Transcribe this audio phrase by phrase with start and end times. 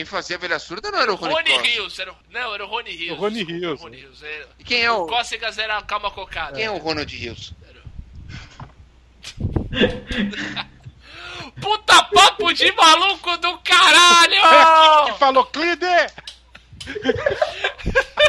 [0.00, 1.58] Quem fazia a velha surda não era o Rony, Rony.
[1.58, 1.98] Rios.
[1.98, 3.18] Era, não, era o Rony Rios.
[3.18, 3.78] O Rony Rios.
[3.82, 4.22] Rony Rios.
[4.22, 4.46] é.
[4.58, 6.56] E quem é O o, Cócegas era a calma cocada.
[6.56, 7.52] quem é o Ronald Rios?
[11.60, 15.16] Puta papo de maluco do Que caralho!
[15.18, 15.84] falou Clide!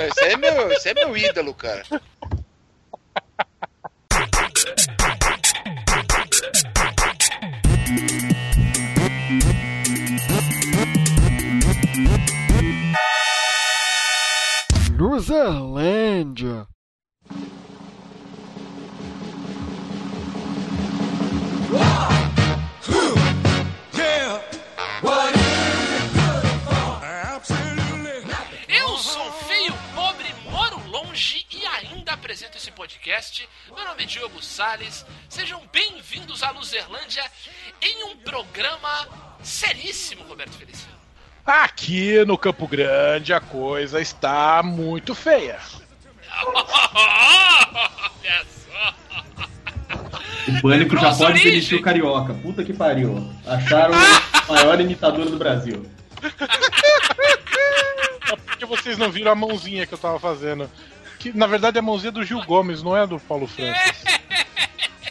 [0.01, 1.85] Esse é meu, esse é meu ídolo, cara.
[15.31, 16.67] Luzerlândia.
[28.67, 33.47] Eu sou feio, pobre, moro longe e ainda apresento esse podcast.
[33.67, 35.05] Meu nome é Diogo Salles.
[35.29, 37.23] Sejam bem-vindos à Luzerlândia
[37.81, 39.07] em um programa
[39.41, 41.00] seríssimo, Roberto Feliciano.
[41.45, 45.57] Aqui no Campo Grande a coisa está muito feia.
[46.45, 46.65] Olha
[48.45, 48.93] só!
[50.47, 52.33] O Pânico já pode demitir o Carioca.
[52.33, 53.29] Puta que pariu.
[53.45, 53.93] Acharam
[54.47, 55.85] o maior imitador do Brasil.
[58.31, 60.69] É porque vocês não viram a mãozinha que eu tava fazendo.
[61.19, 64.03] Que na verdade é a mãozinha do Gil Gomes, não é do Paulo Francis.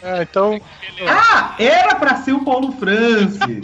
[0.03, 0.59] É, então.
[1.07, 3.61] Ah, era pra ser o Paulo Francis.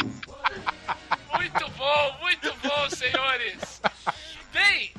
[1.38, 3.80] Muito bom, muito bom, senhores.
[4.52, 4.92] Bem,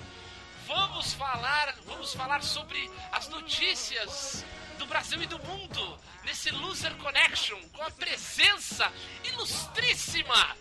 [0.69, 4.45] vamos falar, vamos falar sobre as notícias
[4.79, 8.91] do Brasil e do mundo nesse Loser Connection com a presença
[9.25, 10.57] ilustríssima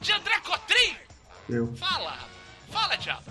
[0.00, 0.96] de André Cotrim.
[1.48, 1.72] Eu.
[1.76, 2.18] Fala,
[2.72, 3.30] fala, diabo.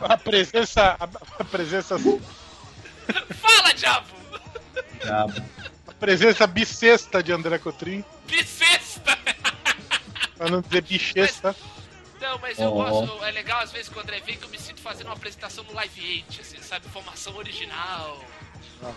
[0.00, 0.98] A presença.
[1.38, 1.96] A presença.
[3.40, 4.14] Fala, diabo.
[5.00, 5.42] Diabo.
[5.86, 8.04] A presença bissexta de André Cotrim.
[8.26, 9.16] Bissexta.
[10.36, 11.54] Pra não dizer bichesta.
[12.20, 12.72] Não, mas eu Oh.
[12.82, 15.14] gosto, é legal às vezes quando o André vem que eu me sinto fazendo uma
[15.14, 16.88] apresentação no Live 8, assim, sabe?
[16.88, 18.22] Formação original.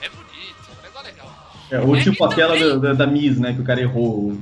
[0.02, 1.54] É bonito, é um negócio legal.
[1.72, 3.54] É, ou É, tipo aquela também- da, da, da Miss, né?
[3.54, 4.38] Que o cara errou.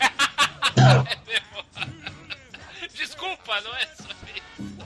[2.94, 4.76] Desculpa, não é só isso.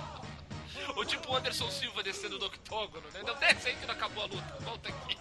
[0.96, 3.20] Ou tipo o Anderson Silva descendo do octógono, né?
[3.26, 4.56] Não desce aí que não acabou a luta.
[4.60, 5.16] Volta aqui.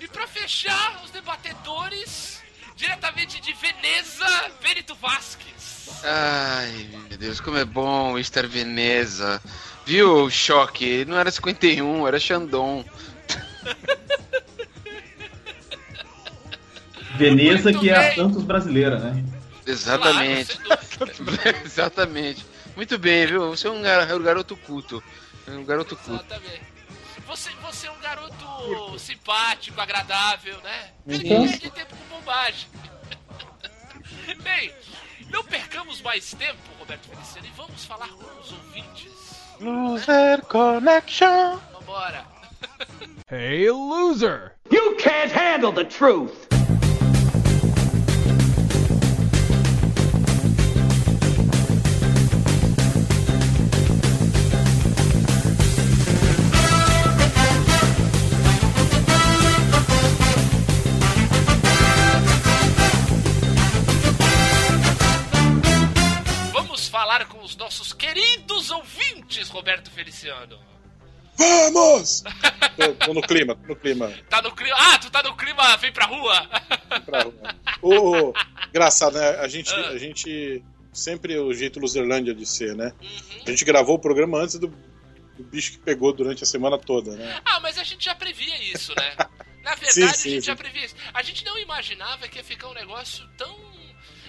[0.00, 2.42] E pra fechar, os debatedores,
[2.76, 4.26] diretamente de Veneza,
[4.62, 5.88] Benito Vasquez.
[6.04, 9.42] Ai, meu Deus, como é bom estar Veneza.
[9.84, 11.04] Viu, choque?
[11.06, 12.84] Não era 51, era Xandão.
[17.16, 18.14] Veneza, Muito que é a.
[18.14, 19.24] Santos brasileira, né?
[19.66, 20.58] Exatamente.
[20.58, 20.82] Claro.
[21.64, 22.44] Exatamente.
[22.76, 23.48] Muito bem, viu?
[23.50, 25.02] Você é um gar- um garoto culto.
[25.46, 26.24] É Um garoto culto.
[26.28, 26.75] Exatamente.
[27.26, 30.90] Você, você é um garoto simpático, agradável, né?
[31.06, 31.46] Ele Então.
[31.48, 32.68] perde tempo com bobagem.
[34.42, 34.72] Bem,
[35.30, 39.12] não percamos mais tempo, Roberto Feliciano, e vamos falar com os ouvintes.
[39.60, 41.58] Loser Connection.
[41.72, 42.24] Vambora.
[43.30, 44.52] Hey, loser!
[44.70, 46.45] You can't handle the truth.
[68.16, 70.58] Queridos ouvintes, Roberto Feliciano.
[71.36, 72.22] Vamos!
[72.76, 74.10] tô, tô no clima, tô no clima.
[74.30, 74.74] Tá no clima.
[74.78, 76.48] Ah, tu tá no clima, vem pra rua.
[77.04, 77.26] Pra...
[77.82, 78.34] Ô, ô,
[78.70, 79.28] engraçado, né?
[79.40, 79.88] A gente, Ah.
[79.90, 82.92] a gente sempre o jeito Luzerlândia de ser, né?
[83.46, 87.14] A gente gravou o programa antes do, do bicho que pegou durante a semana toda,
[87.14, 87.38] né?
[87.44, 89.14] Ah, mas a gente já previa isso, né?
[89.62, 90.46] Na verdade, Sim, a sim, gente sim.
[90.46, 90.94] já previa isso.
[91.12, 93.65] A gente não imaginava que ia ficar um negócio tão.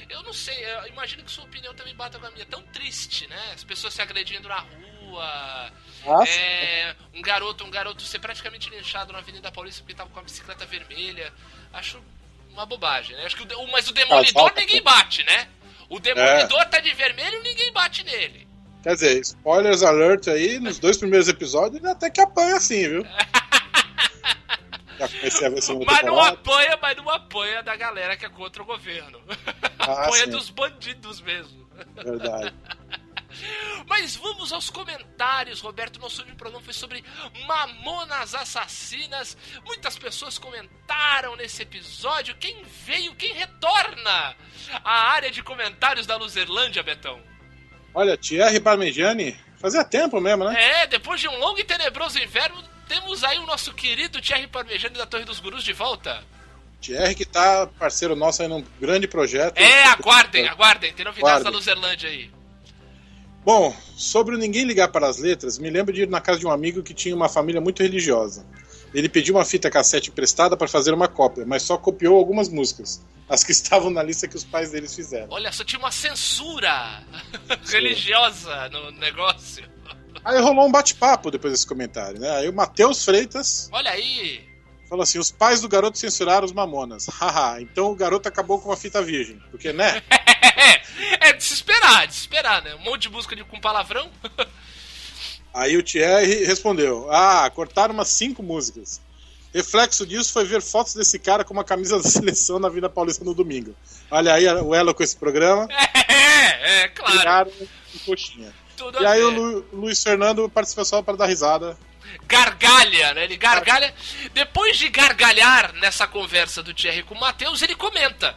[0.10, 2.46] Eu não sei, eu imagino que sua opinião também bata com a minha.
[2.46, 3.52] Tão triste, né?
[3.54, 5.72] As pessoas se agredindo na rua.
[6.26, 10.24] É, um garoto, um garoto ser praticamente linchado na Avenida Paulista porque tava com a
[10.24, 11.34] bicicleta vermelha.
[11.74, 12.02] Acho
[12.52, 13.26] uma bobagem, né?
[13.26, 15.48] Acho que o, mas o demolidor ninguém bate, né?
[15.90, 18.48] O demolidor tá de vermelho ninguém bate nele.
[18.84, 23.06] Quer dizer, spoilers alert aí, nos dois primeiros episódios ele até que apanha assim, viu?
[25.00, 28.62] Já comecei a ver Mas não apanha, mas não apanha da galera que é contra
[28.62, 29.22] o governo.
[29.80, 30.32] Ah, apanha sim.
[30.32, 31.66] dos bandidos mesmo.
[31.96, 32.54] Verdade.
[33.88, 36.00] Mas vamos aos comentários, Roberto.
[36.00, 37.04] Nosso último programa foi sobre
[37.46, 39.38] Mamonas Assassinas.
[39.66, 42.36] Muitas pessoas comentaram nesse episódio.
[42.36, 44.36] Quem veio, quem retorna
[44.84, 47.22] à área de comentários da Luzerlândia, Betão?
[47.94, 50.82] Olha, Thierry Parmegiani, fazia tempo mesmo, né?
[50.82, 54.98] É, depois de um longo e tenebroso inverno, temos aí o nosso querido Thierry Parmegiani
[54.98, 56.24] da Torre dos Gurus de volta.
[56.82, 59.58] Thierry que tá parceiro nosso aí num grande projeto.
[59.58, 60.94] É, aguardem, aguardem.
[60.94, 62.30] Tem novidades da Luzerlândia aí.
[63.44, 66.46] Bom, sobre o ninguém ligar para as letras, me lembro de ir na casa de
[66.46, 68.46] um amigo que tinha uma família muito religiosa.
[68.94, 73.02] Ele pediu uma fita cassete emprestada para fazer uma cópia, mas só copiou algumas músicas,
[73.30, 75.28] as que estavam na lista que os pais deles fizeram.
[75.30, 77.04] Olha, só tinha uma censura
[77.68, 79.64] religiosa no negócio.
[80.28, 82.30] Aí rolou um bate-papo depois desse comentário, né?
[82.32, 83.70] Aí o Matheus Freitas.
[83.72, 84.46] Olha aí!
[84.90, 87.08] Falou assim: os pais do garoto censuraram os mamonas.
[87.18, 89.42] Haha, então o garoto acabou com uma fita virgem.
[89.50, 90.04] Porque, né?
[91.22, 92.76] é de se esperar, de se esperar, né?
[92.76, 94.12] Um monte de música de, com palavrão.
[95.54, 99.00] Aí o Thierry respondeu: Ah, cortaram umas cinco músicas.
[99.54, 103.24] Reflexo disso foi ver fotos desse cara com uma camisa da seleção na Vida Paulista
[103.24, 103.74] no domingo.
[104.12, 105.70] Olha aí o elo com esse programa.
[105.72, 107.18] É, é, claro.
[107.18, 107.52] Tiraram
[107.96, 108.54] em coxinha.
[108.78, 111.78] Tudo e aí o Lu, Luiz Fernando participou só para dar risada
[112.28, 113.24] gargalha, né?
[113.24, 113.94] Ele gargalha.
[114.34, 118.36] Depois de gargalhar nessa conversa do Thierry com o Matheus, ele comenta.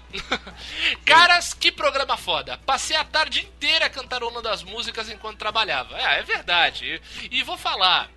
[1.04, 2.58] Caras, que programa foda.
[2.58, 5.98] Passei a tarde inteira cantarolando as músicas enquanto trabalhava.
[5.98, 7.00] É, é verdade.
[7.22, 8.08] E, e vou falar.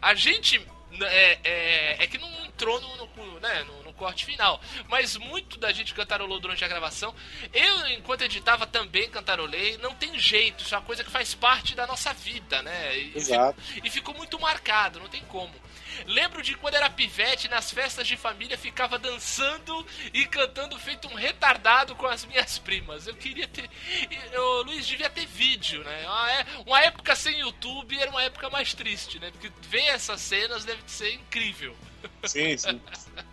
[0.00, 0.64] A gente.
[1.00, 4.60] É, é, é que não entrou no, no, né, no corte final.
[4.88, 7.14] Mas muito da gente cantarolou durante a gravação.
[7.52, 9.78] Eu, enquanto editava, também cantarolei.
[9.78, 12.98] Não tem jeito, isso é uma coisa que faz parte da nossa vida, né?
[12.98, 13.62] E, Exato.
[13.84, 15.54] e ficou muito marcado, não tem como.
[16.06, 21.14] Lembro de quando era pivete, nas festas de família, ficava dançando e cantando feito um
[21.14, 23.06] retardado com as minhas primas.
[23.06, 23.70] Eu queria ter.
[24.34, 26.02] O Luiz devia ter vídeo, né?
[26.02, 29.30] É, uma época sem YouTube era uma época mais triste, né?
[29.30, 31.76] Porque ver essas cenas deve ser incrível.
[32.24, 32.80] Sim, sim.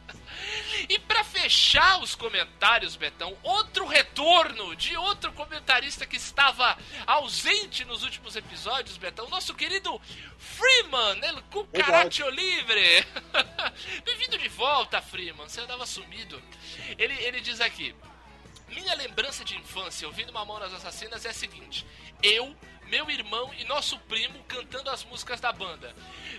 [0.88, 8.04] E para fechar os comentários, Betão, outro retorno de outro comentarista que estava ausente nos
[8.04, 10.00] últimos episódios, Betão, nosso querido
[10.38, 13.06] Freeman, El Cucaracho Livre.
[14.06, 16.42] Bem-vindo de volta, Freeman, você andava sumido.
[16.98, 17.96] Ele, ele diz aqui:
[18.68, 21.86] Minha lembrança de infância ouvindo Mamonas Assassinas é a seguinte:
[22.22, 22.56] eu
[22.90, 25.96] meu irmão e nosso primo cantando as músicas da banda.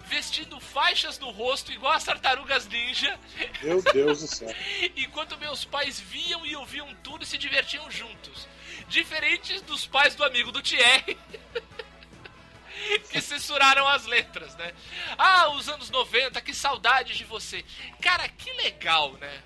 [0.07, 3.19] Vestindo faixas no rosto igual as tartarugas ninja.
[3.63, 4.55] Meu Deus do céu.
[4.97, 8.49] Enquanto meus pais viam e ouviam tudo e se divertiam juntos.
[8.89, 11.17] Diferentes dos pais do amigo do Thierry.
[13.11, 14.73] que censuraram as letras, né?
[15.17, 17.65] Ah, os anos 90, que saudades de você.
[18.01, 19.43] Cara, que legal, né?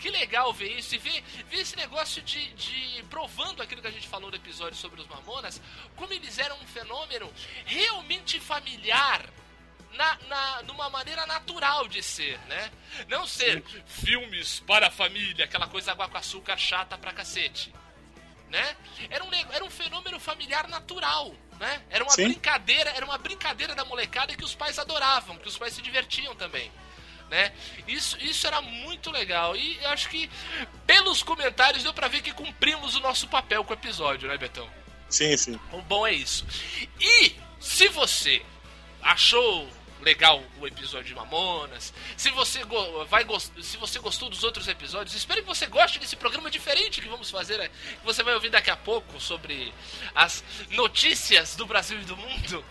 [0.00, 3.04] Que legal ver isso e ver, ver esse negócio de, de.
[3.10, 5.60] provando aquilo que a gente falou no episódio sobre os Mamonas,
[5.94, 7.30] como eles eram um fenômeno
[7.66, 9.28] realmente familiar
[9.92, 12.70] na, na, numa maneira natural de ser, né?
[13.08, 17.72] Não ser filmes para a família, aquela coisa água com açúcar chata pra cacete.
[18.48, 18.76] Né?
[19.10, 21.82] Era um, era um fenômeno familiar natural, né?
[21.90, 22.24] Era uma Sim.
[22.24, 26.34] brincadeira, era uma brincadeira da molecada que os pais adoravam, que os pais se divertiam
[26.34, 26.72] também
[27.30, 27.52] né?
[27.86, 29.56] Isso, isso era muito legal.
[29.56, 30.28] E acho que
[30.86, 34.68] pelos comentários deu pra ver que cumprimos o nosso papel com o episódio, né, Betão?
[35.08, 35.58] Sim, sim.
[35.72, 36.44] O bom é isso.
[37.00, 38.42] E se você
[39.00, 39.68] achou
[40.02, 41.94] legal o episódio de Mamonas.
[42.16, 42.60] Se você,
[43.08, 43.26] vai
[43.62, 47.30] se você gostou dos outros episódios, espero que você goste desse programa diferente que vamos
[47.30, 47.68] fazer, né?
[47.68, 49.72] que você vai ouvir daqui a pouco sobre
[50.14, 52.64] as notícias do Brasil e do mundo.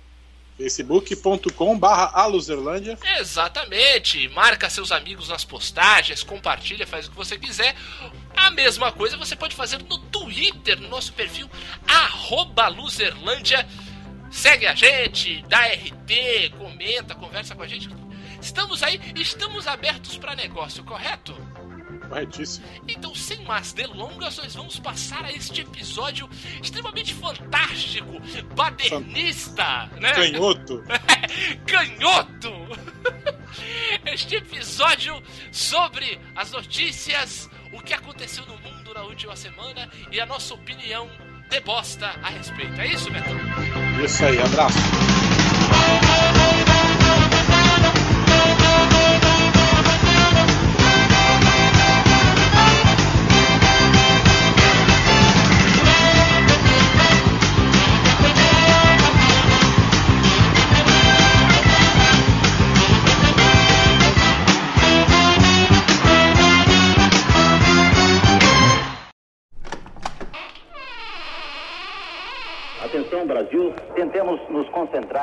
[0.58, 7.76] facebook.com barra aluzerlândia Exatamente, marca seus amigos nas postagens, compartilha, faz o que você quiser.
[8.36, 11.48] A mesma coisa você pode fazer no Twitter, no nosso perfil
[11.88, 13.68] arroba luzerlândia.
[14.32, 17.88] Segue a gente, dá RT, comenta, conversa com a gente.
[18.42, 21.36] Estamos aí, estamos abertos para negócio, correto?
[22.08, 22.66] Corretíssimo.
[22.88, 26.30] Então, sem mais delongas, nós vamos passar a este episódio
[26.62, 28.20] extremamente fantástico,
[28.56, 30.14] badernista, né?
[30.14, 30.84] Canhoto.
[31.66, 32.52] Canhoto!
[34.06, 35.22] Este episódio
[35.52, 41.10] sobre as notícias, o que aconteceu no mundo na última semana e a nossa opinião
[41.50, 42.80] de bosta a respeito.
[42.80, 43.36] É isso, Betão?
[44.04, 44.78] Isso aí, abraço.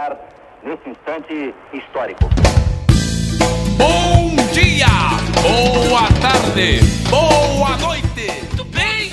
[0.04, 0.18] Concentrar
[0.62, 2.28] nesse instante histórico.
[3.76, 4.86] Bom dia!
[5.42, 6.80] boa tarde,
[7.10, 8.32] boa noite.
[8.46, 9.10] Muito bem,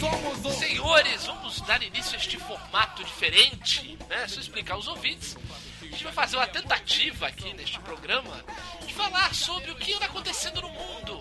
[0.52, 4.28] senhores, vamos dar início a este formato diferente, né?
[4.28, 5.38] Só explicar aos ouvintes.
[5.82, 8.44] A gente vai fazer uma tentativa aqui neste programa
[8.86, 11.21] de falar sobre o que anda acontecendo no mundo.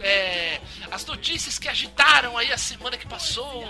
[0.00, 0.60] É,
[0.90, 3.64] as notícias que agitaram aí a semana que passou,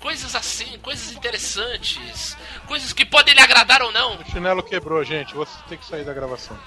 [0.00, 4.16] coisas assim, coisas interessantes, coisas que podem lhe agradar ou não.
[4.16, 5.34] O chinelo quebrou, gente.
[5.34, 6.58] Você tem que sair da gravação.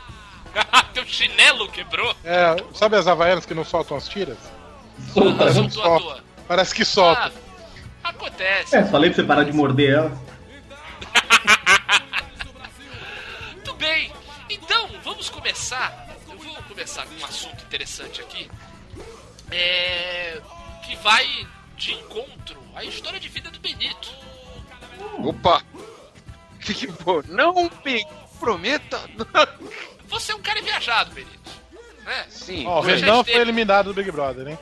[0.94, 2.16] Teu chinelo quebrou?
[2.24, 4.38] É, sabe as havaianas que não soltam as tiras?
[5.14, 5.38] Solta.
[5.38, 6.24] Parece, Soltou à toa.
[6.48, 7.32] Parece que solta.
[8.04, 8.76] Ah, acontece.
[8.76, 10.12] É, falei pra você parar de morder ela.
[13.54, 14.12] Muito bem,
[14.50, 16.08] então vamos começar.
[16.30, 18.50] Eu vou começar com um assunto interessante aqui.
[19.52, 20.42] É.
[20.86, 24.10] Que vai de encontro à história de vida do Benito.
[25.24, 25.64] Opa!
[26.62, 27.22] Que bom.
[27.30, 27.54] Não
[27.86, 28.06] me
[28.40, 29.00] prometa.
[30.08, 31.50] Você é um cara viajado, Benito.
[32.04, 32.26] Né?
[32.30, 32.68] Sim.
[32.68, 34.60] Ó, o já Renan esteve- foi eliminado do Big Brother, hein?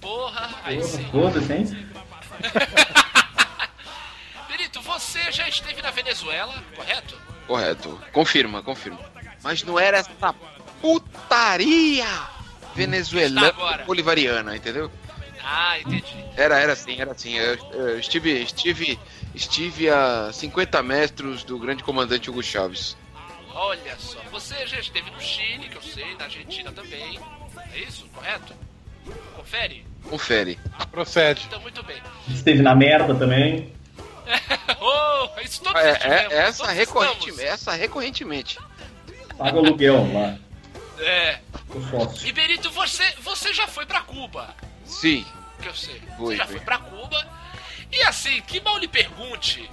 [0.00, 1.04] Porra, aí sim.
[1.10, 1.66] Foda-se, hein?
[4.48, 7.16] Benito, você já esteve na Venezuela, correto?
[7.46, 8.00] Correto.
[8.12, 8.98] Confirma, confirma.
[9.42, 10.34] Mas não era essa
[10.80, 12.06] putaria
[12.74, 13.52] venezuelana
[13.86, 14.90] bolivariana, entendeu?
[15.44, 16.24] Ah, entendi.
[16.36, 17.34] Era, era assim, era assim.
[17.34, 18.98] Eu, eu estive, estive,
[19.34, 22.96] estive a 50 metros do grande comandante Hugo Chaves.
[23.54, 27.18] Olha só, você já esteve no Chile, que eu sei, na Argentina também.
[27.74, 28.54] É isso, correto?
[29.36, 29.84] Confere?
[30.08, 30.58] Confere.
[30.90, 31.44] Procede.
[31.46, 32.00] Então, muito bem.
[32.28, 33.72] Esteve na merda também.
[34.80, 37.40] oh, isso todos É, é, essa, todos recorrente, estamos.
[37.40, 38.58] essa recorrentemente.
[39.36, 40.38] Paga o aluguel lá.
[41.02, 41.40] É.
[41.74, 42.26] O sócio.
[42.26, 44.54] E Benito, você, você já foi pra Cuba,
[44.84, 45.26] Sim.
[45.60, 46.00] que eu sei.
[46.16, 46.56] Fui, você já fui.
[46.56, 47.26] foi pra Cuba.
[47.90, 49.70] E assim, que mal lhe pergunte.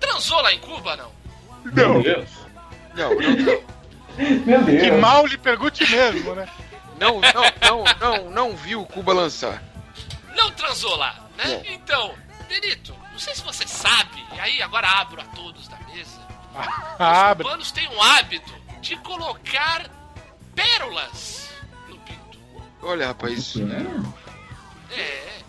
[0.00, 1.12] Transou lá em Cuba, não?
[1.64, 2.28] Meu Deus.
[2.94, 3.78] Não, não, não.
[4.46, 4.82] Meu Deus.
[4.82, 6.48] Que mal lhe pergunte mesmo, né?
[6.98, 9.62] Não, não, não, não, não viu Cuba lançar.
[10.34, 11.44] Não transou lá, né?
[11.44, 11.64] Não.
[11.72, 12.14] Então,
[12.48, 16.18] Benito, não sei se você sabe, e aí agora abro a todos da mesa.
[16.54, 17.44] Os Abre.
[17.44, 19.88] cubanos têm um hábito de colocar
[20.62, 21.50] pérolas
[21.88, 22.38] no pinto.
[22.82, 23.60] Olha, rapaz, isso.
[23.62, 24.94] É?
[24.98, 25.40] É,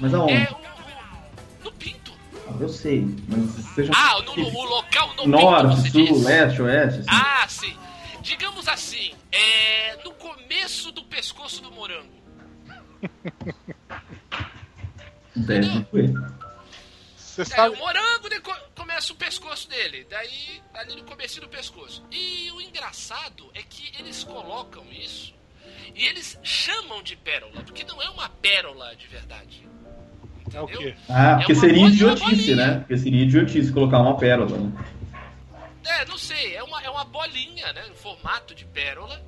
[0.00, 0.32] Mas aonde?
[0.32, 2.12] é o, no pinto.
[2.48, 3.06] Ah, eu sei.
[3.28, 6.24] Mas seja Ah, no, o local no pinto, norte, você sul, diz.
[6.24, 7.00] leste, oeste.
[7.00, 7.08] Assim.
[7.10, 7.78] Ah, sim.
[8.22, 12.12] Digamos assim, é no começo do pescoço do morango.
[15.34, 16.14] Deve ser.
[17.16, 17.74] Você Daí sabe.
[17.76, 18.54] o morango de- co-
[19.02, 22.04] começa o pescoço dele, daí ali no começo do pescoço.
[22.10, 25.34] E o engraçado é que eles colocam isso
[25.94, 29.68] e eles chamam de pérola, porque não é uma pérola de verdade.
[30.54, 30.94] É o quê?
[31.08, 32.78] Ah, porque É seria idiotice, né?
[32.80, 34.56] Porque seria idiotice colocar uma pérola.
[34.58, 34.84] Né?
[35.84, 37.88] É, não sei, é uma, é uma bolinha, né?
[37.88, 39.20] Em formato de pérola.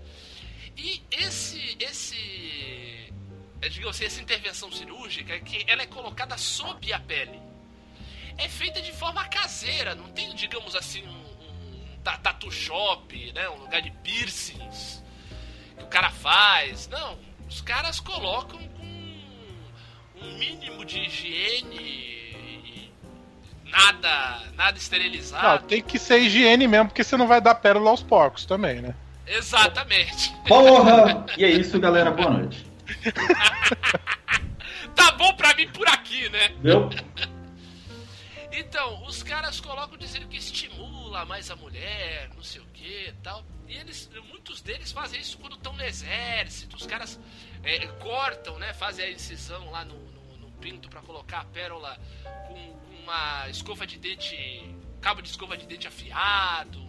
[0.76, 1.76] E esse.
[1.80, 3.12] esse.
[3.60, 7.53] é, Digamos assim, essa intervenção cirúrgica, que ela é colocada sob a pele.
[8.38, 13.48] É feita de forma caseira, não tem, digamos assim, um, um ta- tatu shop, né?
[13.50, 15.02] Um lugar de piercings
[15.76, 16.88] que o cara faz.
[16.88, 17.16] Não,
[17.48, 22.92] os caras colocam com um mínimo de higiene e
[23.64, 25.62] nada, nada esterilizado.
[25.62, 28.80] Não, tem que ser higiene mesmo, porque você não vai dar pérola aos porcos também,
[28.80, 28.94] né?
[29.26, 30.32] Exatamente.
[30.46, 31.24] Porra!
[31.38, 32.10] E é isso, galera.
[32.10, 32.66] Boa noite.
[34.94, 36.50] Tá bom pra mim por aqui, né?
[36.62, 36.88] Viu?
[38.56, 43.44] Então, os caras colocam dizendo que estimula mais a mulher, não sei o que tal.
[43.66, 46.76] E eles, muitos deles fazem isso quando estão no exército.
[46.76, 47.18] Os caras
[47.64, 48.72] é, cortam, né?
[48.72, 51.98] Fazem a incisão lá no, no, no pinto pra colocar a pérola
[52.46, 54.36] com, com uma escova de dente,
[55.00, 56.80] cabo de escova de dente afiado.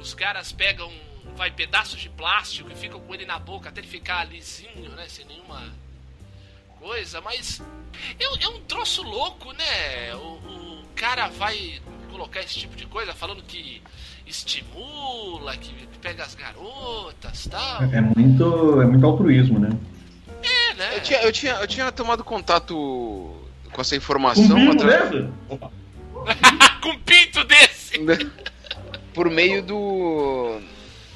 [0.00, 0.92] Os caras pegam,
[1.36, 5.08] vai pedaços de plástico e ficam com ele na boca até ele ficar lisinho, né?
[5.08, 5.72] Sem nenhuma
[6.84, 7.62] coisa, mas
[8.20, 10.14] é, é um troço louco, né?
[10.16, 13.82] O, o cara vai colocar esse tipo de coisa falando que
[14.26, 15.72] estimula, que,
[16.02, 17.82] pega as garotas tal.
[17.84, 19.70] É muito, é muito altruísmo, né?
[20.42, 20.96] É, né?
[20.96, 23.34] Eu tinha, eu, tinha, eu tinha tomado contato
[23.72, 25.32] com essa informação pinto atra- dessa?
[26.82, 27.94] Com um pinto desse!
[29.14, 30.60] por meio do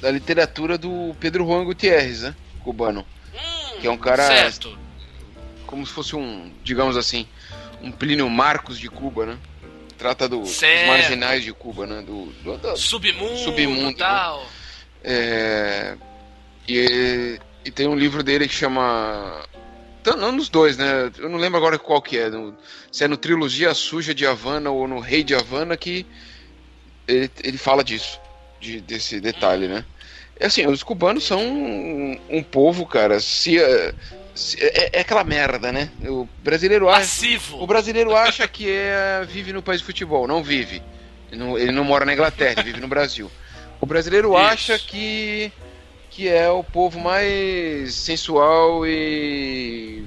[0.01, 2.35] da literatura do Pedro Juan Gutierrez, né?
[2.63, 3.05] Cubano.
[3.33, 4.75] Hum, Que é um cara- Certo.
[5.69, 7.27] Como se fosse um, digamos assim,
[7.79, 9.37] um Plínio Marcos de Cuba, né?
[9.99, 12.01] Trata do, dos marginais de Cuba, né?
[12.01, 14.43] Do, do- do- Submundo, Submundo, tal.
[15.03, 15.95] É,
[16.67, 19.45] e, e tem um livro dele que chama.
[20.03, 21.11] tá, Não nos dois, né?
[21.19, 22.29] Eu não lembro agora qual que é.
[22.31, 22.57] no-
[22.91, 26.03] se é no Trilogia Suja de Havana ou no Rei de Havana que
[27.07, 28.19] ele, ele fala disso,
[28.59, 29.85] de, desse detalhe, né?
[30.39, 33.59] É assim, os cubanos são um, um povo, cara, se-
[34.59, 35.89] é, é aquela merda, né?
[36.03, 37.61] O brasileiro acha, Passivo.
[37.61, 40.81] o brasileiro acha que é, vive no país de futebol, não vive.
[41.31, 43.29] Ele não, ele não mora na Inglaterra, ele vive no Brasil.
[43.81, 44.37] O brasileiro Isso.
[44.37, 45.51] acha que
[46.09, 50.05] que é o povo mais sensual e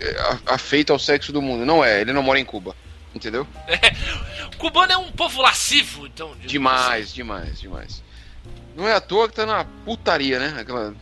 [0.00, 1.64] é, afeito ao sexo do mundo.
[1.64, 2.74] Não é, ele não mora em Cuba.
[3.14, 3.46] Entendeu?
[4.58, 6.34] Cubano é um povo lascivo, então.
[6.44, 8.02] Demais, demais, demais.
[8.74, 10.60] Não é à toa que tá na putaria, né?
[10.60, 10.94] Aquela.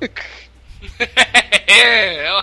[1.66, 2.42] É, é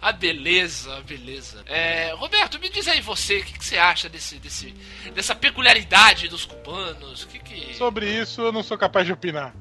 [0.00, 1.62] a beleza, a beleza.
[1.66, 4.70] É, Roberto, me diz aí você, o que, que você acha desse, desse,
[5.14, 7.24] dessa peculiaridade dos cubanos?
[7.24, 7.74] Que que...
[7.74, 9.54] Sobre isso eu não sou capaz de opinar.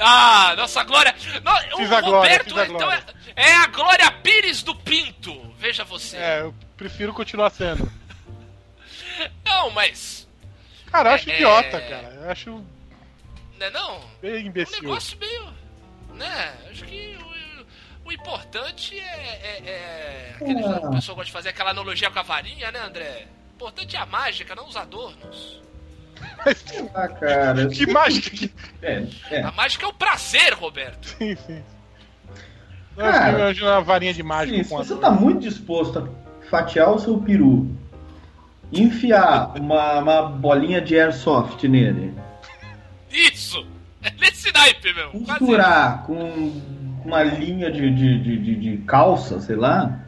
[0.00, 1.14] Ah, nossa glória!
[1.44, 3.04] No, Fiz o a glória, Roberto fiz a então glória.
[3.36, 5.54] é, é a Glória Pires do Pinto.
[5.58, 6.16] Veja você.
[6.16, 7.90] É, eu prefiro continuar sendo.
[9.44, 10.26] Não, mas.
[10.90, 11.88] Cara, eu acho É, idiota, é.
[11.88, 12.14] cara.
[12.22, 12.64] Eu acho
[13.58, 14.00] Né, não?
[14.20, 14.82] bem Um imbecil.
[14.82, 15.61] negócio meio.
[16.14, 16.54] Né?
[16.70, 17.18] Acho que
[18.04, 19.02] o, o importante é.
[19.02, 20.88] é, é aquele, Ah.
[20.88, 23.26] O pessoal gosta de fazer aquela analogia com a varinha, né, André?
[23.52, 25.62] O importante é a mágica, não os adornos.
[26.94, 27.68] Ah, cara.
[27.68, 28.52] Que mágica que.
[28.80, 29.42] É, é.
[29.42, 31.08] A mágica é o prazer, Roberto.
[31.18, 31.62] Sim, sim.
[32.96, 36.48] Eu Cara, fico imaginando uma varinha de mágica Sim, se você tá muito disposto a
[36.50, 37.74] fatiar o seu peru,
[38.70, 42.14] enfiar uma, uma bolinha de airsoft nele,
[43.10, 43.66] Isso!
[44.02, 45.10] É nesse naipe, meu.
[45.10, 46.60] Quase costurar com
[47.04, 49.98] uma linha de, de, de, de, de calça, sei lá.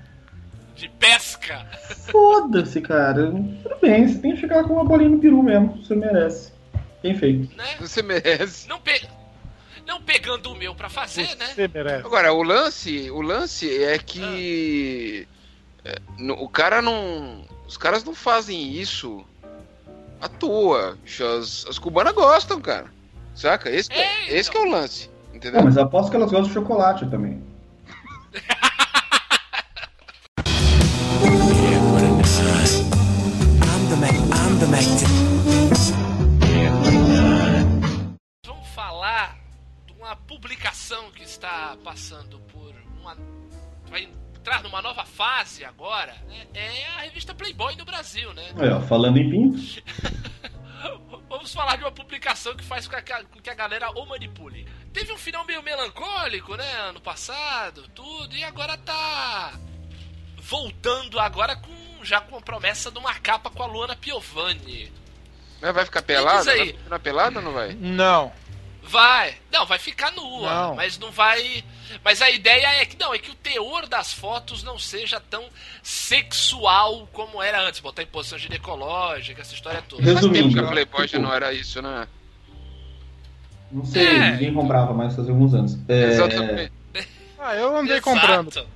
[0.77, 1.67] De pesca.
[2.11, 3.31] foda-se, cara.
[3.31, 6.53] Tudo bem, você tem que ficar com uma bolinha no peru mesmo, você merece.
[7.03, 7.55] Bem feito.
[7.57, 7.77] Né?
[7.81, 8.69] Você merece.
[8.69, 9.07] Não, pe...
[9.87, 11.47] não pegando o meu pra fazer, né?
[11.55, 12.07] Você merece.
[12.07, 15.29] Agora, o lance, o lance é que
[15.85, 19.25] é, no- o cara não, os caras não fazem isso
[20.21, 20.97] à toa.
[21.39, 22.87] As, as cubanas gostam, cara.
[23.35, 23.69] Saca?
[23.71, 24.37] Esse, que é, É, então.
[24.37, 25.63] esse que é o lance, Não, entendeu?
[25.65, 27.43] mas eu aposto que elas gostam de chocolate também.
[38.47, 39.37] Vamos falar
[39.87, 43.17] de uma publicação que está passando por uma.
[43.89, 46.47] Vai entrar numa nova fase agora, né?
[46.55, 48.43] É a revista Playboy no Brasil, né?
[48.77, 49.59] Ó, falando em pinto,
[51.29, 54.07] Vamos falar de uma publicação que faz com que a, com que a galera o
[54.07, 54.67] manipule.
[54.93, 56.73] Teve um final meio melancólico, né?
[56.81, 59.59] Ano passado, tudo, e agora tá
[60.39, 64.93] voltando agora com já com a promessa de uma capa com a Luana Piovani.
[65.61, 66.45] Vai ficar pelada?
[66.45, 67.73] Vai ficar pelada ou não vai?
[67.73, 68.31] Não.
[68.87, 69.35] Vai.
[69.51, 70.75] Não, vai ficar nua, Não.
[70.77, 71.65] mas não vai.
[72.05, 75.45] Mas a ideia é que não, é que o teor das fotos não seja tão
[75.83, 80.03] sexual como era antes, botar em posição ginecológica, essa história toda.
[80.03, 82.07] Faz tempo que resumindo, a Playboy já tipo, não era isso, né?
[83.73, 84.31] não sei, É.
[84.33, 85.79] ninguém comprava mais fazia alguns anos.
[85.89, 86.73] É, Exatamente.
[87.47, 88.11] Ah, eu andei Exato.
[88.11, 88.67] comprando.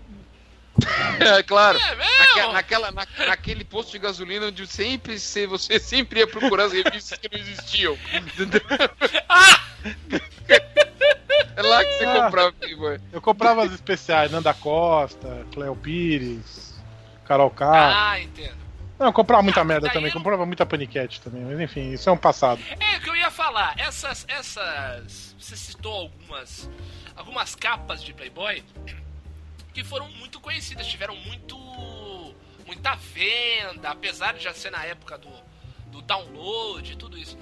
[1.20, 1.78] É, claro.
[1.78, 6.64] É Naque- naquela, na- naquele posto de gasolina onde sempre se- você sempre ia procurar
[6.66, 7.98] as revistas que não existiam.
[8.12, 8.60] Entendeu?
[11.56, 12.24] é lá que você Ah.
[12.24, 13.00] comprava Playboy.
[13.12, 16.80] Eu comprava as especiais, Nanda Costa, Cleo Pires,
[17.26, 17.66] Carol K.
[18.12, 18.56] Ah, entendo.
[18.98, 22.08] Não, eu comprava muita Ah, merda também, eu- comprava muita paniquete também, mas enfim, isso
[22.08, 22.60] é um passado.
[22.80, 23.74] É o que eu ia falar.
[23.78, 26.68] Essas, essas, você citou algumas,
[27.14, 28.64] algumas capas de Playboy
[29.78, 31.56] que foram muito conhecidas, tiveram muito,
[32.66, 35.30] muita venda, apesar de já ser na época do,
[35.90, 37.36] do download e tudo isso.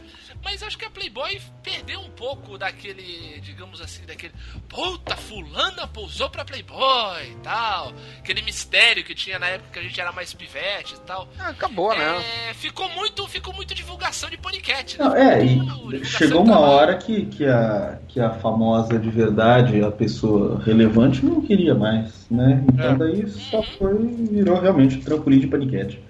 [0.44, 4.32] Mas acho que a Playboy perdeu um pouco daquele, digamos assim, daquele
[4.68, 9.82] puta, fulana pousou pra Playboy e tal, aquele mistério que tinha na época que a
[9.82, 11.26] gente era mais pivete e tal.
[11.38, 12.22] Ah, acabou, né?
[12.50, 15.40] É, ficou muito, ficou muito divulgação de paniquete, Não, né?
[15.40, 16.72] é, e chegou uma trabalho.
[16.72, 22.26] hora que, que, a, que a famosa de verdade, a pessoa relevante, não queria mais,
[22.30, 22.64] né?
[22.72, 22.94] Então É.
[22.96, 23.96] daí só foi,
[24.30, 26.00] virou realmente um trampolim de paniquete.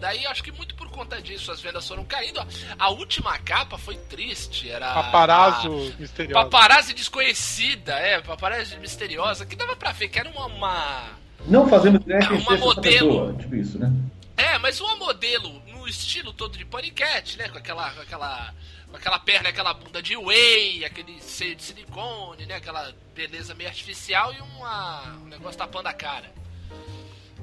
[0.00, 2.40] Daí acho que muito por conta disso as vendas foram caindo.
[2.78, 6.44] A última capa foi triste, era Paparazzo a misterioso.
[6.50, 11.02] Paparazzi desconhecida, é, paparazzi misteriosa, que dava pra ver que era uma, uma
[11.46, 13.08] Não fazemos ideia Uma seja essa modelo.
[13.10, 13.92] pessoa, tipo isso, né?
[14.36, 17.48] É, mas uma modelo no estilo todo de paniquete, né?
[17.50, 18.54] Com aquela, com aquela,
[18.90, 22.54] com aquela perna, aquela bunda de whey, aquele seio de silicone, né?
[22.56, 26.32] Aquela beleza meio artificial e uma, um negócio tapando a cara.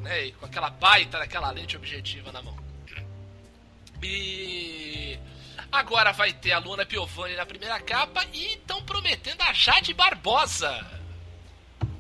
[0.08, 0.28] Né?
[0.28, 2.56] E com aquela baita daquela lente objetiva na mão.
[4.02, 5.18] E
[5.72, 10.86] agora vai ter a Luna Piovani na primeira capa e estão prometendo a Jade Barbosa.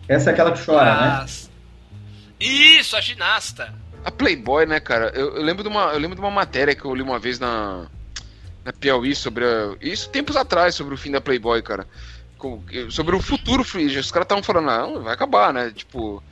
[0.08, 1.08] Essa é aquela que chora, né?
[1.24, 1.52] As-
[2.40, 3.74] Isso, a ginasta.
[4.06, 5.12] A Playboy, né, cara?
[5.14, 7.40] Eu, eu lembro de uma, eu lembro de uma matéria que eu li uma vez
[7.40, 7.88] na
[8.64, 11.88] na Piauí sobre a, isso tempos atrás sobre o fim da Playboy, cara.
[12.38, 13.98] Com- sobre o futuro Free.
[13.98, 15.72] Os caras estavam falando, não, vai acabar, né?
[15.72, 16.24] Tipo,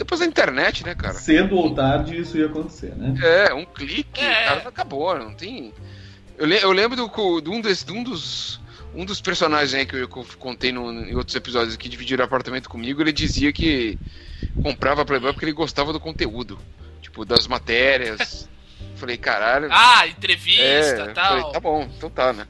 [0.00, 1.12] depois da internet, né, cara?
[1.14, 3.14] Cedo ou tarde isso ia acontecer, né?
[3.22, 4.44] É, um clique, É.
[4.44, 5.72] cara, acabou, não tem.
[6.38, 8.58] Eu, le- eu lembro do, de um, des- de um dos.
[8.94, 12.24] Um dos personagens aí que eu, que eu contei no- em outros episódios que dividiram
[12.24, 13.96] apartamento comigo, ele dizia que
[14.62, 16.58] comprava Playboy porque ele gostava do conteúdo.
[17.02, 18.48] Tipo, das matérias.
[18.96, 19.68] Falei, caralho.
[19.70, 21.28] Ah, entrevista é, e tal.
[21.38, 22.46] falei, tá bom, então tá, né?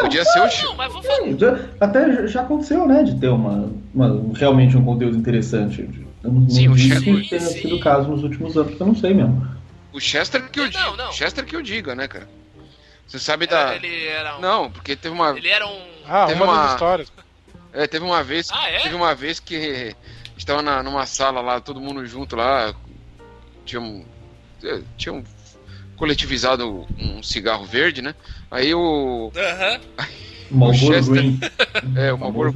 [0.00, 0.64] Podia ser o.
[0.66, 1.38] Não, mas vou falar.
[1.38, 3.02] Já- até já aconteceu, né?
[3.02, 5.88] De ter uma, uma- realmente um conteúdo interessante.
[6.22, 7.62] Eu não, Sim, não o Chester- sim.
[7.62, 9.48] sido o caso nos últimos anos, eu não sei mesmo.
[9.92, 10.96] O Chester que eu Não, diga.
[11.04, 11.12] não.
[11.12, 12.28] Chester que eu diga, né, cara?
[13.06, 13.76] Você sabe Era- da.
[13.76, 14.40] Ele era um.
[14.40, 15.30] Não, porque teve uma.
[15.36, 15.82] Ele era um.
[16.06, 17.12] Ah, Teve uma, uma- histórias.
[17.72, 18.48] É, teve uma vez.
[18.52, 18.80] Ah, é?
[18.80, 19.94] Teve uma vez que
[20.36, 22.72] estava na, numa sala lá, todo mundo junto lá.
[23.64, 24.04] Tinha um.
[24.62, 25.24] é, Tinha um
[25.96, 28.14] coletivizado um cigarro verde, né?
[28.50, 29.32] Aí o.
[29.34, 29.80] Aham.
[30.50, 31.40] Marlboro Chester- Green.
[31.96, 32.54] É, o Marlboro.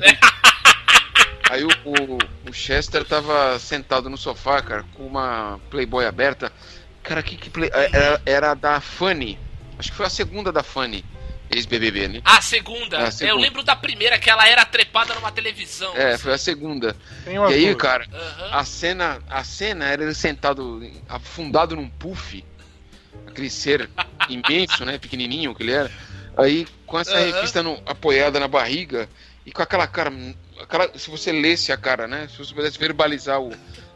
[1.55, 2.19] Aí o, o,
[2.51, 6.53] o Chester tava sentado no sofá, cara, com uma Playboy aberta.
[7.01, 7.71] Cara, que, que play...
[7.73, 9.39] era, era da Fanny.
[9.79, 11.05] Acho que foi a segunda da Fanny,
[11.49, 12.23] ex-BBB, né?
[12.25, 12.99] A segunda.
[13.07, 13.31] A segunda.
[13.33, 15.95] Eu lembro da primeira, que ela era trepada numa televisão.
[15.97, 16.97] É, foi a segunda.
[17.25, 18.49] E aí, cara, Aham.
[18.51, 22.45] a cena, a cena era ele sentado, afundado num puff,
[23.29, 23.89] aquele ser
[24.29, 25.91] imenso, né, pequenininho que ele era.
[26.37, 27.27] Aí com essa Aham.
[27.27, 29.09] revista no- apoiada na barriga
[29.47, 30.11] e com aquela cara,
[30.61, 33.53] aquela, se você lesse a cara, né, se você pudesse verbalizar o,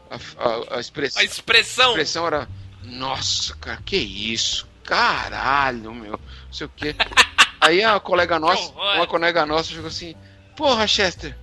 [0.09, 1.87] a, a, a expressão, A expressão.
[1.87, 2.47] a expressão era,
[2.83, 6.95] nossa, cara, que isso, caralho, meu, não sei o quê.
[7.61, 10.15] Aí a colega nossa, uma colega nossa chegou assim,
[10.55, 11.35] porra, Chester,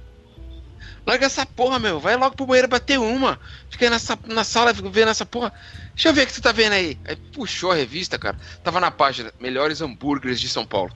[1.07, 2.01] Larga essa porra, meu.
[2.01, 3.39] Vai logo pro banheiro bater uma.
[3.71, 5.53] Fica nessa, na sala vendo essa porra.
[5.95, 6.99] Deixa eu ver o que você tá vendo aí.
[7.05, 8.37] Aí puxou a revista, cara.
[8.65, 10.93] Tava na página Melhores Hambúrgueres de São Paulo.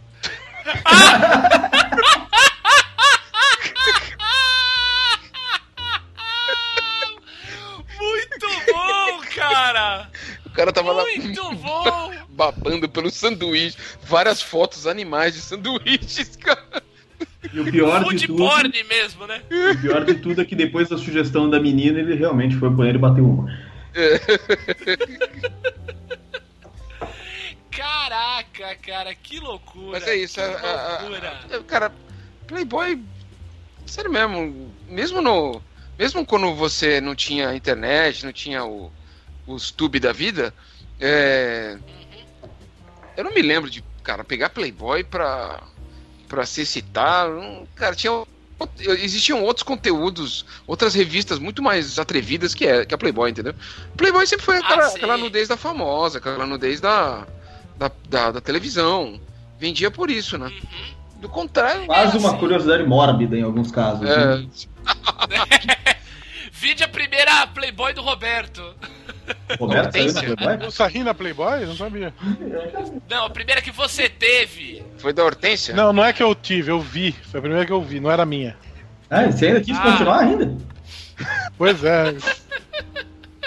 [10.61, 10.71] cara!
[10.71, 12.13] O cara tava lá Muito bom!
[12.31, 13.77] babando pelo sanduíche.
[14.03, 16.83] Várias fotos animais de sanduíches, cara.
[17.53, 18.45] E o pior de tudo.
[18.89, 19.43] mesmo, né?
[19.51, 22.75] O pior de tudo é que depois da sugestão da menina, ele realmente foi ao
[22.75, 23.51] banheiro e bateu uma.
[27.71, 29.93] Caraca, cara, que loucura!
[29.93, 30.35] Mas é isso.
[30.35, 31.93] Que a- a- a- cara,
[32.47, 33.01] Playboy.
[33.87, 34.71] Sério mesmo.
[34.89, 35.63] Mesmo no.
[35.99, 38.91] Mesmo quando você não tinha internet, não tinha o,
[39.53, 40.53] os tube da vida.
[41.01, 41.77] É,
[43.17, 45.61] eu não me lembro de, cara, pegar Playboy pra,
[46.29, 47.29] pra se citar.
[47.29, 48.13] não- Cara, tinha.
[48.81, 53.55] Existiam outros conteúdos, outras revistas muito mais atrevidas que, é, que a Playboy, entendeu?
[53.97, 54.97] Playboy sempre foi aquela, sim.
[54.99, 57.27] aquela nudez da famosa, aquela nudez da,
[57.79, 59.19] da, da, da televisão.
[59.59, 60.47] Vendia por isso, né?
[60.49, 61.21] Uhum.
[61.23, 61.87] Do contrário.
[61.87, 62.39] Quase É, uma assim.
[62.39, 64.07] curiosidade mórbida em alguns casos.
[64.09, 64.47] É, né?
[66.53, 68.75] Vide a primeira Playboy do Roberto.
[69.59, 70.37] Roberto saiu na.
[70.37, 70.67] Playboy?
[70.67, 71.67] O Sarri na Playboy?
[71.67, 72.15] Não sabia.
[73.09, 74.83] Não, a primeira que você teve.
[74.99, 75.75] foi da Hortência?
[75.75, 77.13] Não, não é que eu tive, eu vi.
[77.13, 78.57] Foi a primeira que eu vi, não era minha.
[79.09, 79.83] Ah, você ainda quis Ah.
[79.83, 80.57] continuar ainda?
[81.59, 82.15] Pois é,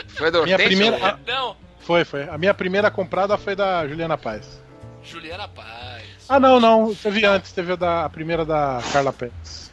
[0.10, 0.65] Foi da Minha Hortência?
[0.67, 1.19] primeira- ou- Ah.
[1.26, 2.24] Não, foi, foi.
[2.30, 4.62] A minha primeira comprada foi da Juliana Paz.
[5.04, 6.04] Juliana Paz.
[6.30, 6.93] Ah, não, não.
[6.93, 9.72] Teve antes, teve a, da, a primeira da Carla Pérez.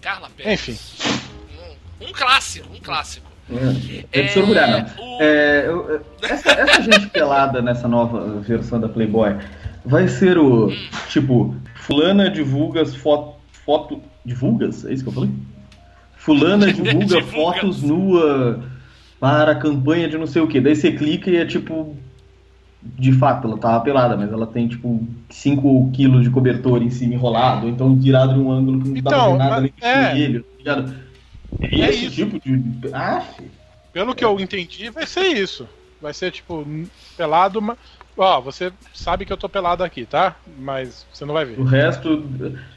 [0.00, 0.52] Carla Pérez.
[0.68, 0.78] Enfim.
[2.00, 3.29] Um, um clássico, um clássico.
[3.52, 4.80] É, É, é de se orgulhar, não.
[5.04, 9.36] o- É, eu- essa, essa gente pelada nessa nova versão da Playboy
[9.84, 10.70] vai ser o
[11.08, 13.34] tipo, fulana divulga as foto,
[13.64, 14.00] foto.
[14.24, 14.84] Divulgas?
[14.84, 15.30] É isso que eu falei?
[16.16, 18.60] Fulana divulga fotos nua
[19.18, 20.60] para a campanha de não sei o que.
[20.60, 21.96] Daí você clica e é tipo.
[22.82, 27.12] De fato, ela tava pelada, mas ela tem tipo 5 quilos de cobertor em cima
[27.12, 29.86] enrolado, ou então virado em um ângulo que não Então, ver nada mas- ali com
[29.86, 30.10] o é.
[30.16, 30.94] joelho, tá ligado?
[31.60, 32.14] É É esse isso.
[32.16, 32.92] tipo de.
[32.92, 33.24] Ah,
[33.92, 35.68] Pelo que eu entendi, vai ser isso.
[36.00, 36.66] Vai ser tipo,
[37.16, 37.76] pelado, mas.
[38.16, 40.36] Ó, você sabe que eu tô pelado aqui, tá?
[40.58, 41.58] Mas você não vai ver.
[41.58, 42.24] O resto.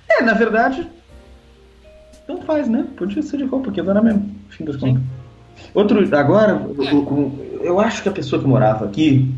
[0.10, 0.88] É, na verdade.
[2.28, 2.88] Não faz, né?
[2.96, 5.04] Podia ser de roupa, na mesma, no fim das contas.
[5.74, 6.16] Outro.
[6.18, 9.34] Agora, o- o- eu acho que a pessoa que morava aqui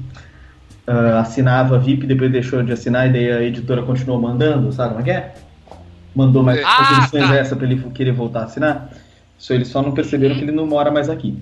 [0.87, 5.01] ah, assinava VIP, depois deixou de assinar, e daí a editora continuou mandando, sabe como
[5.01, 5.33] é que é?
[6.15, 7.35] Mandou mais Ah, condições tá.
[7.35, 8.89] essa pra ele querer voltar a assinar.
[9.37, 11.41] Só eles só não perceberam que ele não mora mais aqui.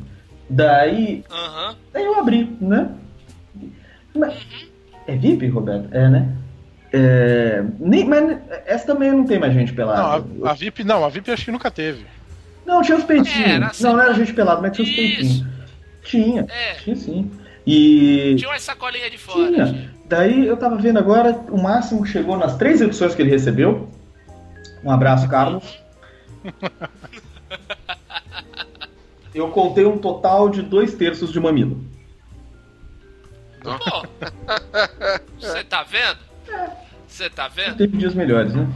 [0.50, 1.76] Daí Aham.
[1.92, 2.90] Daí eu abri, né?
[4.16, 4.36] Mas-
[5.08, 5.90] É VIP, Roberto?
[5.92, 6.30] É, né?
[6.92, 10.24] É, nem, mas essa também não tem mais gente pelada.
[10.28, 12.06] Não, a, a VIP não, a VIP acho que nunca teve.
[12.66, 13.64] Não, tinha os peitinhos.
[13.64, 13.84] Assim.
[13.84, 15.46] Não, não era gente pelada, mas tinha os peitinhos.
[16.04, 16.74] Tinha, É.
[16.76, 17.32] tinha sim.
[17.66, 18.36] E.
[18.38, 19.52] Tinha uma sacolinha de fora.
[19.66, 19.90] Tinha.
[20.06, 23.90] Daí eu tava vendo agora, o máximo que chegou nas três edições que ele recebeu.
[24.84, 25.64] Um abraço, Carlos.
[29.34, 31.84] Eu contei um total de dois terços de mamilo.
[33.64, 34.08] Pô,
[35.40, 36.20] você tá vendo?
[37.08, 37.78] Você tá vendo?
[37.78, 38.68] Teve dias melhores, né?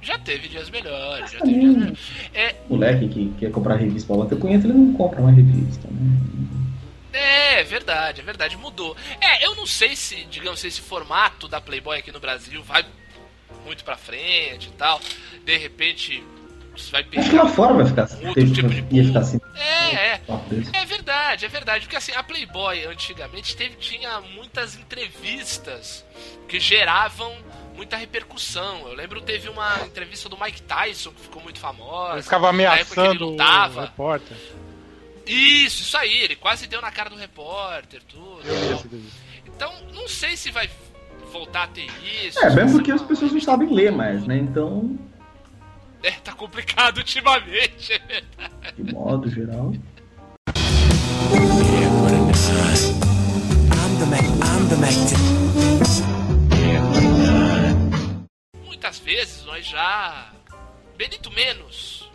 [0.00, 1.98] Já teve dias melhores, já teve dias melhores.
[2.34, 5.88] É, Moleque que quer comprar revista pra outra conheço, ele não compra uma revista.
[5.88, 6.54] Né?
[7.12, 8.96] É, é verdade, é verdade, mudou.
[9.20, 12.84] É, eu não sei se, digamos, se esse formato da Playboy aqui no Brasil vai
[13.64, 15.00] muito pra frente e tal.
[15.44, 16.22] De repente,
[16.82, 18.24] você vai Acho que lá fora vai ficar assim.
[18.24, 19.40] um outro tipo de ia ficar assim.
[19.56, 20.20] É, é.
[20.72, 21.84] É verdade, é verdade.
[21.86, 26.04] Porque assim, a Playboy antigamente teve, tinha muitas entrevistas
[26.48, 27.32] que geravam
[27.74, 28.86] muita repercussão.
[28.88, 32.14] Eu lembro teve uma entrevista do Mike Tyson que ficou muito famosa.
[32.14, 33.80] Ele ficava na época que ele ameaçando o lutava.
[33.82, 34.36] repórter.
[35.26, 38.42] Isso, isso aí, ele quase deu na cara do repórter, tudo.
[39.46, 40.68] Então, não sei se vai
[41.32, 41.86] voltar a ter
[42.26, 42.38] isso.
[42.38, 44.36] É, vai porque as pessoas não sabem ler mais, né?
[44.36, 44.98] Então,
[46.04, 47.98] É, tá complicado ultimamente.
[48.76, 49.72] de modo geral.
[58.66, 60.30] Muitas vezes nós já.
[60.94, 62.10] Benito menos.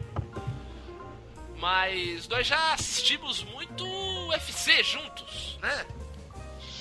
[1.58, 3.84] Mas nós já assistimos muito
[4.28, 5.86] UFC juntos, né?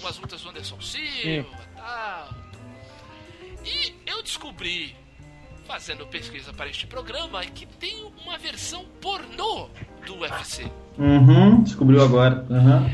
[0.00, 2.34] Umas lutas do Anderson Silva e tal.
[3.64, 4.94] E eu descobri,
[5.68, 9.68] fazendo pesquisa para este programa, que tem uma versão pornô
[10.06, 10.66] do UFC.
[10.96, 12.42] Uhum, descobriu agora.
[12.48, 12.88] Uhum.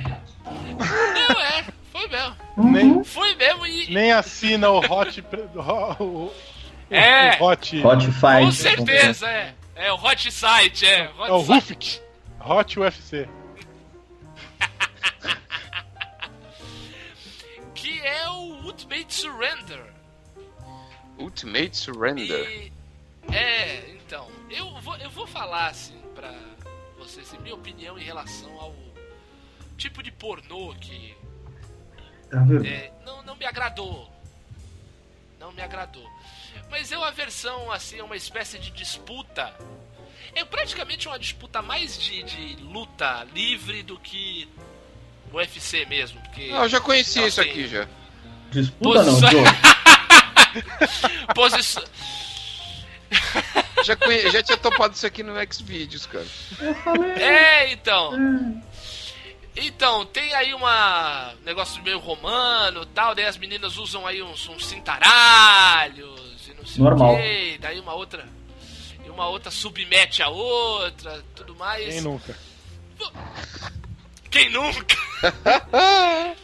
[1.29, 2.37] Não é, foi mesmo.
[2.57, 3.95] Nem, Foi mesmo e.
[3.95, 5.23] nem assina o Hot.
[5.55, 6.33] o- o-
[6.91, 7.39] É.
[7.41, 7.87] o Hot.
[7.87, 8.45] Hot Fight.
[8.45, 9.55] Com certeza, é.
[9.77, 11.09] É o Hot Site, é.
[11.17, 11.39] Hot É o.
[11.41, 12.03] Rufit.
[12.45, 13.29] Hot UFC.
[17.75, 19.94] que é o Ultimate Surrender.
[21.19, 22.51] Ultimate Surrender.
[22.51, 22.73] E,
[23.35, 26.33] é, então, eu vou, eu vou falar assim pra
[26.99, 28.75] vocês, em minha opinião, em relação ao
[29.77, 31.15] tipo de pornô que
[32.31, 32.67] Tá vendo?
[32.67, 34.11] é, não, não me agradou.
[35.39, 36.09] Não me agradou.
[36.71, 39.55] Mas eu a versão assim, é uma espécie de disputa.
[40.35, 44.49] É praticamente uma disputa mais de, de luta livre do que
[45.33, 46.21] o UFC mesmo.
[46.23, 47.87] Porque Ah, eu já conheci isso tem- aqui já.
[48.51, 49.43] Disputa não, Posições- Joe.
[51.35, 51.85] Posição.
[53.85, 54.31] Já, conhe...
[54.31, 56.27] já tinha topado isso aqui no Xvideos, cara.
[57.19, 58.63] É, então.
[59.57, 64.49] Então, tem aí uma negócio meio romano e tal, daí as meninas usam aí uns,
[64.49, 67.15] uns cintaralhos e não sei Normal.
[67.15, 68.27] o quê, daí uma outra.
[69.05, 71.87] E uma outra submete a outra, tudo mais.
[71.87, 72.37] Quem nunca?
[74.31, 74.97] Quem nunca?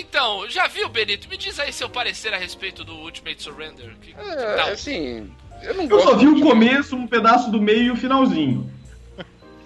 [0.00, 1.28] então, já viu, Benito?
[1.28, 3.94] Me diz aí seu parecer a respeito do Ultimate Surrender.
[4.00, 4.68] Que, que É, tal?
[4.70, 5.30] assim,
[5.62, 8.70] eu não Eu só vi o começo, um pedaço do meio e o finalzinho.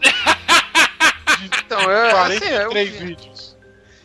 [1.65, 3.57] Então, é, assim, eu- 43 vídeos.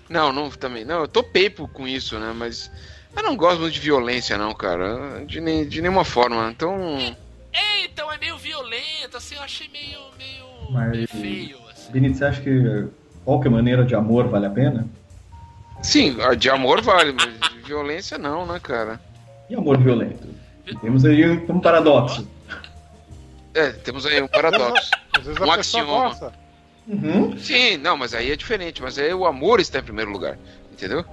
[0.10, 0.86] Não, não, também.
[0.86, 2.32] Não, eu topei por- com isso, né?
[2.36, 2.72] Mas
[3.16, 5.26] eu não gosto muito de violência, não, cara.
[5.26, 6.50] De, nem, de nenhuma forma.
[6.52, 6.98] Então.
[7.52, 11.92] É, então, é meio violento, assim, eu achei meio, meio, Mas- meio feio, assim.
[11.92, 12.88] Benito, você acha que
[13.26, 14.88] qualquer maneira de amor vale a pena?
[15.86, 19.00] Sim, de amor vale, mas de violência não, né, cara?
[19.50, 20.28] E amor violento?
[20.82, 22.28] Temos aí um paradoxo.
[23.54, 24.92] É, temos aí um paradoxo.
[25.16, 25.86] Às vezes Um axioma.
[26.10, 26.34] gosta.
[26.88, 27.38] Uhum.
[27.38, 28.82] Sim, não, mas aí é diferente.
[28.82, 30.38] Mas aí o amor está em primeiro lugar.
[30.72, 31.06] Entendeu?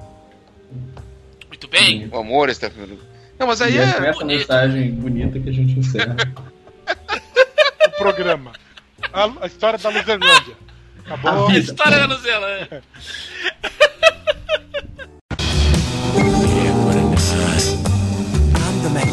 [1.49, 2.09] Muito bem.
[2.11, 3.09] O amor está em primeiro lugar.
[3.39, 3.85] Não, mas aí E é é.
[3.85, 4.39] essa bonito.
[4.39, 6.17] mensagem bonita que a gente encerra.
[7.87, 8.53] O programa.
[9.13, 10.55] A, a história da Luzerlândia.
[11.05, 11.47] Acabou.
[11.49, 12.07] A A história da
[18.83, 19.13] Luzela.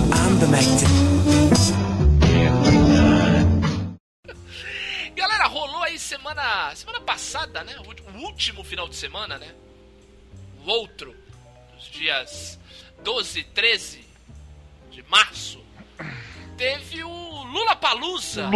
[5.16, 7.76] Galera, rolou aí semana semana passada, né?
[8.14, 9.54] O último final de semana, né?
[10.66, 11.16] O outro,
[11.78, 12.60] os dias
[13.04, 14.08] 12 e 13
[14.92, 15.64] de março,
[16.58, 18.48] teve o Lula Palusa.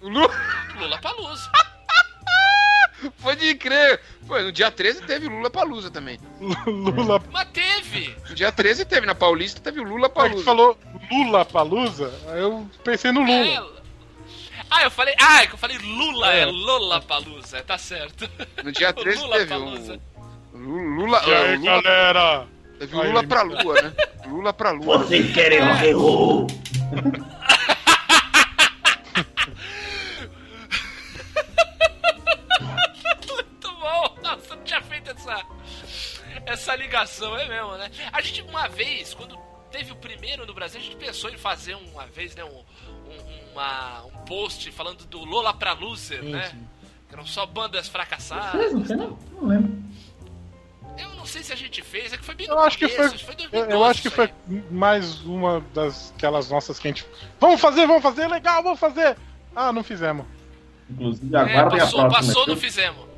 [0.00, 0.30] Lula.
[0.78, 1.50] Lula Palusa.
[3.22, 4.00] Pode crer.
[4.26, 6.18] Pô, no dia 13 teve Lula Palusa também.
[6.66, 7.20] Lula.
[7.32, 8.14] Mas teve.
[8.28, 10.44] No dia 13 teve, na Paulista teve o Lula A gente Palusa.
[10.44, 10.78] falou
[11.10, 13.32] Lula Palusa, aí eu pensei no Lula.
[13.32, 13.62] É.
[14.70, 15.14] Ah, eu falei.
[15.20, 16.46] Ah, é que eu falei Lula, é, É.
[16.46, 18.28] Lula Palusa, tá certo.
[18.62, 20.00] No dia 13 Lula teve Palusa.
[20.52, 20.58] o.
[20.58, 22.46] Lula, E aí, o Lula, galera?
[22.78, 23.42] teve Lula pra.
[23.42, 23.92] Lua, né?
[24.26, 24.98] Lula pra Lua.
[24.98, 26.46] Vocês querem rock and roll?
[35.30, 35.46] Essa.
[36.46, 37.90] essa ligação, é mesmo, né?
[38.12, 39.38] A gente, uma vez, quando
[39.70, 42.48] teve o primeiro no Brasil, a gente pensou em fazer uma vez, né, um,
[43.10, 46.48] um, uma, um post falando do Lola pra Loser, Sim, né?
[46.50, 46.68] sim.
[47.08, 48.52] Que eram só bandas fracassadas.
[48.60, 49.18] Fez, não fez, não?
[49.32, 49.84] Não lembro.
[50.96, 52.86] Eu não sei se a gente fez, é que foi bem Eu no acho que
[52.86, 53.06] foi.
[53.08, 54.32] começo, foi Eu, 2012 eu acho que foi
[54.70, 57.04] mais uma das aquelas nossas que a gente.
[57.40, 59.16] Vamos fazer, vamos fazer, legal, vamos fazer.
[59.56, 60.24] Ah, não fizemos.
[60.88, 62.26] Inclusive, É, aguardem passou, a próxima.
[62.34, 63.13] passou, não fizemos.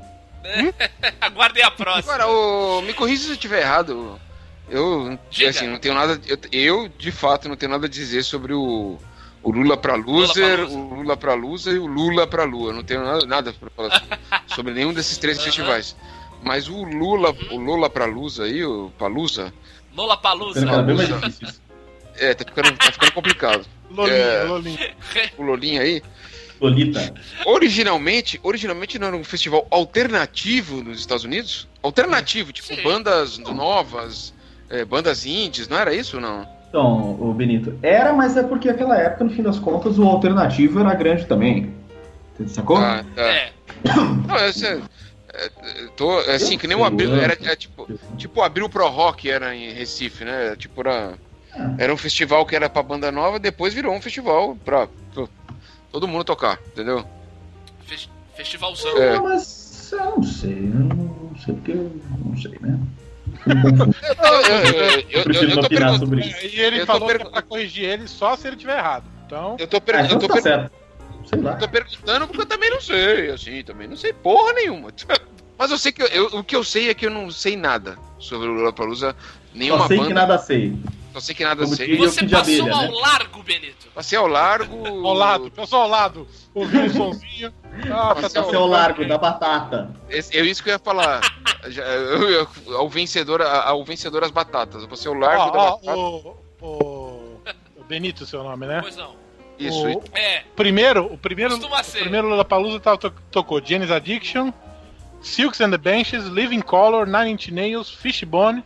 [0.46, 0.74] Né?
[1.20, 2.14] Aguardem a próxima.
[2.14, 4.20] Agora, o, me corrija se eu estiver errado.
[4.68, 5.50] Eu, Diga.
[5.50, 6.20] assim, não tenho nada.
[6.26, 8.98] Eu, eu, de fato, não tenho nada a dizer sobre o,
[9.42, 12.70] o Lula pra loser, Lula pra o Lula pra loser e o Lula pra lua.
[12.70, 14.18] Eu não tenho nada, nada pra falar sobre,
[14.54, 15.94] sobre nenhum desses três festivais.
[16.42, 19.52] Mas o Lula, o Lula pra Lusa aí, o Palusa,
[19.94, 20.60] Lola Palusa.
[20.64, 21.48] difícil.
[22.16, 23.66] é, tá ficando, tá ficando complicado.
[23.90, 24.44] Lolinha, É.
[24.44, 24.96] Lolinha.
[25.38, 26.02] O Lolinha aí.
[26.60, 27.14] Lolita.
[27.44, 31.68] Originalmente, originalmente não era um festival alternativo nos Estados Unidos?
[31.82, 32.82] Alternativo, tipo Sim.
[32.82, 34.32] bandas novas,
[34.70, 36.46] é, bandas indies, não era isso não?
[36.68, 40.80] Então, o Benito, era, mas é porque naquela época, no fim das contas, o alternativo
[40.80, 41.72] era grande também.
[42.36, 42.76] Você Sacou?
[42.76, 43.22] Ah, tá.
[43.22, 43.52] É,
[44.26, 44.80] Não, essa, é,
[45.32, 45.50] é,
[45.96, 49.30] tô, é assim, que nem o Abril, era é, tipo, tipo o Abril Pro Rock
[49.30, 50.56] era em Recife, né?
[50.56, 51.14] Tipo, era,
[51.78, 55.26] era um festival que era pra banda nova, depois virou um festival pra, pra
[55.92, 57.04] todo mundo tocar, entendeu?
[57.84, 58.96] fes- festivalzão.
[58.98, 59.16] É.
[59.16, 60.52] Não, mas eu não sei.
[60.52, 62.78] Eu não sei porque eu não sei, né?
[63.46, 63.54] Eu.
[63.54, 65.98] Eu, eu, eu, eu, tô perguntando.
[65.98, 66.46] sobre isso.
[66.46, 69.04] E ele Eu falou que é pra corrigir ele só se ele tiver errado.
[69.26, 69.56] Então.
[69.58, 70.72] Eu tô, per- Ah, eu então tô tá per- certo.
[71.28, 71.52] Sei lá.
[71.52, 74.90] Eu tô perguntando porque eu também não sei, assim, também não sei porra nenhuma.
[75.58, 77.56] Mas eu sei que eu, eu- o que eu sei é que eu não sei
[77.56, 79.16] nada sobre o Lollapalooza,
[79.54, 80.08] nenhuma Só sei banda.
[80.08, 80.76] que nada sei.
[81.16, 81.96] Só sei que nada Como sei.
[81.96, 82.88] Você passou Abelha, ao né?
[83.00, 83.88] largo, Benito.
[83.94, 84.86] Passei ao largo.
[85.06, 86.28] Ao lado, pensou ao lado.
[86.54, 87.54] Ouviu um sonzinho.
[87.90, 89.96] Ah, Mas tá é o Esse é o largo da batata.
[90.10, 91.22] Esse- É isso que eu ia falar.
[91.68, 94.82] Já- eu- eu- ao vencedor, ao vencedor as batatas.
[94.82, 95.96] Eu passei ao largo da batata.
[95.96, 97.40] o, o,
[97.78, 98.80] o Benito, seu nome, né?
[98.82, 99.16] Pois não.
[99.58, 99.86] Isso.
[99.88, 102.00] O É, primeiro, o primeiro, Costuma o ser.
[102.00, 104.52] primeiro Lollapalooza tava, to, tocou Janis Addiction,
[105.22, 108.62] Silks and the Benches, Living Color, Nine Inch Nails, Fishbone,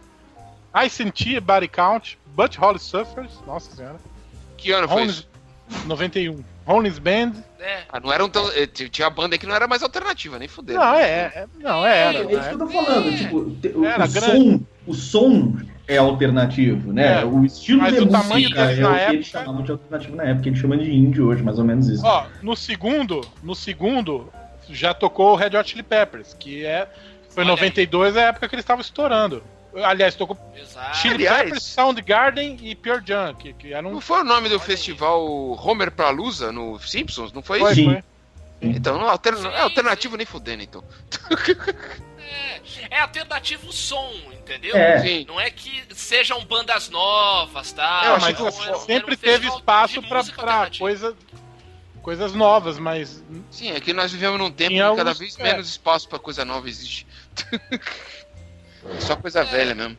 [0.75, 3.97] I Sentia Body Count, But Holly Suffers, nossa senhora,
[4.57, 5.27] Que ano foi Rollins,
[5.69, 5.87] isso?
[5.87, 7.83] 91, Rollins Band, é.
[7.93, 8.51] Ah, não eram tão.
[8.53, 10.79] eh, Tinha a banda aí que não era mais alternativa, nem fudeu.
[10.81, 12.53] não, é, é, não, é, era, É, é isso que né?
[12.53, 13.17] eu tô falando.
[13.17, 17.21] Tipo, te- o, Era o som, o som é alternativo, né?
[17.21, 19.27] É, o estilo mas de o tamanho música deles é na o que época- eles
[19.27, 20.49] chamavam de alternativo na época.
[20.49, 22.07] Eles chamam de indie hoje, mais ou menos isso.
[22.07, 24.33] Ó, no segundo, no segundo,
[24.71, 26.89] já tocou o Red Hot Chili Peppers, que é,
[27.29, 27.57] foi Olha aí.
[27.61, 29.43] 92, é a época que eles estavam estourando.
[29.85, 30.97] Aliás, tocou Exato.
[30.97, 34.55] Chili aliás- Peppers, Soundgarden e Pure Jam, que, que eram Não foi o nome do
[34.55, 34.67] Olha aí.
[34.67, 37.33] festival Homer pra Lusa no Simpsons?
[37.33, 37.81] Não foi Foi, isso?
[37.81, 37.93] Sim.
[37.93, 38.03] foi.
[38.63, 40.85] Então, não, alter- Sim, é alternativo nem fudendo, então.
[42.33, 44.77] É, é alternativo som, entendeu?
[44.77, 45.01] É.
[45.01, 45.25] Sim.
[45.27, 48.03] Não é que sejam bandas novas, tá?
[48.05, 51.17] Eu Não, acho mas que Não, um- sempre um teve espaço pra, pra coisa,
[52.03, 55.43] coisas novas, mas Sim, é que nós vivemos num tempo que cada vez é.
[55.43, 57.05] menos espaço pra coisa nova existe.
[59.01, 59.97] Só coisa velha mesmo.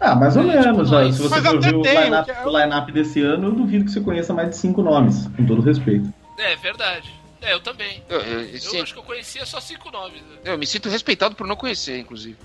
[0.00, 0.92] Ah, mais ou menos.
[0.92, 1.10] ó.
[1.10, 3.90] Se você for até ver o line-up é o line-up desse ano, eu duvido que
[3.90, 6.12] você conheça mais de cinco nomes, com todo respeito.
[6.38, 7.12] É verdade.
[7.40, 8.02] É, eu também.
[8.08, 10.20] Eu, eu- Eu sim, acho que eu conhecia só cinco nomes.
[10.22, 10.38] né?
[10.44, 12.36] eu me sinto respeitado por não conhecer, inclusive.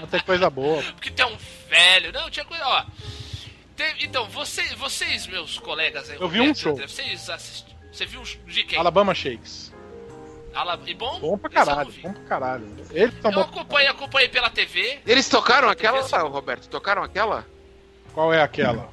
[0.00, 0.82] não tem coisa boa.
[0.82, 1.36] Porque tem um
[1.68, 2.12] velho.
[2.12, 2.64] Não, tinha coisa.
[2.66, 2.84] Ó.
[3.76, 6.72] Tem- então, você, vocês, meus colegas aí, Eu vi um Roberto, show.
[6.72, 7.72] André, Vocês assistiram.
[7.92, 8.78] Você viu de quem?
[8.78, 9.71] Alabama Shakes.
[10.54, 11.18] Ala- E bom?
[11.20, 12.66] Bom pra caralho, bom pra caralho.
[12.90, 15.00] Eles Eu acompanhei, acompanhei pela TV.
[15.06, 16.22] Eles tocaram aquela, TV.
[16.28, 16.68] Roberto?
[16.68, 17.46] Tocaram aquela?
[18.12, 18.90] Qual é aquela?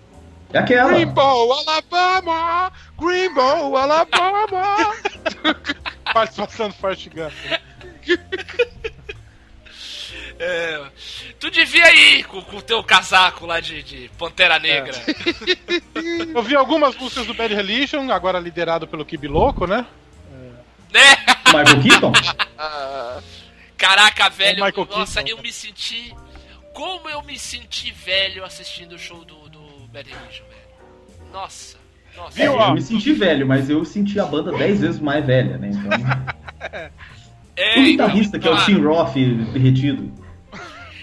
[0.54, 0.92] É aquela.
[0.94, 2.72] Greenbow, Alabama!
[2.98, 4.96] Greenbow, Alabama!
[6.14, 7.34] Participação do Forrest Gump.
[10.42, 10.82] É,
[11.38, 14.94] tu devia ir com com o teu casaco lá de, de Pantera Negra.
[16.34, 19.86] Eu vi algumas músicas do Bad Religion, agora liderado pelo Kibi Louco, né?
[20.94, 21.16] Né?
[21.48, 22.12] Michael Keaton?
[22.58, 23.20] Ah,
[23.78, 24.60] Caraca, velho.
[24.90, 25.38] Nossa, Keaton.
[25.38, 26.14] eu me senti.
[26.74, 31.30] Como eu me senti velho assistindo o show do, do Bad Religion, velho.
[31.34, 31.78] Nossa.
[32.16, 32.42] Nossa.
[32.42, 35.70] É, eu me senti velho, mas eu senti a banda 10 vezes mais velha, né?
[35.72, 36.90] Então.
[37.62, 38.66] É, O então, guitarrista, que é o claro.
[38.74, 39.14] Tim Roth
[39.52, 40.14] derretido.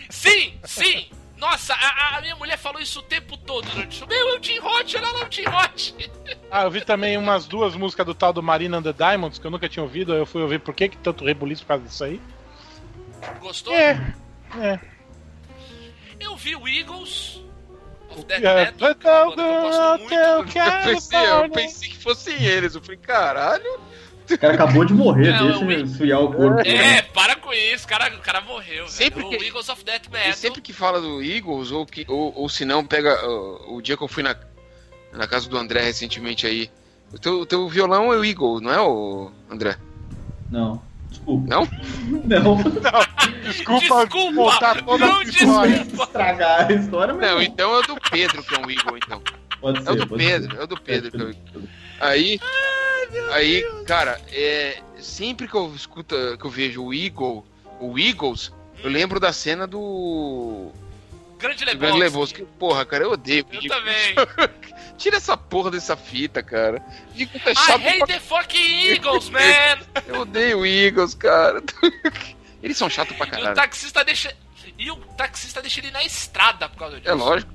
[0.09, 1.07] Sim, sim!
[1.47, 4.09] Nossa, a, a minha mulher falou isso o tempo todo durante o show.
[4.09, 5.95] Meu, é o Tim Hot, olha lá o Tim Hot.
[6.51, 9.47] Ah, eu vi também umas duas músicas do tal do Marina and the Diamonds, que
[9.47, 11.85] eu nunca tinha ouvido, aí eu fui ouvir por que, que tanto rebuliço por causa
[11.85, 12.21] disso aí.
[13.41, 13.75] Gostou?
[13.75, 14.15] É,
[14.61, 14.81] é.
[16.21, 17.41] Eu vi o Eagles.
[18.11, 20.45] Of Death É, Metal, que é eu eu,
[20.85, 22.75] pensei, eu pensei que fossem eles.
[22.75, 23.81] Eu falei, caralho.
[24.31, 26.61] O cara acabou de morrer, Não, deixa o eu esfriar o corpo.
[26.67, 29.31] É, para com isso, o cara, o cara morreu, Sempre velho.
[29.31, 30.33] que- O Eagles of Death E Metal.
[30.33, 33.97] sempre que fala do Eagles, ou, que, ou, ou se não, pega uh, o dia
[33.97, 34.35] que eu fui na,
[35.13, 36.71] na casa do André recentemente aí.
[37.13, 39.77] O teu, o teu violão é o Eagle, não é o André?
[40.51, 40.83] Não.
[41.09, 41.47] Desculpa.
[41.49, 41.69] Não?
[42.27, 42.57] Não.
[43.43, 45.83] Desculpa, Desculpa, voltar toda não a história.
[45.83, 49.23] Estragar a história, mas Não, então é o do Pedro que é um Eagle, então.
[49.61, 49.89] pode ser.
[49.89, 50.61] É o do Pedro, ser.
[50.61, 51.69] é o do Pedro que é o Eagle.
[52.01, 52.41] Aí,
[53.33, 57.45] aí, cara, é, sempre que eu escuto, que eu vejo o Eagle,
[57.81, 58.53] o Eagles,
[58.83, 60.73] eu lembro da cena do,
[61.39, 62.39] Grande do Grande Lebowski.
[62.41, 62.59] Lebowski.
[62.59, 63.47] Porra, cara, eu odeio.
[63.53, 64.15] Eu também.
[64.97, 66.83] Tira essa porra dessa fita, cara.
[67.17, 69.41] Eagles é I hate pra the fucking Eagles, man!
[70.09, 71.63] Eu odeio Eagles, cara.
[72.63, 73.55] Eles são chatos pra E o caralho.
[73.55, 74.35] taxista deixa.
[74.79, 77.11] E o taxista deixa ele na estrada por causa disso.
[77.11, 77.53] É lógico.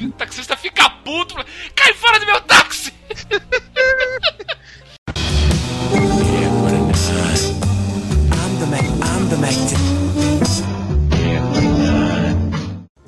[0.00, 1.34] O taxista fica puto.
[1.74, 2.94] Cai fora do meu táxi!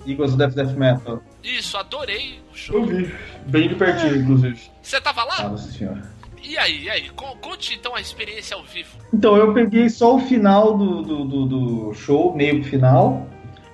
[0.06, 1.20] Eagles of Death Death Metal.
[1.42, 2.76] Isso, adorei o show.
[2.80, 3.12] Eu vi.
[3.46, 4.58] Bem de pertinho, inclusive.
[4.82, 5.48] Você tava lá?
[5.48, 6.02] Nossa senhora.
[6.42, 7.08] E aí, e aí?
[7.10, 8.90] Con- Conte então a experiência ao vivo.
[9.12, 13.26] Então, eu peguei só o final do, do, do, do show, meio final,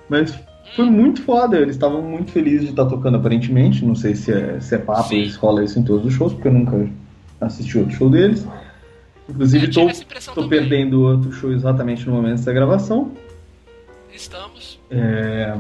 [0.08, 0.34] mas
[0.74, 1.58] foi muito foda.
[1.58, 3.84] Eles estavam muito felizes de estar tocando, aparentemente.
[3.84, 5.16] Não sei se é, se é papo, Sim.
[5.16, 6.88] eles rolam isso em todos os shows, porque eu nunca
[7.42, 8.46] assisti outro show deles.
[9.33, 9.95] Inclusive, tive
[10.35, 13.12] tô, tô perdendo outro show exatamente no momento dessa gravação.
[14.12, 14.78] Estamos.
[14.91, 15.55] É,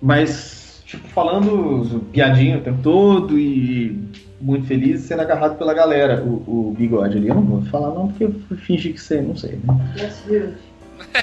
[0.00, 4.00] Mas, tipo, falando piadinha o tempo todo e
[4.40, 6.22] muito feliz sendo agarrado pela galera.
[6.22, 9.36] O, o bigode ali, eu não vou falar não, porque eu fingi que sei, não
[9.36, 9.58] sei.
[9.64, 10.54] Né?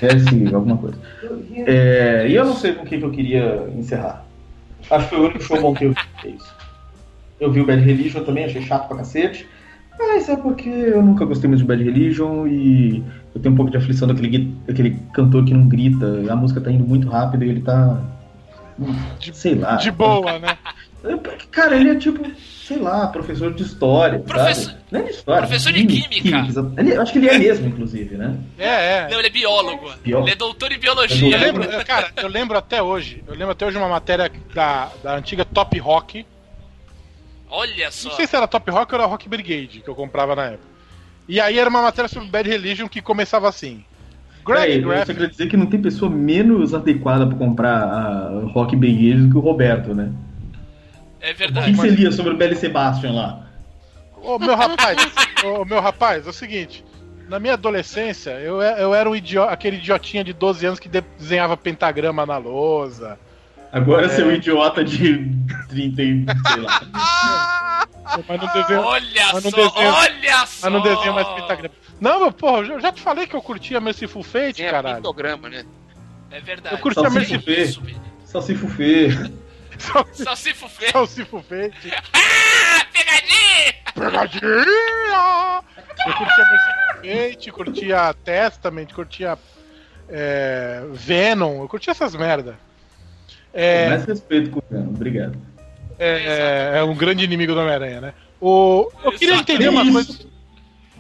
[0.02, 0.98] Deve seguir, alguma coisa.
[1.66, 4.26] É, e eu não sei com quem que eu queria encerrar.
[4.90, 6.42] Acho que foi o único show bom que eu fiz.
[7.40, 9.48] Eu vi o Bad Religion também, achei chato pra cacete.
[10.00, 13.04] Mas é porque eu nunca gostei muito de Bad Religion e
[13.36, 16.06] eu tenho um pouco de aflição daquele, daquele cantor que não grita.
[16.32, 18.02] A música tá indo muito rápido e ele tá.
[19.20, 19.76] De- sei lá.
[19.76, 20.58] De boa, né?
[21.52, 22.26] Cara, ele é tipo,
[22.66, 24.20] sei lá, professor de história.
[24.20, 24.78] Professor- sabe?
[24.92, 25.42] Não é de história.
[25.42, 26.38] professor de química.
[26.48, 28.36] exa- ele- eu acho que ele é mesmo, inclusive, né?
[28.58, 29.08] É, é.
[29.10, 29.90] Não, ele é biólogo.
[30.04, 30.28] Biólogo.
[30.28, 31.36] Ele é doutor em biologia.
[31.36, 33.22] Eu lembro, cara, eu lembro até hoje.
[33.28, 36.26] Eu lembro até hoje uma matéria da, da antiga Top Rock.
[37.50, 38.10] Olha só.
[38.10, 40.70] Não sei se era Top Rock ou era Rock Brigade que eu comprava na época.
[41.28, 43.84] E aí era uma matéria sobre Bad Religion que começava assim.
[44.46, 45.06] Greg Peraí, Graff.
[45.06, 49.32] você quer dizer que não tem pessoa menos adequada pra comprar a Rock Brigade do
[49.32, 50.12] que o Roberto, né?
[51.22, 51.72] É O que, verdade.
[51.72, 53.46] que você lia sobre o Belly Sebastian lá?
[54.22, 54.98] Ô meu rapaz,
[55.46, 56.84] ô meu rapaz, é o seguinte.
[57.28, 61.04] Na minha adolescência, eu, eu era um idio aquele idiotinha de 12 anos que de-
[61.20, 63.20] desenhava pentagrama na lousa.
[63.72, 64.10] Agora É.
[64.10, 65.28] seu idiota de
[65.70, 67.88] 30 e sei lá.
[68.28, 70.58] Mas não desenho, Olha mas não só, desenho- olha só.
[70.70, 71.76] mas não desenho mais pentagrama.
[72.02, 74.96] Não, meu, porra, eu já te falei que eu curtia Merciful Fate, Tem a caralho.
[74.96, 75.64] pictograma, né?
[76.32, 76.76] É verdade.
[76.76, 78.02] Eu curti Só a se Mercy velho.
[78.26, 79.10] Salsifufê.
[80.24, 80.92] Só se fuder.
[80.96, 81.94] Merciful Fate.
[82.14, 83.74] Ah, pegadinha!
[83.94, 85.64] Pegadinha!
[86.08, 89.38] Eu curtia Merciful Fate, curtia Testament, curtia
[90.10, 92.58] é, Venom, eu curtia essas merda.
[93.54, 95.38] É, Mais respeito com o Venom, obrigado.
[95.98, 98.14] é, é um grande inimigo do Homem-Aranha, né?
[98.40, 99.52] O, eu queria Exato.
[99.52, 100.12] entender uma coisa.
[100.12, 100.30] isso.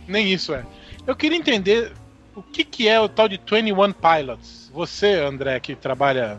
[0.07, 0.63] Nem isso é.
[1.07, 1.91] Eu queria entender
[2.35, 4.69] o que, que é o tal de 21 Pilots.
[4.73, 6.37] Você, André, que trabalha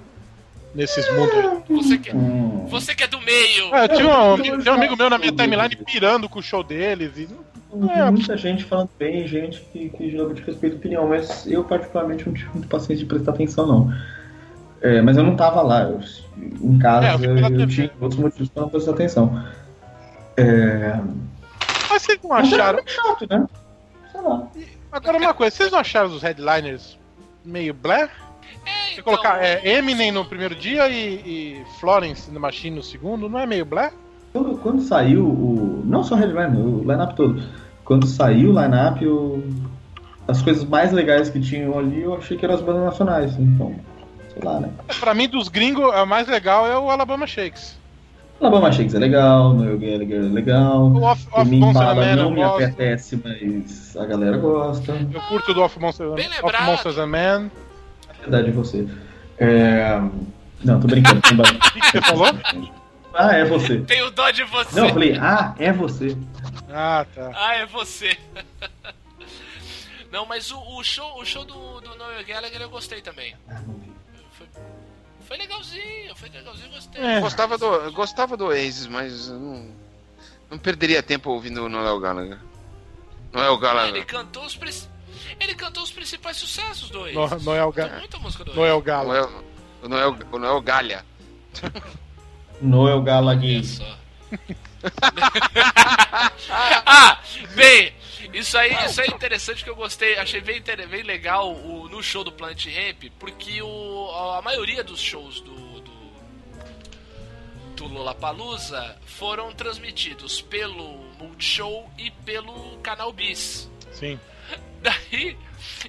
[0.75, 1.59] nesses mundos aí.
[1.69, 2.67] Você que, Hum.
[2.69, 3.73] você que é do meio.
[3.75, 6.63] Ah, tinha um, amigo- tem um amigo meu na minha timeline pirando com o show
[6.63, 7.13] deles.
[7.17, 7.27] E,
[7.71, 8.11] Tem É.
[8.11, 12.35] muita gente falando bem, gente que, que geralmente respeita a opinião, mas eu particularmente não
[12.35, 13.93] tive muita paciência de prestar atenção, não.
[14.83, 16.01] É, mas eu não tava lá, eu,
[16.63, 19.45] em casa É, eu eu, tinha outros motivos pra não prestar atenção.
[20.37, 20.99] É,
[21.91, 22.81] mas vocês não acharam.
[22.87, 23.47] chato, né?
[24.11, 24.47] Sei lá.
[24.93, 26.99] Agora uma coisa, vocês não acharam os headliners
[27.45, 28.03] meio blé?
[28.05, 32.83] É, Você então, colocar é, Eminem no primeiro dia e, e Florence no Machine no
[32.83, 33.93] segundo, não é meio blé?
[34.33, 35.83] Quando, quando saiu o.
[35.85, 37.43] Não só o Headline, o line-up todo.
[37.85, 39.43] Quando saiu o line-up, eu-
[40.29, 43.37] as coisas mais legais que tinham ali eu achei que eram as bandas nacionais.
[43.37, 43.75] Então,
[44.33, 44.71] sei lá, né?
[44.99, 47.79] Pra mim, dos gringos, a mais legal é o Alabama Shakes.
[48.41, 50.87] Alabama Shakes é legal, Noel Gallagher é legal.
[50.87, 52.65] O Off, off Monster Man não me gosto.
[52.65, 54.93] apetece, mas a galera gosta.
[55.13, 56.63] Eu curto do Off, Monster, Bem off.
[56.65, 57.51] Monsters and Man.
[58.21, 58.89] Verdade de você.
[59.39, 60.01] É...
[60.65, 61.21] Não, tô brincando.
[61.43, 62.29] O que você falou?
[63.15, 63.79] Ah, é você.
[63.81, 64.79] Tenho dó de você.
[64.79, 66.17] Não, eu falei, ah, é você.
[66.73, 67.31] Ah, tá.
[67.35, 68.17] Ah, é você.
[70.13, 73.35] Não, mas o, o show, o show do, do Noel Gallagher eu gostei também.
[73.49, 73.90] Ah, não vi.
[75.31, 77.01] Foi, legalzinho, foi legalzinho, gostei.
[77.01, 77.19] É.
[77.19, 79.71] Eu gostava do, gostava do Oasis, mas eu não,
[80.51, 82.37] não perderia tempo ouvindo o Noel Gallagher.
[83.33, 84.07] Noel Ele Gallagher.
[84.07, 84.59] cantou os,
[85.39, 87.15] Ele cantou os principais sucessos do Oasis.
[87.15, 89.07] No- Noel, Ga Tem muita música do Noel Oasis.
[89.07, 89.45] Noel,
[89.85, 91.07] o Noel, o Noel Galha.
[92.61, 93.63] Noel Gallagher.
[96.87, 97.19] Ah,
[97.55, 97.93] bem,
[98.33, 102.03] isso aí, isso aí é interessante que eu gostei, achei bem, bem legal o, no
[102.03, 106.13] show do Planet Ramp, porque o, a maioria dos shows do, do,
[107.75, 113.71] do Lollapalooza foram transmitidos pelo Multishow e pelo Canal Bis.
[113.93, 114.19] Sim.
[114.81, 115.37] Daí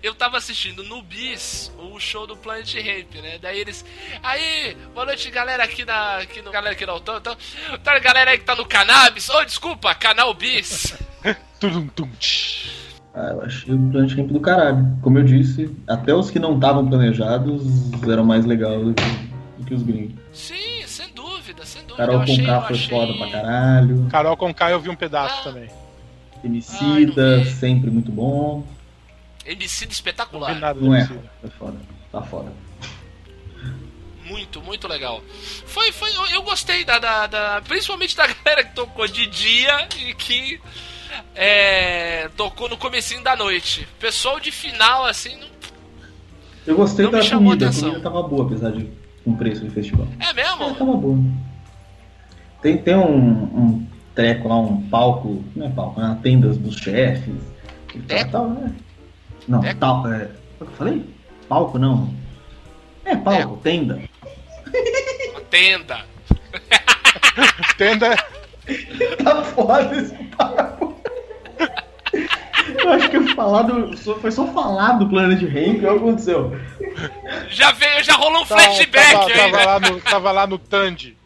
[0.02, 3.38] eu tava assistindo no Bis o show do Planet Ramp, né?
[3.40, 3.86] Daí eles.
[4.22, 6.18] Aí, boa noite, galera aqui na.
[6.18, 7.18] Aqui no, galera aqui no Autão.
[7.18, 7.38] Então,
[7.84, 9.30] tá galera aí que tá no Cannabis.
[9.30, 10.94] Ô, desculpa, canal Bis.
[11.60, 12.10] Tudum, tum.
[13.14, 14.98] Ah, eu achei o Planet Ramp do caralho.
[15.02, 17.64] Como eu disse, até os que não estavam planejados
[18.10, 19.04] eram mais legais do que,
[19.60, 20.16] do que os gringos.
[20.34, 21.98] Sim, sem dúvida, sem dúvida.
[21.98, 22.90] Carol achei, Conká eu foi achei...
[22.90, 24.08] foda pra caralho.
[24.10, 25.44] Carol com K eu vi um pedaço Ah.
[25.44, 25.70] também.
[26.44, 27.52] Emicida, não vi.
[27.52, 28.66] sempre muito bom.
[29.46, 30.56] MC Não vi espetacular.
[30.60, 31.78] nada Não é, foi foda.
[32.12, 32.52] Tá foda.
[34.24, 35.22] Muito, muito legal.
[35.66, 39.88] Foi, foi, eu, eu gostei da, da, da- Principalmente da galera que tocou de dia
[40.00, 40.60] e que.
[41.36, 43.88] É, tocou no comecinho da noite.
[44.00, 45.48] Pessoal de final, assim, não
[46.66, 47.90] Eu gostei Não me da chamou comida, atenção.
[47.90, 48.88] a comida tava boa, apesar de
[49.26, 50.08] um preço de festival.
[50.20, 50.76] É É, mesmo?
[50.76, 51.18] tava boa.
[52.62, 56.76] Tem, tem um, um treco lá, um palco, não é palco, é uma tendas dos
[56.76, 57.34] chefes.
[57.96, 58.32] e tal, Teco?
[58.32, 58.76] tal, né?
[59.48, 59.80] Não, Teco?
[59.80, 60.24] tal, é.
[60.60, 61.06] O que eu falei?
[61.50, 62.14] Palco não.
[63.04, 64.00] É palco, tenda.
[65.32, 66.06] Uma tenda.
[67.78, 68.16] Tenda
[69.24, 70.91] Tá foda esse papo.
[72.14, 76.08] Eu acho que eu falar do, só- foi só falar do Planet Ramp e algo
[76.10, 76.52] aconteceu.
[77.50, 79.66] Já veio, já rolou um tava, flashback tava, aí, tava né?
[79.66, 81.18] lá no, tava lá no Tandy.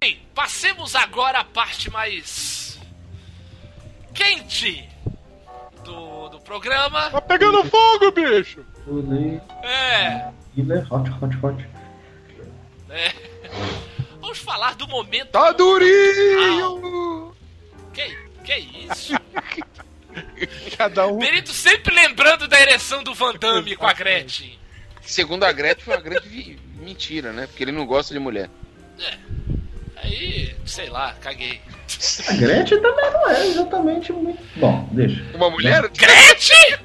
[0.00, 2.78] Bem, passemos agora à parte mais
[4.12, 4.88] quente
[5.82, 7.10] do, do programa.
[7.10, 8.64] Tá pegando fogo, bicho!
[9.62, 11.68] É, Killer, hot, hot, hot.
[12.90, 13.12] é.
[14.20, 15.28] Vamos falar do momento.
[15.30, 17.34] Tá durinho!
[17.92, 18.54] Que, que
[18.90, 19.14] isso?
[20.76, 21.18] Cada um.
[21.18, 24.58] Perito sempre lembrando da ereção do Van Damme com a Gretchen.
[25.00, 27.46] Segundo a Gretchen, foi uma grande mentira, né?
[27.46, 28.48] Porque ele não gosta de mulher.
[30.02, 31.60] Aí, sei lá, caguei.
[32.28, 34.42] A Gretchen também não é exatamente muito.
[34.56, 35.22] Bom, deixa.
[35.34, 35.88] Uma mulher?
[35.90, 36.78] Gretchen!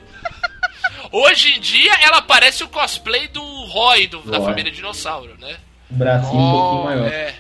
[1.12, 4.48] Hoje em dia ela parece o cosplay do Roy do- da Roy.
[4.50, 5.58] família Dinossauro, né?
[5.90, 7.08] Bracinho um pouquinho maior.
[7.08, 7.34] É,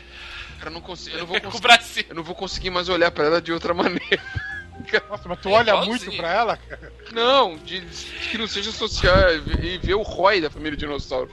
[0.59, 2.05] Cara, não consigo, eu não vou conseguir, bracinho.
[2.09, 4.21] eu não vou conseguir mais olhar pra ela de outra maneira.
[5.09, 5.97] Nossa, mas tu olha igualzinho.
[5.97, 6.91] muito pra ela, cara.
[7.11, 9.15] Não, de, de que não seja social
[9.61, 11.29] e ver o Roy da família dinossauro.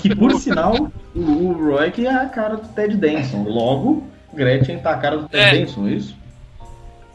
[0.00, 0.74] Que por sinal,
[1.14, 3.42] o, o Roy que é a cara do Ted Danson.
[3.44, 5.60] Logo, Gretchen tá a cara do Ted É.
[5.60, 6.16] Danson, é isso?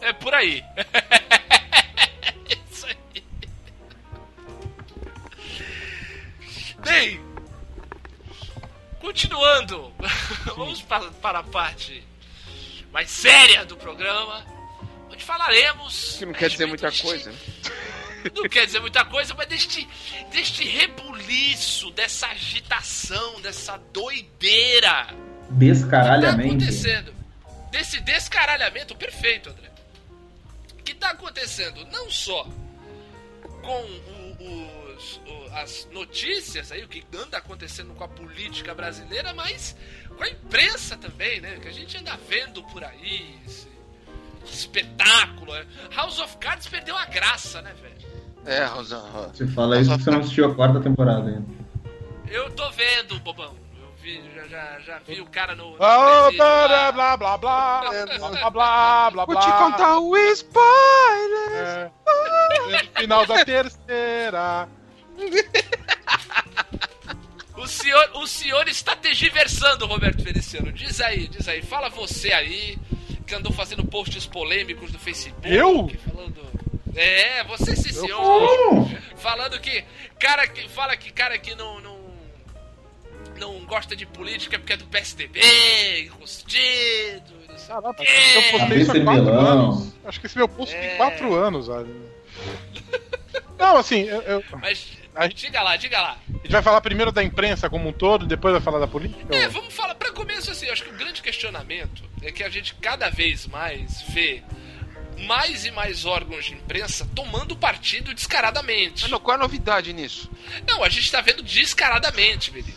[0.02, 0.64] É por aí.
[2.70, 3.24] Isso aí.
[6.84, 7.20] Bem,
[9.00, 9.92] continuando,
[10.58, 12.04] vamos para, para a parte
[12.92, 14.44] mais séria do programa,
[15.24, 16.18] falaremos.
[16.20, 17.38] Que não quer dizer muita deste- coisa, né?
[18.34, 19.86] Não quer dizer muita coisa, mas deste,
[20.32, 27.14] deste rebuliço, dessa agitação, dessa doideira que tá acontecendo.
[27.70, 29.70] Desse descaralhamento perfeito, André.
[30.86, 32.48] Que tá acontecendo não só
[33.62, 39.34] com o- os- o- as notícias aí, o que anda acontecendo com a política brasileira,
[39.34, 39.76] mas
[40.16, 41.60] com a imprensa também, né?
[41.62, 43.36] Que a gente anda vendo por aí.
[43.46, 43.68] Esse
[44.46, 45.54] espetáculo.
[45.54, 45.66] né?
[45.96, 47.94] House of Cards perdeu a graça, né, velho?
[48.46, 48.98] É, Rosa.
[48.98, 49.30] Rosa.
[49.34, 51.46] Você fala isso porque você não assistiu a quarta temporada ainda.
[52.30, 53.56] Eu tô vendo, bobão.
[53.80, 55.72] Eu vi, já, já, já vi o cara no.
[55.72, 55.78] no Oh,
[56.24, 56.68] presídio lá.
[56.68, 57.82] blá, blá, blá, blá,
[58.20, 61.52] blá, blá, blá, Vou te contar o spoiler!
[61.54, 61.92] É.
[62.60, 64.68] No final da terceira.
[67.56, 70.72] O senhor, o senhor está tergiversando, Roberto Feliciano.
[70.72, 71.62] Diz aí, diz aí.
[71.62, 72.78] Fala você aí,
[73.26, 75.48] que andou fazendo posts polêmicos no Facebook.
[75.52, 75.90] Eu?
[76.12, 76.44] Falando.
[76.96, 78.88] É, você sim, senhor.
[79.18, 79.84] Falando que.
[80.20, 80.68] Cara que.
[80.70, 81.80] Fala que cara que não.
[81.82, 82.04] não
[83.40, 85.40] não gosta de política porque é do PSDB,
[86.06, 87.34] enrustido.
[87.50, 88.12] não sei o Caraca, quê.
[88.36, 89.94] eu postei isso há quatro anos.
[90.06, 90.80] Acho que esse meu post É.
[90.88, 91.88] tem quatro anos, olha.
[93.58, 94.88] Não, assim, eu- eu- Mas.
[95.16, 96.18] A gente- Diga lá, diga lá.
[96.28, 99.36] a gente vai falar primeiro da imprensa como um todo, depois vai falar da política?
[99.36, 102.44] É, ou- vamos falar, pra começo assim, eu acho que o grande questionamento é que
[102.44, 104.42] a gente cada vez mais vê
[105.28, 109.08] mais e mais órgãos de imprensa tomando partido descaradamente.
[109.10, 110.30] Mas qual é a novidade nisso?
[110.68, 112.74] Não, a gente tá vendo descaradamente, Benito.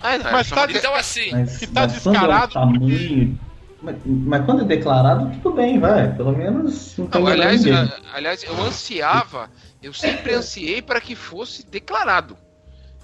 [0.00, 3.38] Ah, não, Mas é tá- só- Então assim, Mas, Se tá é descarado- tamanho-
[3.82, 6.12] mas, mas quando é declarado, tudo bem, vai.
[6.14, 9.50] Pelo menos não tá Não, enganando aliás, a- aliás, eu ansiava,
[9.82, 12.36] eu sempre ansiei para que fosse declarado.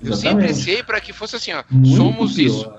[0.02, 2.46] Eu sempre ansiei para que fosse assim, ó, Muito somos pior.
[2.46, 2.72] isso.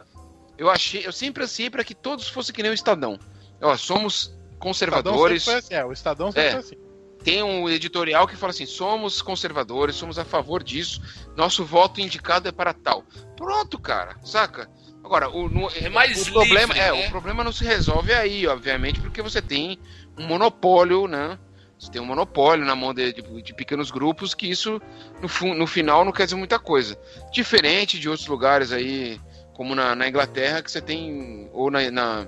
[0.58, 3.18] Eu achei, eu sempre ansiei para que todos fossem que nem o Estadão.
[3.62, 5.44] Ó, somos O Estadão conservadores.
[5.44, 5.82] sempre foi assim.
[5.82, 6.52] É, o Estadão sempre É.
[6.52, 6.76] foi assim.
[7.24, 11.02] Tem um editorial que fala assim: somos conservadores, somos a favor disso,
[11.38, 13.04] nosso voto indicado é para tal.
[13.38, 14.70] Pronto, cara, saca?
[15.02, 17.08] Agora, o, no- É mais o problema livre, é, né?
[17.08, 19.80] o problema não se resolve aí, obviamente, porque você tem
[20.18, 21.38] um monopólio, né?
[21.84, 24.82] Você tem um monopólio na mão de, de- de pequenos grupos que isso,
[25.22, 26.98] no, no final, não quer dizer muita coisa.
[27.32, 29.20] Diferente de outros lugares aí,
[29.54, 32.26] como na, na Inglaterra, que você tem, ou na, na,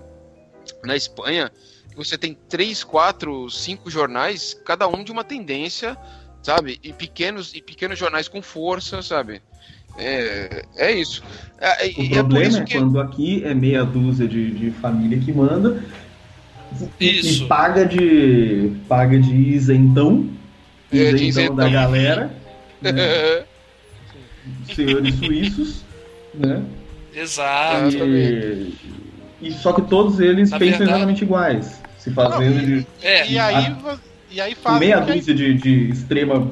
[0.84, 1.50] na Espanha,
[1.96, 5.98] você tem três, quatro, cinco jornais, cada um de uma tendência,
[6.44, 6.78] sabe?
[6.84, 9.42] E pequenos, e pequenos jornais com força, sabe?
[9.98, 11.24] É, é isso.
[11.58, 12.78] É, O é problema isso é que.
[12.78, 15.82] quando aqui é meia dúzia de, de família que manda
[17.00, 17.44] Isso.
[17.44, 20.30] e paga de paga de isentão,
[20.92, 21.56] É, de isentão isentão.
[21.56, 22.34] da galera,
[22.82, 22.92] né,
[24.74, 25.84] senhores suíços,
[26.34, 26.62] né?
[27.14, 27.96] exato.
[27.98, 28.74] E,
[29.42, 33.40] e só que todos eles Na pensam verdade- exatamente iguais, se fazendo de É, E
[33.40, 33.76] aí,
[34.32, 34.80] e aí faz.
[34.80, 36.52] meia dúzia de, de extrema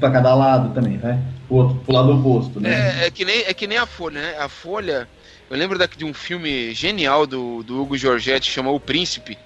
[0.00, 1.18] pra cada lado também, vai?
[1.46, 3.02] Pro, outro, pro lado oposto, né?
[3.02, 4.36] É, é que nem, é que nem a Folha, né?
[4.38, 5.08] A Folha.
[5.50, 9.38] Eu lembro daqui de um filme genial do, do Hugo Giorgetti, chamou O Príncipe.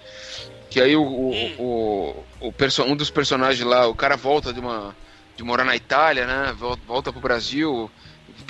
[0.73, 4.61] Que aí o, o, o, o perso- um dos personagens lá, o cara volta de
[4.61, 4.97] uma.
[5.37, 6.55] de morar na Itália, né?
[6.59, 7.91] Volta, volta pro Brasil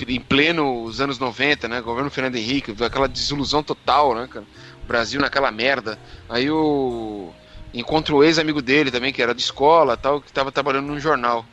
[0.07, 1.81] em pleno os anos 90, né?
[1.81, 4.45] Governo Fernando Henrique, aquela desilusão total, né, cara?
[4.83, 5.99] O Brasil naquela merda.
[6.29, 7.31] Aí o.
[7.73, 11.43] Encontra o ex-amigo dele também, que era de escola tal, que tava trabalhando num jornal.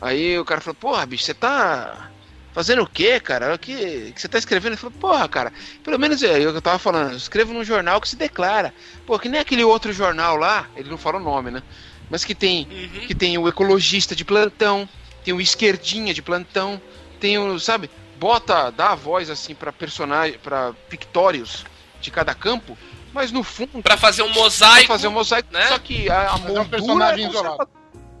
[0.00, 2.10] Aí o cara falou, porra, bicho, você tá
[2.52, 3.54] fazendo o quê, cara?
[3.54, 4.72] O que, que você tá escrevendo?
[4.72, 5.52] Ele falou, porra, cara,
[5.84, 8.74] pelo menos é, eu, eu tava falando, eu escrevo num jornal que se declara.
[9.06, 11.62] Pô, que nem aquele outro jornal lá, ele não fala o nome, né?
[12.10, 13.06] Mas que tem, Uhum.
[13.06, 14.88] que tem o ecologista de plantão,
[15.24, 16.80] tem o esquerdinha de plantão,
[17.20, 17.88] tem o, sabe,
[18.18, 21.64] bota, dá a voz assim pra personagem, pra pictórios
[22.00, 22.76] de cada campo,
[23.12, 24.86] mas no fundo Pra fazer um pra mosaico.
[24.88, 25.66] fazer um mosaico, né?
[25.68, 27.68] só que a, a Fazer um moldura personagem é isolado.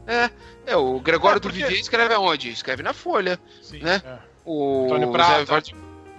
[0.06, 0.30] É,
[0.70, 2.50] é, o Gregório É, do porque- Vivier escreve aonde?
[2.50, 3.38] Escreve na Folha.
[3.62, 4.02] Sim, né?
[4.04, 4.18] é.
[4.44, 5.60] O Antônio Prata.
[5.60, 5.72] Zé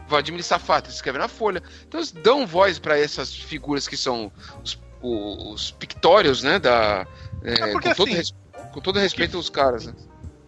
[0.08, 1.64] Vladimir Safato escreve na Folha.
[1.88, 4.32] Então eles dão voz para essas figuras que são
[4.64, 6.60] os, os pictórios, né?
[6.60, 7.08] Da,
[7.44, 8.36] é, É porque com, todo assim, res-
[8.74, 9.86] com todo respeito aos caras.
[9.88, 9.94] Né?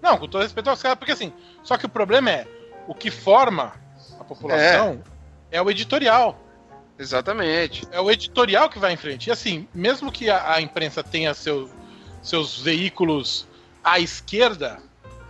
[0.02, 1.32] Não, com todo respeito aos caras, porque assim,
[1.64, 2.48] só que o problema é
[2.88, 3.74] o que forma
[4.20, 5.02] a população
[5.50, 6.38] é, o editorial.
[7.00, 7.88] Exatamente.
[7.92, 9.28] É o editorial que vai em frente.
[9.28, 11.70] E assim, mesmo que a, a imprensa tenha seu,
[12.22, 13.48] seus veículos
[13.84, 14.80] à esquerda,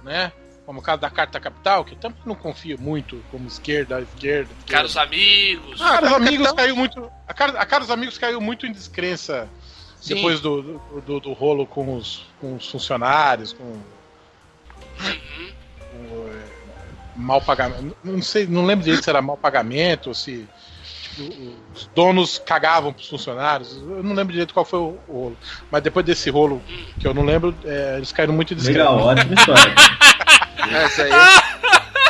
[0.03, 0.31] né?
[0.65, 4.49] Como o caso da Carta Capital, que eu também não confio muito como esquerda, esquerda.
[4.59, 4.73] esquerda.
[4.73, 5.81] Caros amigos.
[5.81, 7.11] Ah, Caros amigos caiu muito.
[7.27, 9.49] A, Car- a Caros Amigos caiu muito em descrença
[9.99, 10.15] Sim.
[10.15, 15.51] depois do, do, do- do rolo com os, com os funcionários, com, Uhum.
[15.91, 16.43] com, é,
[17.15, 17.97] mal pagamento.
[18.03, 20.47] Não sei, não lembro direito se era mal pagamento ou se
[21.75, 23.75] os donos cagavam pros funcionários.
[23.77, 25.37] Eu não lembro direito qual foi o, rolo.
[25.71, 26.61] Mas depois desse rolo,
[26.99, 28.89] que eu não lembro, é, eles caíram muito em descrença.
[28.89, 29.75] Legal, ótima história.
[30.85, 31.11] Essa aí.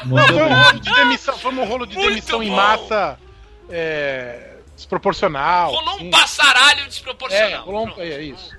[0.05, 2.55] Não, foi um rolo de demissão, foi um rolo de Muito demissão em bom.
[2.55, 3.17] massa
[3.69, 5.71] é, desproporcional.
[5.71, 6.07] Rolou assim.
[6.07, 7.65] um passaralho É, desproporcional.
[7.65, 8.01] rolou um- Pronto.
[8.01, 8.51] é isso.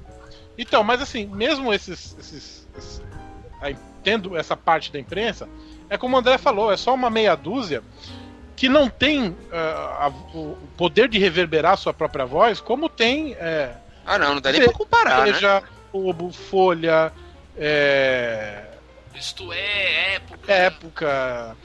[0.57, 2.17] Então, mas assim, mesmo esses.
[2.19, 3.03] esses, esses-
[3.61, 5.49] aí, tendo essa parte da imprensa,
[5.89, 7.83] é como o André falou, é só uma meia dúzia
[8.57, 13.71] que não tem ah, a- o poder de reverberar sua própria voz, como tem é,
[14.07, 15.33] Ah, não, não dá nem pra comparar, né?
[15.33, 17.13] Veja, Globo, Folha,
[17.57, 18.65] é,
[19.15, 20.53] Isto é época.
[20.53, 21.57] Época.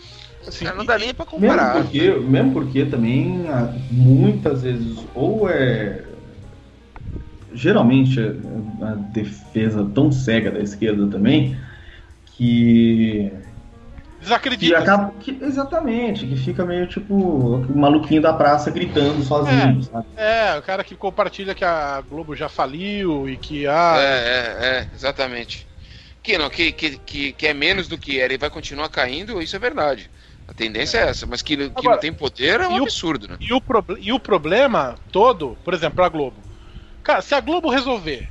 [0.47, 1.73] Assim, não dá nem pra Mesmo comparar.
[1.83, 6.03] porque, mesmo porque também ah, muitas vezes ou é
[7.51, 11.57] geralmente a a defesa tão cega da esquerda também
[12.25, 13.29] que,
[14.19, 14.77] que desacredita.
[14.77, 20.05] acaba que, exatamente que fica meio tipo o maluquinho da praça gritando sozinho, sabe?
[20.15, 24.67] É, o cara que compartilha que a Globo já faliu e que ah, É, é,
[24.67, 25.67] é, exatamente.
[26.21, 29.41] Que, não, que, que, que, que é menos do que era e vai continuar caindo,
[29.41, 30.11] isso é verdade.
[30.45, 32.83] A tendência é, essa, mas que, que Agora, não tem poder é um e o-
[32.83, 33.37] absurdo, né?
[33.39, 36.43] E o, proble- e o problema todo, por exemplo, a Globo.
[37.03, 38.27] Cara, se a Globo resolver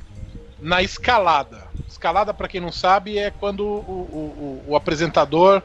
[0.61, 5.61] na escalada, escalada pra quem não sabe é quando o, o, o- o apresentador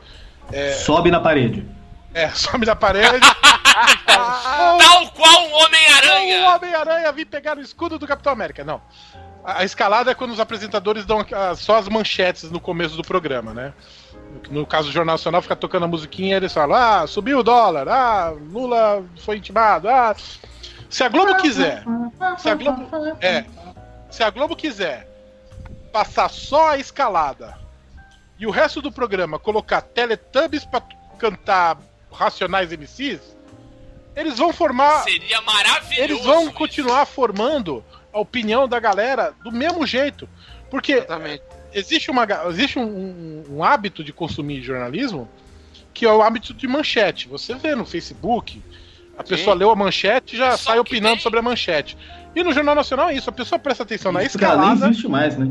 [0.72, 1.66] Sobe na parede.
[2.12, 3.20] é, some da parede
[4.06, 6.50] Tal qual um "Oh, o Homem-Aranha.
[6.56, 8.62] Homem-Aranha vir pegar o escudo do Capitão América.
[8.64, 8.80] Não.
[9.44, 13.02] A, a escalada é quando os apresentadores dão a- só as manchetes no começo do
[13.02, 13.72] programa, né?
[14.50, 17.42] No caso do Jornal Nacional, fica tocando a musiquinha e eles falam: ah, subiu o
[17.42, 20.14] dólar, ah, Lula foi intimado, ah.
[20.88, 21.82] Se a Globo quiser,
[22.38, 22.86] se a Globo,
[23.20, 23.44] é,
[24.10, 25.08] se a Globo quiser
[25.94, 27.56] passar só a escalada
[28.36, 30.82] e o resto do programa colocar Teletubbies pra
[31.16, 31.78] cantar
[32.10, 33.20] Racionais MCs,
[34.16, 35.04] eles vão formar.
[35.04, 36.02] Seria maravilhoso.
[36.02, 36.52] Eles vão isso.
[36.52, 40.28] continuar formando a opinião da galera do mesmo jeito.
[40.68, 41.42] Porque Exatamente.
[41.72, 45.28] existe, uma, existe um, um- um hábito de consumir jornalismo
[45.92, 47.28] que é o hábito de manchete.
[47.28, 48.60] Você vê no Facebook,
[49.18, 51.96] a pessoa leu a manchete e já Só sai opinando nem- sobre a manchete.
[52.34, 54.86] E no Jornal Nacional é isso, a pessoa presta atenção na Isso nem escalada.
[54.88, 55.48] existe mais, né?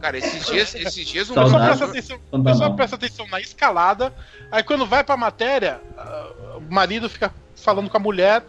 [0.00, 1.78] Cara, esses dias, esses dias um A pessoa, Saudade.
[1.78, 4.12] presta atenção, pessoa presta atenção na escalada,
[4.50, 8.42] aí quando vai pra matéria, ah, o marido fica falando com a mulher,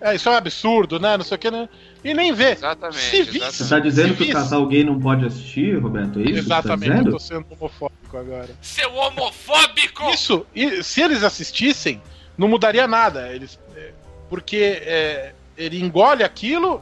[0.00, 1.16] é, isso é um absurdo, né?
[1.16, 1.68] Não sei o que, né?
[2.02, 2.52] E nem vê.
[2.52, 3.54] Exatamente, Se exatamente.
[3.54, 6.18] Você tá dizendo Se que o casal gay não pode assistir, Roberto?
[6.20, 7.10] É isso tá Exatamente, eu dizendo?
[7.12, 8.48] tô sendo homofóbico agora.
[8.62, 10.10] Seu homofóbico!
[10.10, 12.00] Isso, e se eles assistissem,
[12.38, 13.28] não mudaria nada.
[13.34, 13.90] Eles, é,
[14.30, 16.80] porque é, ele engole aquilo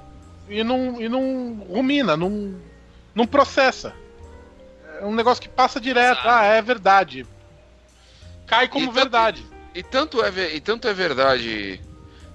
[0.49, 2.55] e não, e não rumina, não,
[3.15, 3.93] não processa.
[5.01, 6.21] É um negócio que passa direto.
[6.21, 6.29] Exato.
[6.29, 7.27] Ah, é verdade.
[8.47, 9.45] Cai como E tanto- verdade.
[9.75, 11.81] E tanto é, e tanto é verdade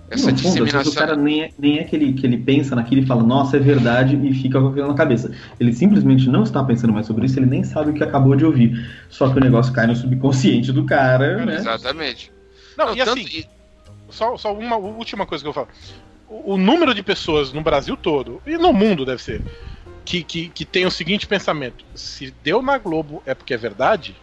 [0.07, 0.91] No essa fundo, vezes disseminação.
[0.91, 3.57] o cara nem é, nem é que, ele, que ele pensa naquilo e fala, nossa,
[3.57, 5.32] é verdade, e fica com aquilo na cabeça.
[5.59, 8.45] Ele simplesmente não está pensando mais sobre isso, ele nem sabe o que acabou de
[8.45, 8.88] ouvir.
[9.09, 11.55] Só que o negócio cai no subconsciente do cara, né?
[11.55, 12.32] Exatamente.
[12.78, 13.47] Não, Não, e tanto- assim, e-
[14.09, 15.67] só, só uma última coisa que eu falo.
[16.28, 19.41] O, o número de pessoas no Brasil todo, e no mundo deve ser,
[20.05, 24.15] que, que, que tem o seguinte pensamento: se deu na Globo é porque é verdade,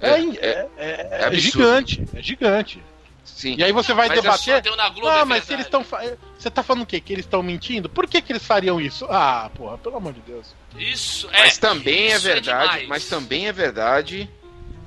[0.00, 2.04] é, É, é, é- é gigante.
[2.14, 2.82] É gigante.
[3.24, 3.54] Sim.
[3.56, 4.54] E aí você vai Mas é debater.
[4.56, 5.54] Só deu na Globo, Ah, é mas se verdade.
[5.54, 6.18] eles estão.
[6.36, 7.00] Você tá falando o quê?
[7.00, 7.88] Que eles estão mentindo?
[7.88, 9.06] Por que, que eles fariam isso?
[9.08, 10.48] Ah, porra, pelo amor de Deus.
[10.76, 11.42] Isso é.
[11.44, 14.28] Mas também é verdade, mas também é verdade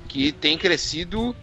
[0.06, 1.34] que tem crescido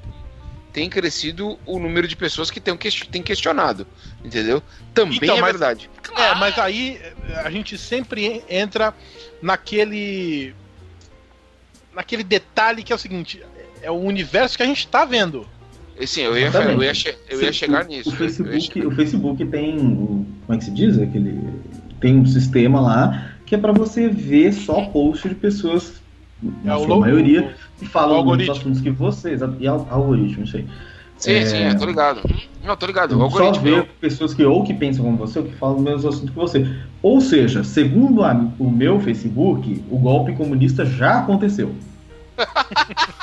[0.74, 2.76] tem crescido o número de pessoas que tem,
[3.12, 3.86] tem questionado,
[4.26, 4.62] entendeu?
[4.94, 5.90] Também Então, é mas- verdade.
[6.18, 7.00] É, mas aí
[7.30, 8.94] eh, a gente sempre en- entra
[9.42, 10.54] naquele.
[11.94, 13.42] naquele detalhe que é o seguinte:
[13.82, 15.48] é o universo que a gente tá vendo.
[16.00, 18.10] E, Sim, eu ia, eu ia, che- eu ia Sim, chegar o- nisso.
[18.10, 19.78] O Facebook, chegar- o Facebook tem.
[19.78, 20.98] o- Como é que se diz?
[21.00, 21.40] Aquele,
[22.02, 26.02] tem um sistema lá que é pra você ver só post de pessoas,
[26.64, 28.52] na É o sua logo- maioria, que o falam dos algoritmo.
[28.56, 29.32] assuntos que você.
[29.32, 30.68] exato, E al- algoritmo, isso aí.
[31.18, 32.22] Sim, É, sim, eu tô ligado.
[32.64, 33.18] Não, tô ligado.
[33.22, 36.06] O Só ver pessoas que ou que pensam como você ou que falam os mesmos
[36.06, 36.68] assuntos que você.
[37.02, 41.74] Ou seja, segundo a- o meu Facebook, o golpe comunista já aconteceu.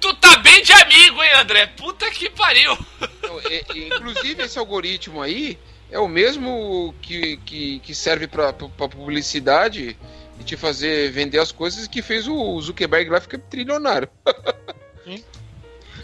[0.00, 1.66] Tu tá bem de amigo, hein, André?
[1.66, 2.76] Puta que pariu.
[3.18, 5.58] Então, e- e, inclusive, esse algoritmo aí
[5.90, 9.96] é o mesmo que, que, que serve pra pra publicidade
[10.40, 14.08] e te fazer vender as coisas que fez o Zuckerberg lá ficar trilionário.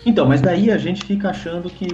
[0.05, 1.87] Então, mas daí a gente fica achando que.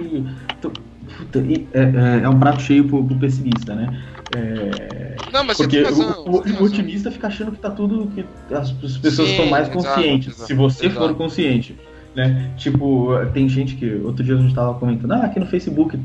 [1.73, 4.03] é, é- é um prato cheio pro, pro pessimista, né?
[4.35, 6.23] É, Não, mas porque você tem razão.
[6.25, 8.07] o, o- o otimista fica achando que tá tudo.
[8.13, 8.23] que
[8.53, 10.27] as, as pessoas estão mais exato, conscientes.
[10.27, 11.07] exato, se você exato.
[11.07, 11.75] for consciente.
[12.15, 12.51] Né?
[12.57, 13.95] Tipo, tem gente que.
[13.95, 15.99] Outro dia a gente tava comentando, ah, aqui no Facebook,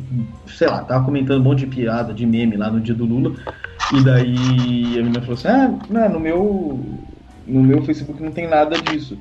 [0.47, 3.35] sei lá, tava comentando um monte de piada, de meme lá no dia do Lula.
[3.93, 6.85] E daí a menina falou assim, ah, não, no meu.
[7.47, 9.19] No meu Facebook não tem nada disso.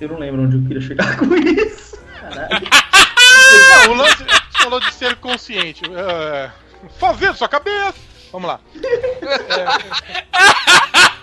[0.00, 1.96] Eu não lembro onde eu queria chegar com isso.
[2.20, 2.66] Caralho.
[3.86, 4.24] Não, o lance
[4.58, 5.82] falou de ser consciente.
[5.92, 6.50] É,
[6.98, 7.94] fazer sua cabeça.
[8.32, 8.60] Vamos lá.
[8.74, 9.64] É,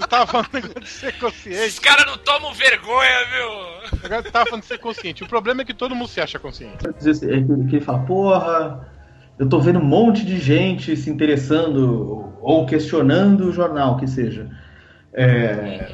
[0.00, 1.80] você tava falando negócio de ser Esses consciente.
[1.80, 3.98] caras não tomam vergonha, viu?
[4.04, 5.22] Agora você tava falando de ser consciente.
[5.22, 6.76] O problema é que todo mundo se acha consciente.
[6.86, 8.88] é que ele fala, porra,
[9.38, 14.48] eu tô vendo um monte de gente se interessando ou questionando o jornal, que seja.
[15.12, 15.90] É,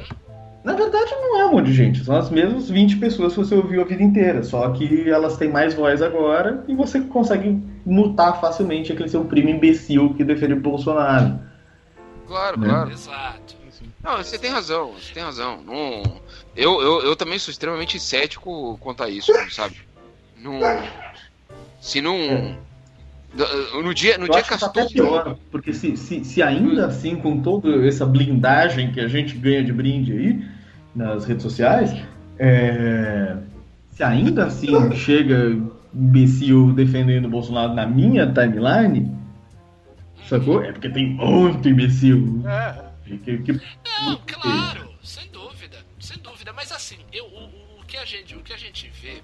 [0.63, 3.55] Na verdade, não é um monte de gente, são as mesmas 20 pessoas que você
[3.55, 8.39] ouviu a vida inteira, só que elas têm mais voz agora e você consegue mutar
[8.41, 11.39] facilmente aquele seu primo imbecil que defende o Bolsonaro.
[12.27, 12.67] Claro, Né?
[12.67, 12.91] claro.
[12.91, 13.46] Exato.
[14.07, 15.61] Não, você tem razão, você tem razão.
[15.65, 16.01] Não,
[16.55, 19.75] eu, eu, eu também sou extremamente cético quanto a isso, sabe?
[20.41, 20.59] Não,
[21.81, 22.55] se não.
[23.83, 26.23] No dia, no Eu dia que que tá as até tudo- pior, porque se, se,
[26.23, 30.45] se ainda assim, com toda essa blindagem que a gente ganha de brinde aí
[30.95, 31.93] nas redes sociais,
[32.39, 33.35] é,
[33.91, 35.59] se ainda assim chega
[35.93, 39.13] imbecil defendendo o Bolsonaro na minha timeline,
[40.27, 40.63] sacou?
[40.63, 42.41] É porque tem muito imbecil.
[42.47, 42.86] É.
[43.23, 46.51] Que, que- Não, claro, sem dúvida, sem dúvida.
[46.53, 49.23] Mas assim, eu, o, o- que a gente, o que a gente vê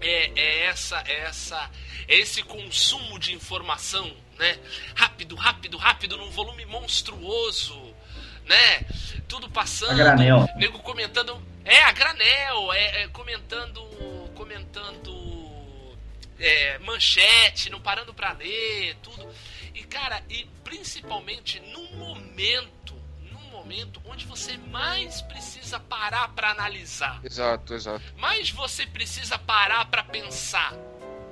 [0.00, 1.70] é, é essa, é essa,
[2.08, 4.58] é esse consumo de informação né?
[4.96, 7.80] Rápido, rápido, rápido, num volume monstruoso,
[8.46, 8.80] né?
[9.28, 9.92] Tudo passando.
[9.92, 10.48] A granel.
[10.56, 11.40] Nego comentando.
[11.64, 13.80] É, a granel, é, é, comentando.
[14.34, 15.94] Comentando.
[16.38, 19.28] É, manchete, não parando pra ler, tudo.
[19.72, 22.94] E, cara, e principalmente num momento,
[23.30, 27.20] num momento onde você mais precisa parar pra analisar.
[27.22, 28.02] Exato, exato.
[28.16, 30.74] Mais você precisa parar pra pensar.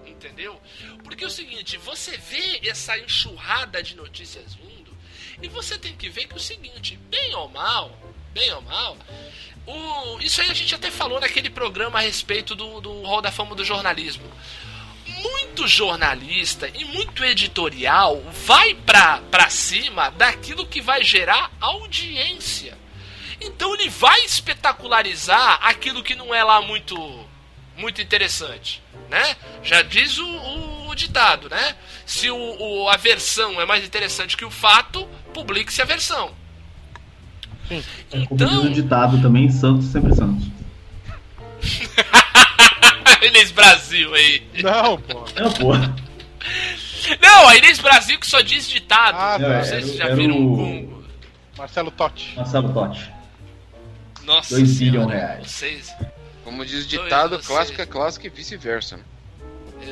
[0.07, 0.61] Entendeu?
[1.03, 4.97] Porque é o seguinte, você vê essa enxurrada de notícias vindo
[5.43, 7.91] e você tem que ver que é o seguinte, bem ou mal,
[8.33, 8.97] bem ou mal,
[9.67, 13.31] o, isso aí a gente até falou naquele programa a respeito do, do Hall da
[13.31, 14.25] Fama do jornalismo.
[15.23, 22.77] Muito jornalista e muito editorial vai pra, pra cima daquilo que vai gerar audiência.
[23.41, 26.97] Então ele vai espetacularizar aquilo que não é lá muito
[27.77, 29.37] muito interessante, né?
[29.63, 31.75] Já diz o, o, o ditado, né?
[32.05, 36.33] Se o, o, a versão é mais interessante que o fato, publique-se a versão.
[37.69, 37.83] Sim.
[38.13, 40.47] É como diz o ditado também, Santos sempre Santos.
[43.25, 44.43] Inês Brasil aí.
[44.63, 45.25] Não, pô.
[45.41, 45.73] Não, pô.
[47.21, 49.17] Não, a Inês Brasil que só diz ditado.
[49.19, 49.65] Ah, não tá.
[49.65, 51.05] sei Era- se já viram o- um.
[51.57, 52.35] Marcelo Totti.
[52.37, 53.11] Marcelo Totti.
[54.25, 55.51] Nossa, 2 senhora, bilhões reais.
[55.51, 55.95] Vocês.
[56.45, 57.89] Como diz o ditado, Dois, clássica, vocês.
[57.89, 58.97] clássica e vice-versa.
[58.97, 59.03] né?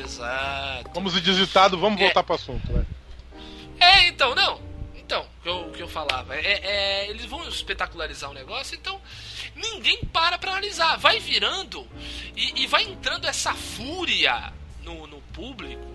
[0.03, 0.89] Exato.
[0.93, 2.05] Como se diz ditado, vamos É.
[2.05, 2.85] voltar pro assunto, né?
[3.79, 4.59] É, então, não.
[5.11, 6.37] Então, o que eu, que eu falava.
[6.37, 9.01] É, é, eles vão espetacularizar o negócio, então
[9.53, 10.97] ninguém para pra analisar.
[10.97, 11.85] Vai virando
[12.33, 14.53] e, e vai entrando essa fúria
[14.83, 15.91] no, no público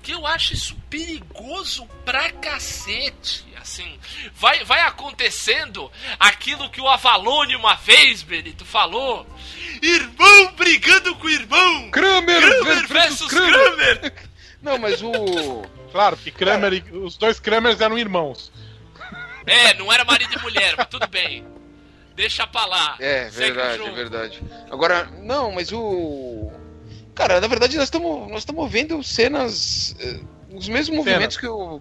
[0.00, 3.44] que eu acho isso perigoso pra cacete.
[3.60, 3.98] Assim,
[4.34, 9.26] vai, vai acontecendo aquilo que o Avalone uma vez, Benito, falou.
[9.82, 11.90] Irmão brigando com irmão!
[11.90, 14.12] Kramer, Kramer versus Kramer!
[14.62, 15.81] Não, mas o.
[15.92, 18.50] Claro, porque Kramer e- os dois Kramers eram irmãos.
[19.46, 21.44] É, não era marido e mulher, mas tudo bem.
[22.16, 22.96] Deixa pra lá.
[23.00, 24.42] É, verdade, é verdade.
[24.70, 26.50] Agora, não, mas o.
[27.14, 29.94] Cara, na verdade nós estamos nós estamos vendo cenas.
[30.00, 30.20] eh,
[30.54, 31.80] os mesmos movimentos que o,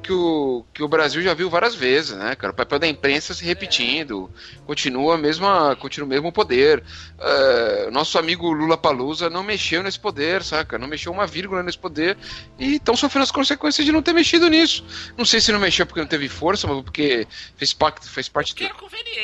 [0.00, 2.52] que, o, que o Brasil já viu várias vezes, né, cara?
[2.52, 4.30] O papel da imprensa se repetindo.
[4.66, 6.82] Continua, a mesma, continua o mesmo poder.
[7.18, 10.78] Eh, nosso amigo Lula Palusa não mexeu nesse poder, saca?
[10.78, 12.16] Não mexeu uma vírgula nesse poder.
[12.58, 14.84] E estão sofrendo as consequências de não ter mexido nisso.
[15.16, 17.26] Não sei se não mexeu porque não teve força, mas porque
[17.56, 18.64] fez, pacto, fez parte do.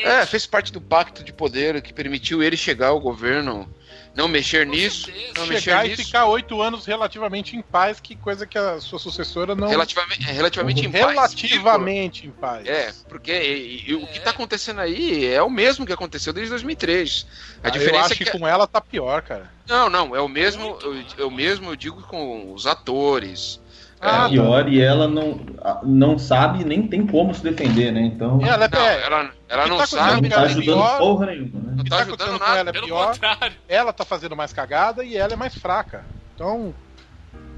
[0.04, 3.68] É, fez parte do pacto de poder que permitiu ele chegar ao governo,
[4.16, 5.32] não mexer Com nisso, certeza.
[5.36, 6.04] não Chegar mexer e nisso.
[6.06, 9.68] ficar oito anos relativamente em paz, que coisa que a sua sucessora não.
[9.68, 11.04] Relativamente, é, relativamente em paz.
[11.04, 12.66] relativamente em paz.
[12.66, 16.50] É, porque e- e o que tá acontecendo aí é o mesmo que aconteceu desde
[16.50, 17.26] 2003.
[17.62, 18.30] A Ah, eu diferença acho é que, que.
[18.38, 19.50] com ela tá pior, cara.
[19.68, 20.78] Não, não, é o mesmo.
[20.82, 23.60] Eu, eu mesmo eu digo com os atores.
[24.00, 25.40] Ah, é pior e ela não,
[25.82, 28.00] não sabe nem tem como se defender, né?
[28.02, 28.38] Então.
[28.42, 30.26] Ela é, Não, é, ela, ela que não tá Não sabe.
[30.26, 30.98] acontecendo tá ela é ajudando pior.
[30.98, 31.74] porra nenhuma, né?
[31.76, 32.58] Não tá tá ajudando nada.
[32.58, 33.06] ela é Pelo pior.
[33.12, 33.56] contrário.
[33.68, 36.04] Ela tá fazendo mais cagada e ela é mais fraca.
[36.34, 36.74] Então,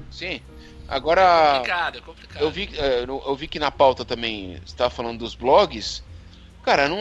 [0.09, 0.41] Sim.
[0.87, 1.55] Agora.
[1.57, 2.41] complicado, é complicado.
[2.41, 6.03] Eu vi, é, eu eu vi que na pauta também você estava falando dos blogs.
[6.63, 6.99] Cara, não,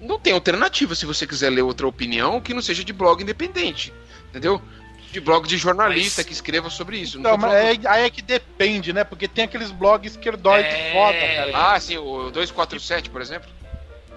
[0.00, 3.92] não tem alternativa se você quiser ler outra opinião que não seja de blog independente.
[4.30, 4.60] Entendeu?
[5.16, 7.18] De blog de jornalista Mas- que escreva sobre isso.
[7.18, 9.02] Não, tô mas é, aí é que depende, né?
[9.02, 10.92] Porque tem aqueles blogs esquerdoides É.
[10.92, 11.72] foda, cara.
[11.74, 13.48] Ah, sim, o 247, por exemplo.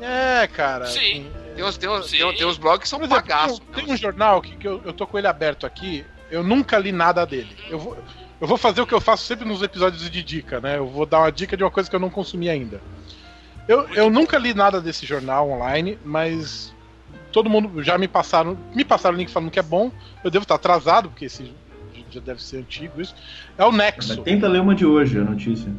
[0.01, 0.87] É, cara.
[0.87, 1.31] Sim.
[1.55, 2.17] Tem os, tem Sim.
[2.17, 3.59] tem, tem os blogs que são exemplo, pagaços.
[3.73, 6.05] tem, tem um jornal que, que eu, eu tô com ele aberto aqui.
[6.29, 7.55] Eu nunca li nada dele.
[7.69, 7.97] Eu vou,
[8.41, 10.79] eu vou fazer o que eu faço sempre nos episódios de dica, né?
[10.79, 12.81] Eu vou dar uma dica de uma coisa que eu não consumi ainda.
[13.69, 16.73] Eu, eu nunca li nada desse jornal online, mas
[17.31, 19.91] todo mundo já me passaram, me passaram o link falando que é bom.
[20.23, 21.51] Eu devo estar atrasado, porque esse
[22.11, 23.13] já deve ser antigo isso.
[23.57, 23.77] É o Mas
[24.07, 24.21] Nexo.
[24.23, 25.71] tenta ler uma de hoje, a notícia.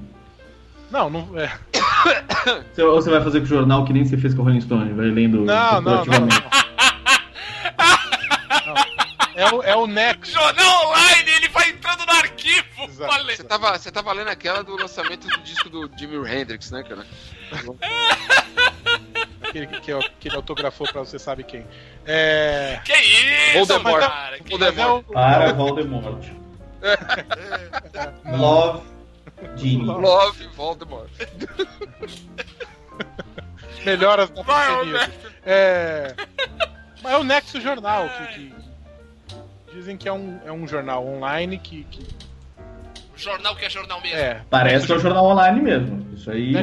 [0.91, 1.53] Não, não é.
[2.73, 4.61] Você- Ou você vai fazer com o jornal que nem você fez com o Rolling
[4.61, 6.05] Stone, vai lendo Não, não, não.
[6.05, 6.29] não.
[9.35, 10.33] É o, é o Nexo.
[10.33, 12.67] Jornal online, ele vai entrando no arquivo.
[12.85, 13.25] Exato.
[13.27, 17.07] Você tava, você tava lendo aquela do lançamento do disco do Jimi Hendrix, né, cara?
[19.51, 19.81] Aquele que,
[20.21, 21.67] que ele autografou pra você sabe quem.
[22.07, 22.81] É.
[22.85, 24.01] Que isso, Voldemort.
[24.01, 24.39] cara?
[24.41, 26.25] Que é o, Para Voldemort.
[28.27, 28.83] Love
[29.57, 29.85] Genie.
[29.87, 31.11] Love Voldemort.
[33.85, 35.11] melhoras da Vai, pandemia.
[35.45, 36.15] É.
[37.03, 38.55] Mas é o Nexo Jornal, que, que
[39.75, 41.85] dizem que é um, é um jornal online que.
[41.85, 42.07] que
[43.17, 44.17] Jornal que é jornal mesmo.
[44.17, 44.41] é.
[44.49, 46.15] Parece que é um jornal online mesmo.
[46.15, 46.57] Isso aí.
[46.57, 46.61] até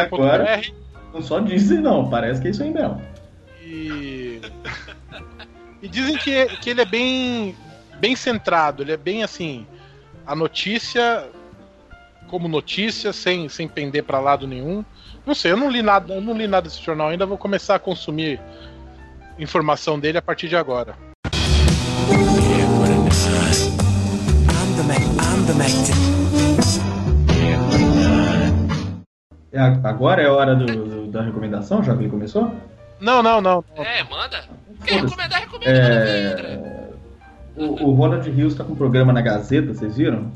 [0.00, 2.08] agora- Nexojornal.com.br Não só dizem, não.
[2.08, 3.00] Parece que é isso aí mesmo.
[3.62, 4.40] e.
[5.80, 7.54] E dizem que, que ele é bem,
[8.00, 9.64] bem centrado, ele é bem assim.
[10.26, 11.24] A notícia
[12.28, 14.84] como notícia, sem, sem pender para lado nenhum.
[15.26, 17.74] Não sei, eu não li nada, eu não li nada desse jornal ainda, vou começar
[17.74, 18.40] a consumir
[19.38, 20.94] informação dele a partir de agora.
[29.52, 32.52] É, agora é a hora do, do, da recomendação, já que ele começou?
[33.00, 33.64] Não, não, não.
[33.76, 34.44] É, manda.
[34.84, 36.88] Quer recomendar, recomenda, é...
[37.56, 40.30] O, o Ronald Rios tá com um programa na Gazeta, vocês viram?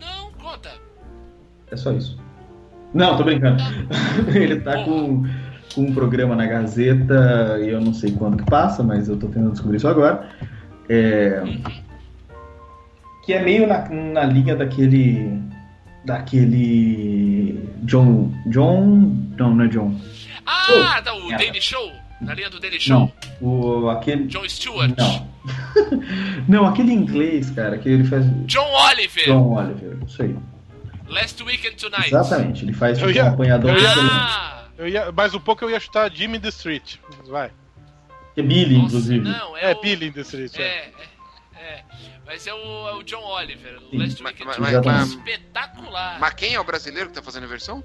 [0.00, 0.70] Não, conta.
[1.70, 2.18] É só isso.
[2.94, 3.62] Não, tô brincando.
[4.34, 5.24] ele tá com,
[5.74, 9.26] com um programa na Gazeta, e eu não sei quando que passa, mas eu tô
[9.26, 10.28] tentando descobrir isso agora.
[10.88, 11.42] É...
[13.24, 15.38] Que é meio na, na linha daquele.
[16.04, 17.68] Daquele.
[17.82, 18.32] John.
[18.46, 19.16] John.
[19.38, 19.94] Não, não é John.
[20.46, 20.66] Ah,
[20.98, 21.92] oh, tá, o Daily Show?
[22.20, 23.12] Na linha do Daily Show?
[23.40, 24.26] Não, o, aquele.
[24.26, 24.92] John Stewart?
[24.96, 25.30] Não.
[26.48, 28.26] não, aquele inglês, cara, que ele faz.
[28.46, 29.24] John Oliver!
[29.24, 30.36] John Oliver, isso aí.
[31.08, 32.08] Last Weekend Tonight.
[32.08, 36.10] Exatamente, ele faz ia, um acompanhador ah, eu ia, Mais um pouco eu ia chutar
[36.12, 36.96] Jimmy the Street.
[37.28, 37.50] Vai.
[38.34, 39.28] Que é Billy, Nossa, inclusive.
[39.28, 39.80] Não, é, é o...
[39.80, 40.56] Billy the Street.
[40.58, 40.92] É, é.
[41.56, 41.84] é.
[42.30, 44.86] Mas é o, é o John Oliver, o Sim, Last mas, Weekend mas, Tonight.
[44.86, 46.20] mas, Espetacular.
[46.20, 47.82] Mas quem é o brasileiro que tá fazendo a versão?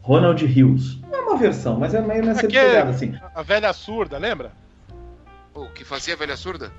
[0.00, 0.98] Ronald Hills.
[1.10, 3.14] Não é uma versão, mas é meio nessa pegada, assim.
[3.34, 4.50] A velha surda, lembra?
[5.54, 6.72] O que fazia a velha surda?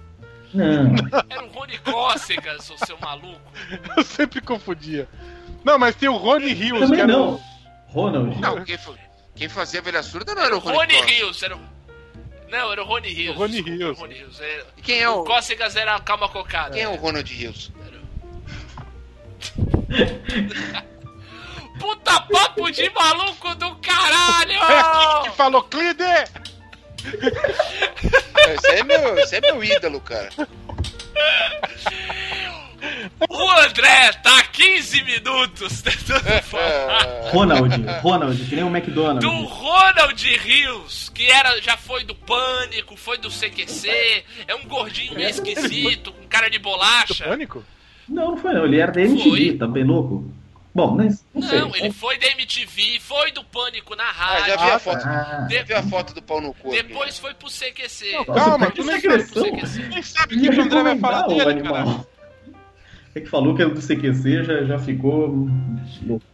[0.56, 0.92] Não.
[1.30, 3.40] Era o Rony Cócegas, o seu maluco.
[3.96, 5.08] Eu sempre confundia.
[5.64, 7.36] Não, mas tem o Rony Hills, Também que era não.
[7.36, 7.42] o-
[7.90, 8.42] Ronald.
[8.42, 8.78] Não, quem,
[9.36, 11.12] quem fazia a velha surda não era o Rony, Rony.
[11.12, 11.60] Rios, era o...
[12.54, 13.36] Não, era o Rony Rios.
[13.36, 13.98] O Rony Rios.
[13.98, 14.40] o Rony Rios.
[14.40, 16.70] É- E quem é O o, Cócegas era a calma cocada.
[16.76, 17.72] quem é o Ronald Rios?
[21.80, 24.52] Puta papo de maluco do caralho!
[24.52, 26.04] É aqui que falou Clide!
[28.54, 30.30] Esse é meu, esse é meu ídolo, cara.
[33.30, 37.76] O André tá há 15 minutos tentando falar É, Ronald.
[38.02, 39.22] Ronald, que nem o McDonald's.
[39.30, 45.14] do Ronald Rios, que era, já foi do Pânico, foi do CQC, é um gordinho
[45.16, 47.24] meio esquisito, com cara de Do bolacha.
[47.24, 47.64] Pânico?
[48.08, 48.66] Não, não foi não.
[48.66, 49.58] Ele era da MTV, Foi.
[49.58, 50.30] tá bem louco?
[50.76, 51.60] Bom, mas não, sei.
[51.60, 55.06] Não, ele foi da MTV, foi do Pânico na Ah, já rádio, vi a foto.
[55.06, 56.74] Ah, Já vi a foto do pau no cu.
[56.74, 56.82] aqui.
[56.84, 58.12] depois foi pro CQC.
[58.28, 59.44] Nossa, Calma, tu nem sabe, agressão.
[59.90, 62.06] nem sabe o que o André vai falar dele, cara.
[63.16, 65.48] É que falou que era do CQC, já, já ficou.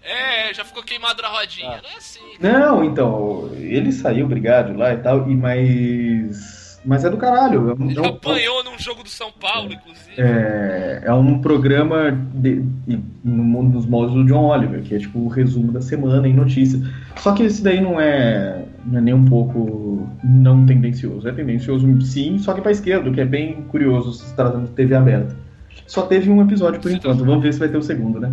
[0.04, 1.68] É, já ficou queimado na rodinha.
[1.72, 1.80] Ah.
[1.84, 2.20] Não é assim.
[2.40, 6.80] Não, então, ele saiu brigado lá e tal, e mas.
[6.86, 7.72] Mas é do caralho.
[7.72, 10.14] É um, Ele é um- apanhou num jogo do São Paulo, inclusive.
[10.18, 12.64] é, é um programa de-
[13.22, 16.82] no, nos moldes do John Oliver, que é tipo o resumo da semana em notícias.
[17.18, 21.28] Só que esse daí não é, não é nem um pouco não tendencioso.
[21.28, 24.72] É tendencioso sim, só que pra esquerda, o que é bem curioso se tratando de
[24.72, 25.36] TV aberta.
[25.88, 28.32] Só teve um episódio por enquanto, vamos ver se vai ter o segundo, né?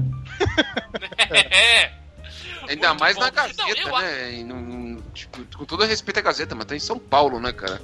[1.50, 1.92] É.
[2.68, 3.20] Ainda Muito mais bom.
[3.22, 4.44] na Não, Gazeta, né?
[4.44, 7.80] Não- não- tipo, com todo respeito à Gazeta, mas tá em São Paulo, né, cara?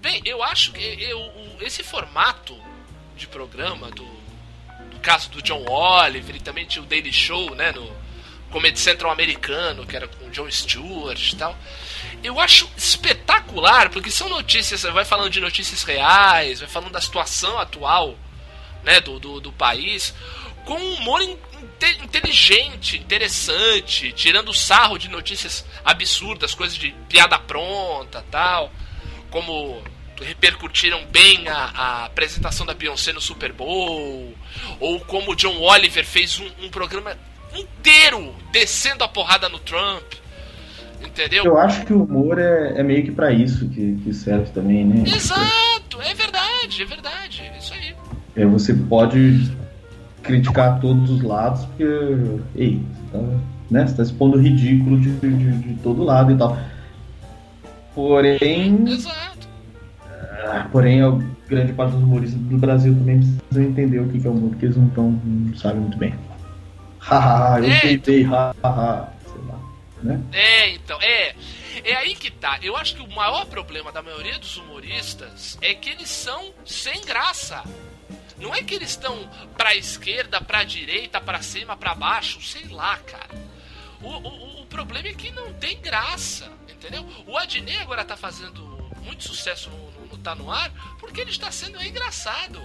[0.00, 1.20] Bem, eu acho que eu,
[1.60, 2.54] esse formato
[3.16, 4.04] de programa do,
[4.90, 7.88] do caso do John Oliver e também tinha o Daily Show, né, no
[8.52, 11.56] Comedy Central americano, que era com o John Stewart e tal.
[12.22, 17.58] Eu acho espetacular, porque são notícias, vai falando de notícias reais, vai falando da situação
[17.58, 18.16] atual,
[18.84, 20.14] né, do, do, do país,
[20.64, 27.38] com um humor in- inte- inteligente, interessante, tirando sarro de notícias absurdas, coisas de piada
[27.38, 28.70] pronta tal,
[29.30, 29.82] como
[30.20, 34.36] repercutiram bem a, a apresentação da Beyoncé no Super Bowl,
[34.78, 37.16] ou como o John Oliver fez um, um programa
[37.56, 40.14] inteiro descendo a porrada no Trump,
[41.04, 41.44] entendeu?
[41.44, 44.84] Eu acho que o humor é, é meio que pra isso que, que serve também,
[44.84, 45.04] né?
[45.06, 47.94] Exato, é verdade, é verdade, é isso aí.
[48.36, 49.50] É, você pode
[50.22, 51.84] criticar todos os lados, porque,
[52.54, 53.18] ei, você tá,
[53.70, 56.58] né, você tá expondo ridículo de, de, de todo lado e tal.
[57.94, 59.48] Porém, Exato.
[60.46, 61.10] ah, porém, a
[61.46, 64.66] grande parte dos humoristas do Brasil também precisam entender o que que é humor, porque
[64.66, 66.14] eles não, tão, não sabem muito bem.
[67.02, 69.58] Haha, eu É, peitei, haha, sei lá,
[70.02, 70.22] né?
[70.32, 71.34] É, então, é.
[71.84, 72.58] É aí que tá.
[72.62, 77.00] Eu acho que o maior problema da maioria dos humoristas é que eles são sem
[77.02, 77.62] graça.
[78.38, 82.98] Não é que eles estão pra esquerda, pra direita, pra cima, pra baixo, sei lá,
[82.98, 83.30] cara.
[84.00, 87.06] O, o, o problema é que não tem graça, entendeu?
[87.26, 88.62] O Adnei agora tá fazendo
[89.02, 92.60] muito sucesso no, no, no Tá No Ar porque ele está sendo engraçado.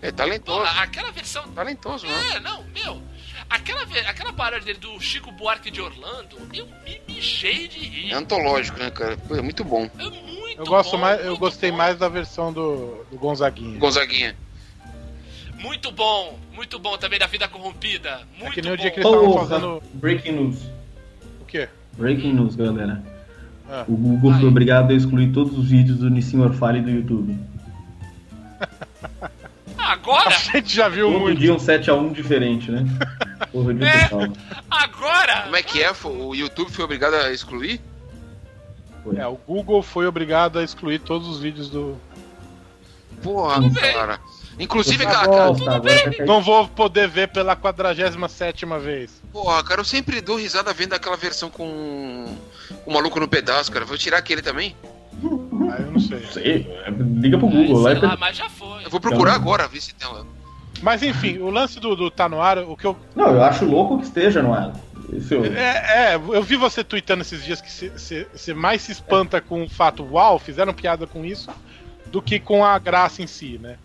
[0.00, 0.58] É talentoso.
[0.60, 2.36] Porra, aquela versão Talentoso, né?
[2.36, 3.02] é, não, meu.
[3.48, 8.12] Aquela, aquela paródia dele do Chico Buarque de Orlando, eu me mijei de rir.
[8.12, 9.16] É antológico, né, cara?
[9.16, 9.88] Pô, é muito bom.
[9.98, 11.76] É muito Eu, gosto bom, mais, eu gostei bom.
[11.76, 13.78] mais da versão do, do Gonzaguinha.
[13.78, 14.36] Gonzaguinha.
[15.58, 18.20] Muito bom, muito bom também da vida corrompida.
[18.38, 19.82] Muito É que nem o dia que eles estavam fazendo.
[19.94, 20.56] breaking news.
[21.40, 21.68] O quê?
[21.96, 23.02] Breaking news, galera.
[23.68, 23.84] Ah.
[23.88, 27.36] O Google foi obrigado a excluir todos os vídeos do Nissin Orfale do YouTube.
[29.92, 30.28] Agora?
[30.28, 31.38] A gente já viu Todo muito.
[31.40, 32.84] dia um 7x1 diferente, né?
[33.52, 34.08] Porra de É.
[34.70, 35.42] Agora?
[35.42, 35.90] Como é que é?
[36.04, 37.80] O YouTube foi obrigado a excluir?
[39.04, 39.16] Foi.
[39.16, 41.96] É, o Google foi obrigado a excluir todos os vídeos do.
[43.22, 43.92] Porra, Tudo bem.
[43.94, 44.20] cara.
[44.58, 46.26] Inclusive, Tá cara, bom, tá, agora vai cair.
[46.26, 49.22] Não vou poder ver pela 47 vez.
[49.32, 52.34] porra, cara, eu sempre dou risada vendo aquela versão com
[52.86, 53.84] o maluco no pedaço, cara.
[53.84, 54.74] Vou tirar aquele também?
[56.08, 56.20] Sei.
[56.30, 58.84] Sei, é, liga pro Google lá sei e lá, per- mas já foi.
[58.84, 60.24] Eu vou procurar Então- agora, ver se tem lá.
[60.82, 62.96] Mas enfim, o lance do, do Tá no ar, o que eu.
[63.14, 64.72] Não, eu acho louco que esteja no ar.
[65.30, 65.44] Eu...
[65.56, 69.68] É, é, eu vi você tweetando esses dias que você mais se espanta com o
[69.68, 71.48] fato, uau, fizeram piada com isso,
[72.06, 73.76] do que com a graça em si, né?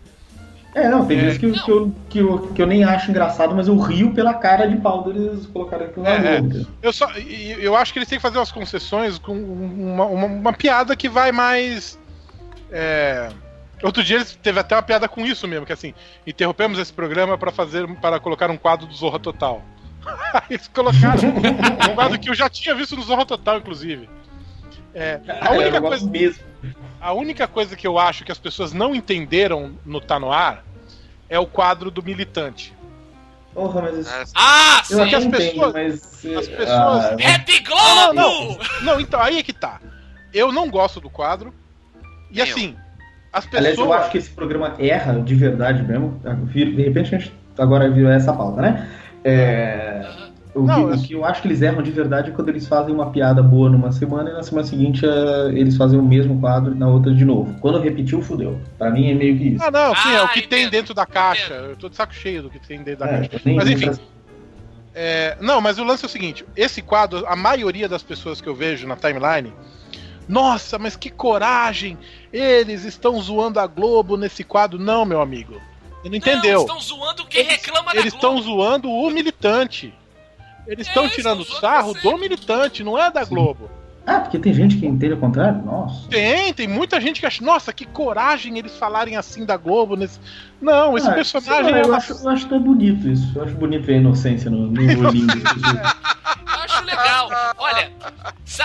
[0.74, 1.22] É, não, tem É.
[1.22, 4.12] vezes que, eu- que, eu, que, eu, que eu nem acho engraçado, mas eu rio
[4.14, 6.66] pela cara de pau deles colocarem aquilo na É, Globo.
[6.82, 10.52] Eu, só, eu acho que eles têm que fazer umas concessões com uma, uma, uma
[10.52, 11.98] piada que vai mais.
[12.72, 13.28] É,
[13.82, 15.92] Outro dia eles teve até uma piada com isso mesmo, que assim,
[16.24, 19.60] interrompemos esse programa para fazer para colocar um quadro do Zorra Total.
[20.34, 21.28] Aí eles colocaram
[21.90, 24.08] um quadro que eu já tinha visto no Zorra Total, inclusive.
[24.94, 26.42] É, a, única coisa, mesmo.
[27.00, 30.62] a única coisa que eu acho que as pessoas não entenderam no Tá No Ar
[31.28, 32.72] é o quadro do militante.
[33.54, 34.32] Porra, mas isso...
[34.36, 35.14] Ah, Ah, Eu sim!
[35.14, 35.94] as entendo, pessoas- mas...
[35.94, 38.12] as eh, pessoas- ah, Rap Globo!
[38.12, 39.80] Não, não, não, então, aí é que tá.
[40.32, 41.52] Eu não gosto do quadro.
[42.32, 42.52] E Nem eu.
[42.52, 42.76] assim,
[43.32, 44.00] as Aliás, eu pessoas.
[44.00, 46.20] acho que esse programa erra de verdade mesmo.
[46.46, 48.88] De repente a gente agora virou essa pauta, né?
[49.24, 50.04] É,
[50.54, 52.48] o, Não, que, eu- o que eu acho que eles erram de verdade é quando
[52.48, 56.02] eles fazem uma piada boa numa semana e na semana seguinte eh, eles fazem o
[56.02, 57.54] mesmo quadro e na outra de novo.
[57.60, 58.60] Quando repetiu, fudeu.
[58.76, 59.64] Pra mim é meio que isso.
[59.64, 61.54] Ah, não, sim, é o que Ah, tem entendo, dentro da caixa.
[61.54, 61.70] entendo.
[61.70, 63.40] Eu tô de saco cheio do que tem dentro da É, caixa.
[63.54, 63.90] Mas enfim.
[64.94, 68.48] É, não, mas o lance é o seguinte: esse quadro, a maioria das pessoas que
[68.48, 69.52] eu vejo na timeline.
[70.32, 71.98] Nossa, mas que coragem!
[72.32, 74.78] Eles estão zoando a Globo nesse quadro.
[74.78, 75.60] Não, meu amigo.
[76.02, 76.54] Você não entendeu?
[76.66, 79.92] Não, estão zoando quem Eles- reclama da Eles estão zoando o militante.
[80.66, 82.00] Eles É, estão tirando sarro você.
[82.10, 83.34] do militante, não é da Sim.
[83.34, 83.70] Globo.
[84.04, 85.62] Ah, porque tem gente que entende o contrário?
[85.64, 86.08] Nossa.
[86.08, 89.94] Tem, tem muita gente que acha, nossa, que coragem eles falarem assim da Globo.
[89.96, 90.18] Nesse...
[90.60, 91.96] Não, esse Ah, personagem lá, é eu, uma...
[91.98, 93.32] acho, eu acho tão bonito isso.
[93.38, 95.26] Eu acho bonito ver a inocência no, no olhinho.
[95.28, 97.28] Eu acho legal.
[97.58, 97.92] Olha,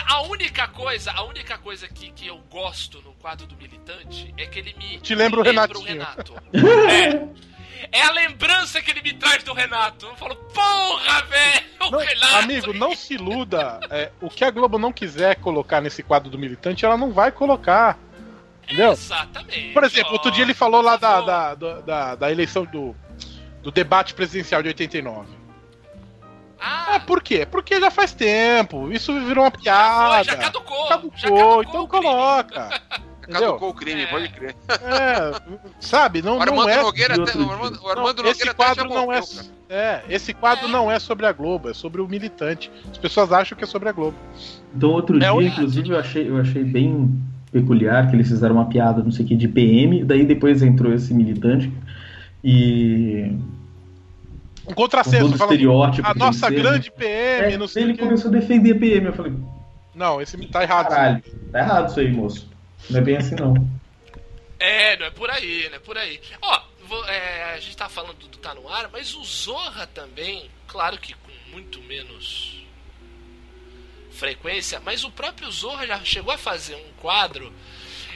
[0.08, 4.46] a única coisa, a única coisa que, que eu gosto no quadro do militante é
[4.48, 5.86] que ele me Te lembra o me Renatinho.
[5.86, 6.34] Renato.
[6.54, 7.47] É.
[7.92, 10.06] É a lembrança que ele me traz do Renato.
[10.06, 12.36] Eu falo, porra, velho, Renato.
[12.38, 13.80] amigo, não se iluda.
[13.90, 17.32] É, o que a Globo não quiser colocar nesse quadro do militante, ela não vai
[17.32, 17.98] colocar.
[18.64, 18.92] Entendeu?
[18.92, 19.74] Exatamente.
[19.74, 22.94] Por exemplo, outro dia ele Ó, falou lá da, da, da, da- eleição do,
[23.64, 25.30] do debate presidencial de 89.
[26.60, 27.46] Ah, Ah, por quê?
[27.46, 28.92] Porque já faz tempo.
[28.92, 30.16] Isso virou uma já, piada.
[30.16, 30.88] foi, já caducou.
[30.88, 32.82] Caducou, já caducou então coloca.
[33.30, 33.48] Entendeu?
[33.50, 34.06] Caducou o crime, É.
[34.08, 34.56] pode crer.
[34.70, 36.22] É, sabe?
[36.22, 36.82] Não, O Armando não é.
[36.82, 37.38] Nogueira até.
[37.38, 39.24] O Armando, o Não, Armando esse até já quadro não é, morreu,
[39.70, 40.02] é.
[40.10, 40.72] Esse quadro É.
[40.72, 42.72] não é sobre a Globo, é sobre o militante.
[42.90, 44.16] As pessoas acham que é sobre a Globo.
[44.76, 47.22] Então, outro É dia, inclusive, eu achei, eu achei bem
[47.52, 50.94] peculiar que eles fizeram uma piada, não sei o que, de PM, daí depois entrou
[50.94, 51.72] esse militante
[52.44, 53.36] e.
[54.70, 55.54] Um contrassenso, falando.
[55.54, 56.08] estereótipo.
[56.08, 57.58] A que nossa eles grande têm, PM, né?
[57.58, 58.04] não É, sei o ele quê.
[58.04, 59.06] começou a defender a PM.
[59.08, 59.34] Eu falei,
[59.96, 60.90] Não, esse tá errado.
[60.90, 62.50] caralho, tá errado isso aí, moço.
[62.90, 63.54] Não é bem assim, não.
[64.60, 66.20] É, não é por aí, não é por aí.
[66.42, 70.50] Ó, vou- é, a gente tá falando do Tá No Ar, mas o Zorra também,
[70.68, 72.64] claro que com muito menos
[74.12, 77.54] frequência, mas o próprio Zorra já chegou a fazer um quadro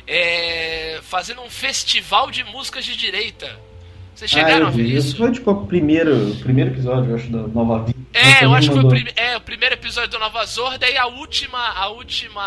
[0.07, 3.59] é, fazendo um festival de músicas de direita.
[4.15, 4.95] Vocês chegaram ah, a ver vi.
[4.95, 5.15] isso?
[5.17, 7.99] Foi tipo o primeiro, o primeiro episódio, eu acho, da Nova Vida.
[8.13, 10.97] É, eu acho que foi o, prime- é, o primeiro episódio do Nova Zorda e
[10.97, 11.59] a última.
[11.69, 12.41] A última.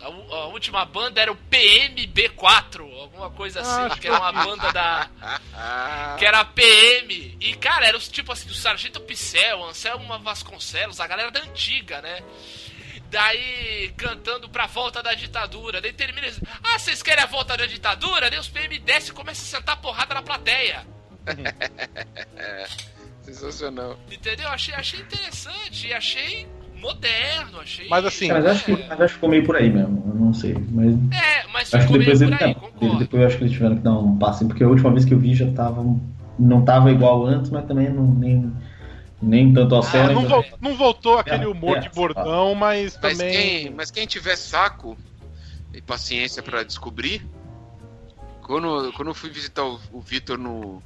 [0.00, 4.72] A, a última banda era o PMB4, alguma coisa assim, Ah, que era uma banda
[4.72, 5.10] da.
[6.18, 7.36] Que era a PM.
[7.40, 12.00] E, cara, era os tipo assim, o Sargento Picel, Anselmo Vasconcelos, a galera da antiga,
[12.00, 12.22] né?
[13.10, 15.80] Daí cantando pra volta da ditadura.
[15.80, 16.28] Daí termina
[16.62, 18.30] Ah, vocês querem a volta da ditadura?
[18.30, 20.86] Daí os PM descem e começam a sentar porrada na plateia.
[23.22, 23.98] sensacional.
[24.10, 24.48] Entendeu?
[24.48, 26.48] Achei, achei interessante e achei
[26.80, 27.88] moderno, achei.
[27.88, 30.32] Mas assim- Mas acho, que, mas acho que ficou meio por aí mesmo, eu não
[30.34, 30.54] sei.
[30.70, 32.98] Mas É, mas acho que ficou meio depois, por ele, aí, é, concordo.
[32.98, 35.14] depois eu acho que eles tiveram que dar um passo, porque a última vez que
[35.14, 35.84] eu vi já tava.
[36.38, 38.52] Não tava igual antes, mas também não, nem,
[39.20, 40.12] nem tanto ao Ah, céu.
[40.12, 43.32] não, vol- não voltou aquele É, humor é, de bordão, mas Mas também.
[43.32, 44.96] quem, mas quem tiver saco,
[45.74, 47.28] e paciência pra descobrir.
[48.42, 50.82] Quando, quando eu fui visitar o, o Vitor no,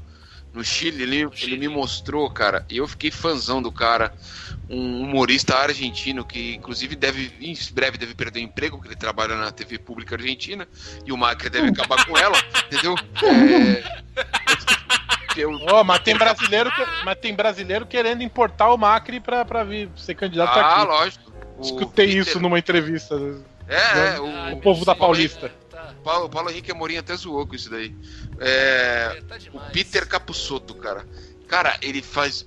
[0.52, 4.12] no Chile, ele, ele me mostrou, cara, e eu fiquei fãzão do cara.
[4.68, 9.34] Um humorista argentino que, inclusive, deve, em breve deve perder o emprego, porque ele trabalha
[9.34, 10.66] na TV pública argentina,
[11.04, 12.36] e o Macri deve acabar com ela,
[12.70, 12.94] entendeu?
[13.22, 13.82] É,
[15.36, 19.64] eu, oh, mas tem brasileiro que, mas tem brasileiro querendo importar o Macri pra, pra
[19.64, 20.80] vir ser candidato ah, aqui.
[20.80, 21.32] Ah, lógico.
[21.60, 22.22] Escutei Peter...
[22.22, 23.14] isso numa entrevista.
[23.68, 25.50] É, é o, o povo da Paulista.
[26.02, 27.94] Paulo, Paulo Henrique Amorim até zoou com isso daí.
[28.40, 31.06] É, tá o Peter Capusotto, cara.
[31.46, 32.46] Cara, ele faz.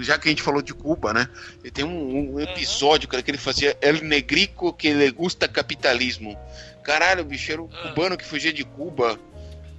[0.00, 1.28] Já que a gente falou de Cuba, né?
[1.62, 6.36] Ele tem um, um episódio, cara, que ele fazia El Negrico que le gusta capitalismo.
[6.82, 7.88] Caralho, o bicho era um ah.
[7.88, 9.18] cubano que fugia de Cuba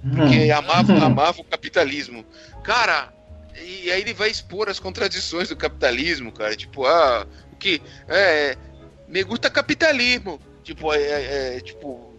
[0.02, 0.56] porque hum.
[0.56, 2.24] amava, amava o capitalismo.
[2.64, 3.12] Cara,
[3.54, 6.56] e aí ele vai expor as contradições do capitalismo, cara.
[6.56, 7.80] Tipo, ah, o que?
[8.08, 8.56] É.
[9.06, 10.40] Me gusta capitalismo.
[10.64, 11.00] Tipo, é.
[11.00, 12.11] é, é tipo.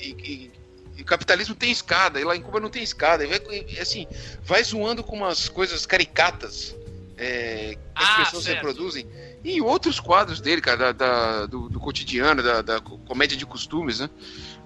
[0.00, 0.50] E, e,
[0.96, 3.24] e, o capitalismo tem escada, e lá em Cuba não tem escada.
[3.24, 3.40] E vai,
[3.80, 4.06] assim,
[4.42, 6.74] vai zoando com umas coisas caricatas
[7.16, 8.56] é, que as ah, pessoas certo.
[8.56, 9.06] reproduzem.
[9.44, 14.00] E outros quadros dele, cara, da, da do, do, cotidiano, da, da, comédia de costumes,
[14.00, 14.10] né?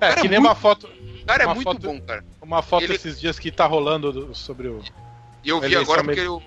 [0.01, 0.51] É, cara, que nem muito...
[0.51, 0.89] uma foto
[1.25, 2.25] cara é muito foto, bom, cara.
[2.41, 2.95] Uma foto ele...
[2.95, 4.83] esses dias que tá rolando sobre o.
[5.43, 6.43] E eu vi agora porque o,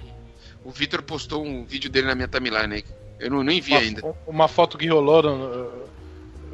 [0.63, 2.85] o Vitor postou um vídeo dele na minha timeline aí.
[3.19, 4.15] Eu não, nem vi uma, ainda.
[4.27, 5.27] Uma foto que rolou de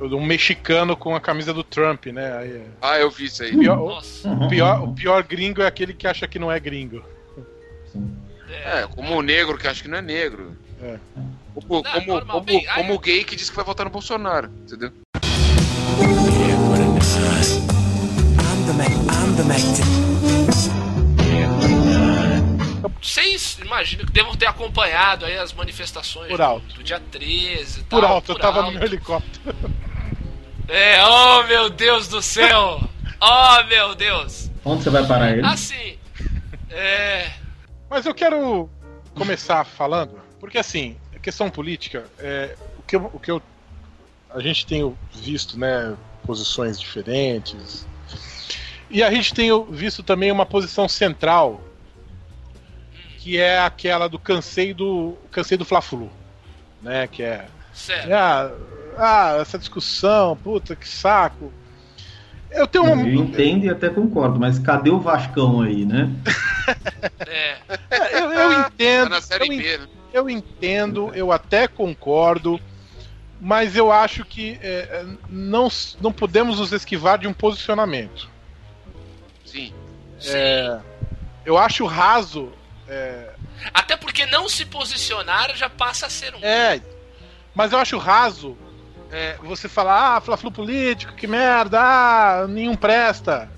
[0.02, 2.38] um mexicano com a camisa do Trump, né?
[2.38, 3.56] Aí, é ah, eu vi isso aí.
[3.56, 7.04] O pior, o, pior, o pior gringo é aquele que acha que não é gringo.
[8.50, 10.56] É, como o negro que acha que não é negro.
[10.82, 10.98] É.
[11.54, 14.92] Como, como, como, como o gay que diz que vai votar no Bolsonaro, entendeu?
[23.02, 26.74] Vocês imaginam que devam ter acompanhado aí as manifestações por alto.
[26.76, 28.72] do dia 13 Por alto, por eu tava alto.
[28.72, 29.56] no meu helicóptero.
[30.68, 32.82] É, oh meu Deus do céu!
[33.20, 34.50] Oh meu Deus!
[34.64, 35.46] Onde você vai parar ele?
[35.46, 35.98] Assim,
[36.70, 37.32] é.
[37.90, 38.70] Mas eu quero
[39.14, 43.42] começar falando, porque assim, a questão política, é, o, que eu, o que eu.
[44.30, 45.96] A gente tem visto, né,
[46.26, 47.86] posições diferentes,
[48.90, 51.62] e a gente tem visto também uma posição central,
[53.18, 56.12] que é aquela do cansei do cansei do Fla-Flu,
[56.82, 57.08] né?
[57.08, 58.10] Que é, certo.
[58.10, 58.52] é ah,
[58.98, 61.52] ah, essa discussão, puta que saco.
[62.52, 63.08] Eu tenho uma.
[63.08, 66.12] Eu entendo e até concordo, mas cadê o Vascão aí, né?
[67.26, 67.58] é.
[67.90, 69.10] é eu, eu entendo.
[69.10, 69.88] Tá eu, B, né?
[70.14, 72.60] eu entendo, eu até concordo
[73.46, 75.68] mas eu acho que é, não,
[76.00, 78.30] não podemos nos esquivar de um posicionamento.
[79.46, 79.74] Sim.
[80.26, 80.80] É,
[81.46, 82.54] eu acho raso.
[82.88, 83.34] É...
[83.74, 86.40] Até porque não se posicionar já passa a ser um.
[86.42, 86.82] É,
[87.56, 88.58] mas eu acho raso
[89.12, 93.50] é, você falar, ah, fla-flu político, que merda, ah, nenhum presta.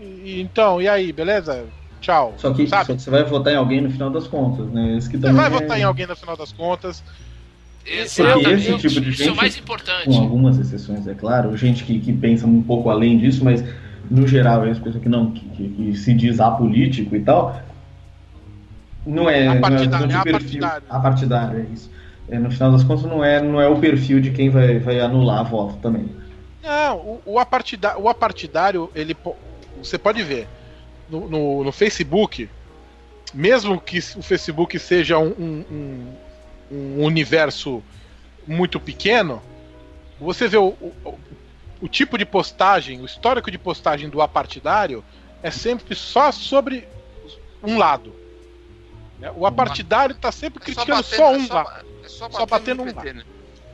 [0.00, 1.66] E, então, e aí, beleza?
[2.00, 2.34] Tchau.
[2.36, 4.96] Só que, só que, você vai votar em alguém no final das contas, né?
[4.96, 5.50] Esse que você vai é...
[5.50, 7.02] votar em alguém no final das contas.
[7.80, 10.06] Porque esse tipo de gente, Isso é mais importante.
[10.06, 13.64] com algumas exceções, é claro, gente que, que pensa um pouco além disso, mas
[14.10, 17.60] no geral, as pessoas que não que, que, que, se diz apolítico e tal,
[19.06, 21.90] não é, a partidário, não é, perfil, a partidário, é isso.
[22.28, 25.00] É, no final das contas, não é, não é o perfil de quem vai, vai
[25.00, 26.08] anular a voto também.
[26.62, 29.16] Não, o, o, apartidário, o apartidário, ele,
[29.78, 30.48] você pode ver
[31.08, 32.48] no, no, no Facebook,
[33.32, 36.12] mesmo que o Facebook seja um, um,
[36.72, 37.82] um, universo
[38.46, 39.40] muito pequeno,
[40.18, 41.18] você vê o, o,
[41.80, 45.04] o tipo de postagem, o histórico de postagem do apartidário
[45.42, 46.88] é sempre só sobre
[47.62, 48.12] um lado.
[49.36, 51.85] O apartidário está sempre é criticando só, só um é só, lado.
[52.06, 53.12] É só, só batendo um lado.
[53.12, 53.22] Né?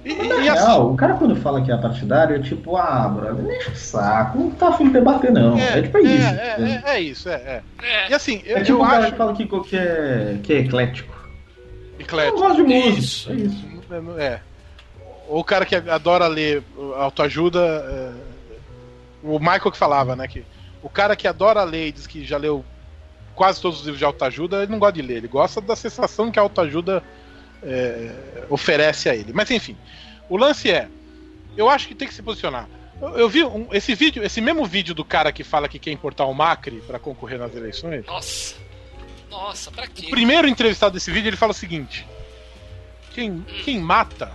[0.04, 3.70] E, e, assim, o cara quando fala que é apartidário é tipo, ah, brother, deixa
[3.70, 5.56] o saco, não tá afim de debater, não.
[5.56, 6.26] É, é tipo é, isso.
[6.26, 8.10] É, é, é, isso, é, é.
[8.10, 9.12] E assim, eu, é tipo eu o cara acho...
[9.12, 11.14] que fala que, que, é, que é eclético.
[12.00, 12.36] Eclético.
[12.36, 12.98] Eu gosto de música.
[12.98, 13.30] Isso.
[13.30, 13.72] É isso.
[14.18, 14.40] É.
[15.28, 16.64] Ou o cara que adora ler
[16.96, 17.60] autoajuda.
[17.60, 18.32] É...
[19.22, 20.26] O Michael que falava, né?
[20.26, 20.44] Que
[20.82, 22.64] o cara que adora ler e diz que já leu
[23.36, 26.30] quase todos os livros de autoajuda, ele não gosta de ler, ele gosta da sensação
[26.30, 27.04] que a autoajuda
[27.62, 29.32] é, oferece a ele.
[29.32, 29.76] Mas enfim,
[30.28, 30.88] o lance é,
[31.56, 32.68] eu acho que tem que se posicionar.
[33.00, 35.90] Eu, eu vi um, esse vídeo, esse mesmo vídeo do cara que fala que quer
[35.90, 38.04] importar o Macri para concorrer nas eleições.
[38.06, 38.56] Nossa,
[39.30, 40.06] nossa, pra quê?
[40.06, 42.06] O primeiro entrevistado desse vídeo ele fala o seguinte:
[43.14, 43.44] quem, hum.
[43.64, 44.32] quem mata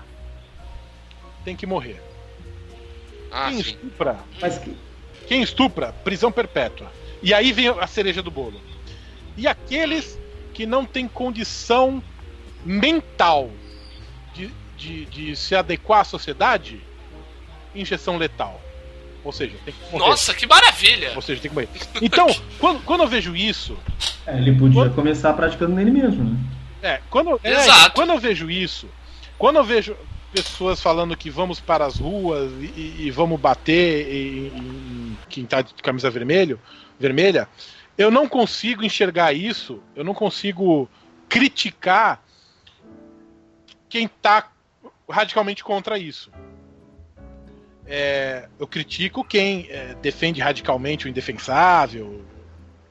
[1.44, 2.02] tem que morrer.
[3.32, 3.70] Ah, quem sim.
[3.72, 4.20] estupra.
[4.41, 4.76] Mas que...
[5.28, 6.91] Quem estupra, prisão perpétua.
[7.22, 8.62] E aí vem a cereja do bolo.
[9.36, 10.18] E aqueles
[10.54, 12.02] que não têm condição
[12.68, 13.49] mental
[14.34, 16.81] de, de, de se adequar à sociedade,
[17.73, 18.61] injeção letal.
[19.23, 20.10] Ou seja, tem que morrer.
[20.10, 21.14] Nossa, que maravilha!
[21.15, 21.69] Ou seja, tem que morrer.
[22.02, 22.27] Então,
[22.60, 23.77] quando, quando eu vejo isso.
[24.26, 26.38] É, ele podia começar praticando nele mesmo, né?
[26.81, 27.95] É, quando, é, Exato.
[27.95, 28.88] quando eu vejo isso,
[29.38, 29.95] quando eu vejo
[30.31, 35.61] pessoas falando que vamos para as ruas e, e vamos bater em, em quem tá
[35.61, 36.60] de camisa vermelho,
[36.99, 37.48] vermelha,
[37.98, 40.88] eu não consigo enxergar isso, eu não consigo
[41.27, 42.22] criticar
[43.90, 44.50] quem tá
[45.10, 46.32] radicalmente contra isso.
[47.86, 52.22] É, eu critico quem é, defende radicalmente o indefensável,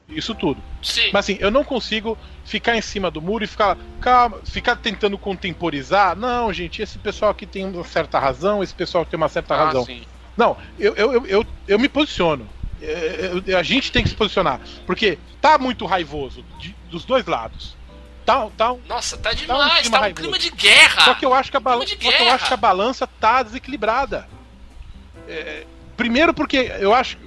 [0.09, 0.59] isso tudo.
[0.81, 1.09] Sim.
[1.13, 5.17] Mas assim, eu não consigo ficar em cima do muro e ficar, calma, ficar tentando
[5.17, 6.15] contemporizar.
[6.15, 9.65] Não, gente, esse pessoal aqui tem uma certa razão, esse pessoal tem uma certa Ah,
[9.65, 9.85] razão.
[9.85, 10.01] sim.
[10.35, 12.47] Não, eu, eu, eu, eu, me posiciono.
[12.81, 14.59] É, eu- a gente tem que se posicionar.
[14.85, 17.76] Porque tá muito raivoso de- dos dois lados.
[18.27, 21.01] Tá, tá um- Nossa, tá um demais, clima tá um clima de guerra.
[21.05, 24.27] só que eu acho que a, só que eu acho que a balança tá desequilibrada.
[25.29, 25.63] É,
[25.95, 27.17] primeiro porque eu acho.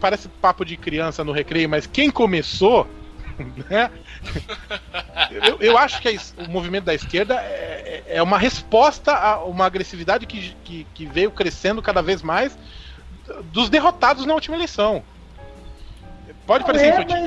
[0.00, 2.88] Parece papo de criança no recreio, mas quem começou.
[3.70, 3.88] Né?
[5.30, 6.12] Eu, eu acho que a
[6.42, 11.06] o movimento da esquerda é, é- é uma resposta a uma agressividade que, que, que
[11.06, 12.58] veio crescendo cada vez mais
[13.44, 15.04] dos derrotados na última eleição.
[16.46, 17.26] Pode parecer é, infantil,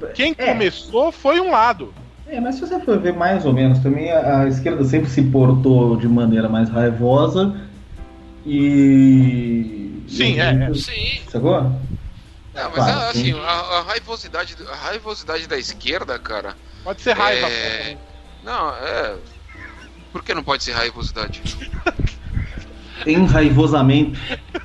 [0.00, 1.92] mas quem é, começou foi um lado.
[2.30, 5.22] É, mas se você for ver mais ou menos, também a, a esquerda sempre se
[5.22, 7.58] portou de maneira mais raivosa
[8.44, 10.02] e.
[10.08, 10.74] Sim, e- é, é.
[10.74, 11.20] Sim.
[11.30, 11.60] Sacou?
[11.62, 11.82] Não,
[12.54, 13.40] mas Claro, a- assim, sim.
[13.40, 16.54] a, a raivosidade, a raivosidade da esquerda, cara.
[16.84, 17.46] Pode ser raiva.
[17.48, 17.96] É...
[18.44, 19.16] Não, é.
[20.12, 21.42] Por que não pode ser raivosidade?
[23.06, 24.18] Enraivosamento.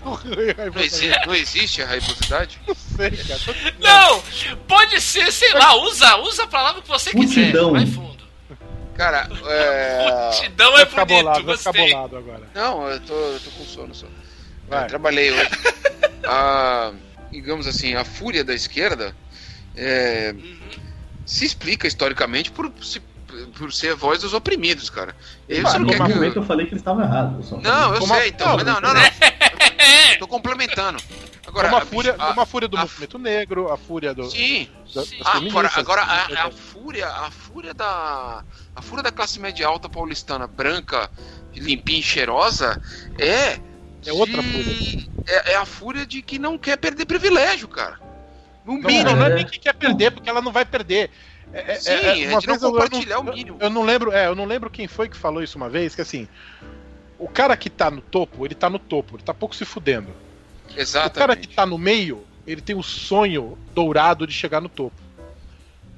[0.04, 2.60] Não, exi- não existe a raivosidade?
[2.68, 3.40] Não sei, cara.
[3.80, 4.24] Não,
[4.68, 7.40] pode ser, sei lá, usa, usa a palavra que você quiser.
[7.40, 7.72] Multidão.
[7.74, 8.24] Vai fundo.
[8.96, 10.12] Cara, é.
[10.32, 11.90] Multidão é ficar bonito, bolado, gostei.
[11.94, 12.44] bolado agora.
[12.54, 14.08] Não, eu tô, eu tô com sono só.
[14.68, 14.84] Vai.
[14.84, 15.50] Eu trabalhei hoje.
[16.26, 16.92] a,
[17.32, 19.16] digamos assim, a fúria da esquerda
[19.76, 20.36] é,
[21.26, 23.02] se explica historicamente por, se-
[23.58, 25.16] por ser a voz dos oprimidos, cara.
[25.48, 26.14] E aí você não no quer que.
[26.16, 27.52] momento eu falei que eles estavam errados.
[27.52, 29.02] Não, eu Como a- sei, então, mas não, não, não.
[29.02, 31.02] Eu tô complementando.
[31.46, 34.30] Agora, Como a fúria, a- como a fúria do a- movimento negro, a fúria do.
[34.30, 34.68] Sim.
[34.94, 35.18] da- Sim.
[35.24, 38.44] Ah, agora, agora a, a fúria, a fúria da
[38.76, 41.10] a fúria da classe média alta paulistana branca,
[41.54, 42.80] limpinha e cheirosa
[43.20, 43.60] é
[44.06, 45.08] É outra de- fúria.
[45.28, 48.00] É, é a fúria de que não quer perder privilégio, cara.
[48.66, 49.10] No Não, mínimo.
[49.12, 49.36] não, não É.
[49.36, 51.12] nem que quer perder, porque ela não vai perder.
[51.54, 53.58] É, é- Sim, é- é uma de não vez eu- eu compartilhar o mínimo.
[53.60, 56.02] Eu, não lembro, é, eu não lembro quem foi que falou isso uma vez, que
[56.02, 56.28] assim,
[57.20, 60.08] o cara que tá no topo, ele tá no topo, ele tá pouco se fudendo.
[60.10, 61.48] O cara que Exatamente.
[61.50, 64.96] tá no meio, ele tem o sonho dourado de chegar no topo.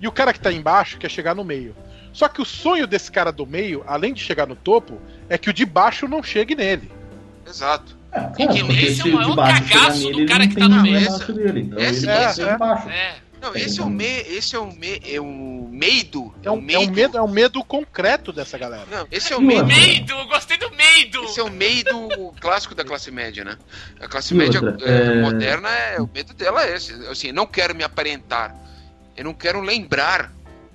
[0.02, 1.73] E o cara que tá embaixo quer chegar no meio.
[2.11, 4.99] Só que o sonho desse cara do meio, além de chegar no topo,
[5.30, 6.91] é que o de baixo não chegue nele.
[7.48, 7.95] Exato.
[8.11, 10.49] É, porque esse é o maior de baixo chegar cagaço do nele, ele cara não
[10.49, 10.99] que tem tá no um meio.
[11.02, 11.60] negócio dele.
[11.61, 12.90] Então Esse- ele esse ser é- baixo.
[12.90, 13.15] É.
[13.46, 16.34] Não, esse é o me, esse é o me, é o meido.
[16.42, 18.88] É um, é um medo, é um medo concreto dessa galera.
[18.90, 20.14] Não, esse é o E meido.
[20.14, 21.24] eu gostei do meido.
[21.26, 22.10] Esse é o medo
[22.42, 23.56] clássico da classe média, né?
[24.00, 26.92] A classe E média outra, é, é- moderna, é, o medo dela é esse.
[27.08, 28.56] Assim, não quero me aparentar.
[29.16, 30.34] Eu não quero lembrar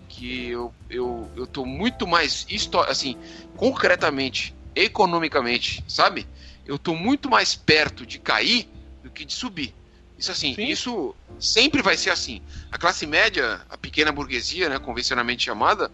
[0.09, 2.47] que eu, eu, eu tô muito mais,
[2.89, 3.17] assim,
[3.57, 6.25] concretamente, economicamente, sabe?
[6.65, 8.69] Eu tô muito mais perto de cair
[9.03, 9.75] do que de subir.
[10.21, 10.67] Isso assim, Sim.
[10.67, 12.43] isso sempre vai ser assim.
[12.71, 15.91] A classe média, a pequena burguesia, né, convencionalmente chamada,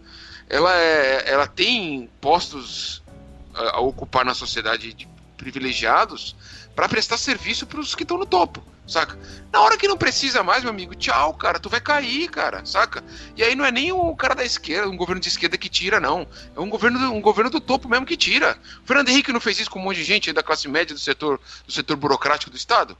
[0.49, 3.01] ela, é, ela tem postos
[3.53, 6.35] a, a ocupar na sociedade de privilegiados
[6.75, 9.17] para prestar serviço para os que estão no topo, saca?
[9.51, 13.03] Na hora que não precisa mais, meu amigo, tchau, cara, tu vai cair, cara, saca?
[13.35, 15.99] E aí não é nem o cara da esquerda, um governo de esquerda que tira,
[15.99, 16.27] não.
[16.55, 18.57] É um governo, do- um governo do topo mesmo que tira.
[18.83, 20.99] O Fernando Henrique não fez isso com um monte de gente da classe média do
[20.99, 22.97] setor, do setor burocrático do Estado?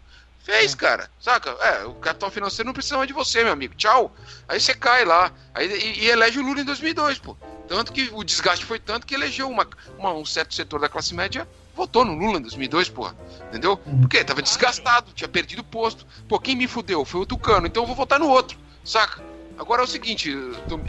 [0.47, 1.49] Fez, cara, saca?
[1.49, 3.75] É, o capital financeiro não precisa mais de você, meu amigo.
[3.75, 4.15] Tchau.
[4.47, 5.29] Aí você cai lá.
[5.53, 7.35] Aí, e, e elege o Lula em 2002, pô.
[7.67, 9.67] Tanto que o desgaste foi tanto que elegeu uma,
[9.99, 11.45] uma- um certo setor da classe média,
[11.75, 13.13] votou no Lula em 2002, porra.
[13.49, 13.75] Entendeu?
[13.75, 16.07] Porque tava desgastado, tinha perdido o posto.
[16.29, 17.03] Pô, quem me fudeu?
[17.03, 19.21] Foi o Tucano, então eu vou votar no outro, saca?
[19.59, 20.33] Agora é o seguinte,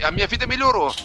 [0.01, 0.95] a minha vida melhorou.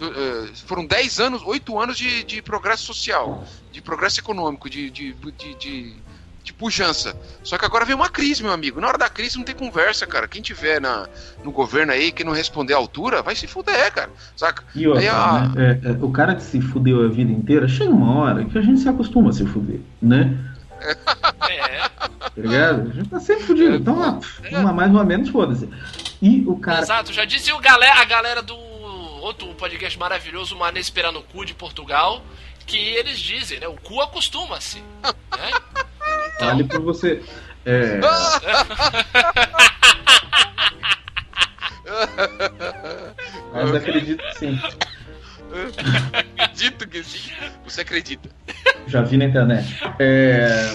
[0.00, 5.12] Eh, Foram 10 anos, 8 anos de, de progresso social, de progresso econômico, de, de,
[5.12, 5.96] de, de,
[6.42, 7.14] de pujança.
[7.42, 8.80] Só que agora vem uma crise, meu amigo.
[8.80, 10.26] Na hora da crise não tem conversa, cara.
[10.26, 11.06] Quem tiver na,
[11.44, 14.10] no governo aí que não responder à altura, vai se fuder, cara.
[14.36, 14.64] Saca?
[14.74, 15.80] E outra, Aí, a- né?
[15.84, 18.62] É, é, o cara que se fudeu a vida inteira, chega uma hora que a
[18.62, 20.36] gente se acostuma a se fuder, né?
[21.48, 21.88] É.
[21.88, 22.90] Tá ligado?
[22.90, 23.74] A gente tá sempre fudido.
[23.76, 24.18] Então, ah,
[24.58, 25.68] uma mais uma menos, foda-se.
[26.22, 26.80] E o cara.
[26.80, 31.44] Exato, já disse o galera, a galera do outro podcast maravilhoso, Mané Esperando o Cu
[31.44, 32.22] de Portugal,
[32.66, 33.68] que eles dizem, né?
[33.68, 34.78] O cu acostuma-se.
[35.02, 35.50] Né?
[36.40, 37.22] Então, Vale por você.
[37.66, 38.00] É.
[43.52, 44.58] Mas acredito que sim.
[46.38, 47.30] acredito que sim.
[47.64, 48.30] Você acredita.
[48.86, 49.78] Já vi na internet.
[49.98, 50.72] É...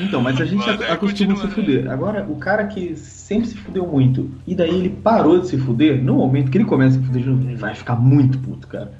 [0.00, 1.90] Então, mas a gente Mano, é, acostuma se fuder.
[1.90, 6.02] Agora, o cara que sempre se fudeu muito, e daí ele parou de se fuder,
[6.02, 8.66] no momento que ele começa a se fuder de novo, ele vai ficar muito puto,
[8.66, 8.94] cara.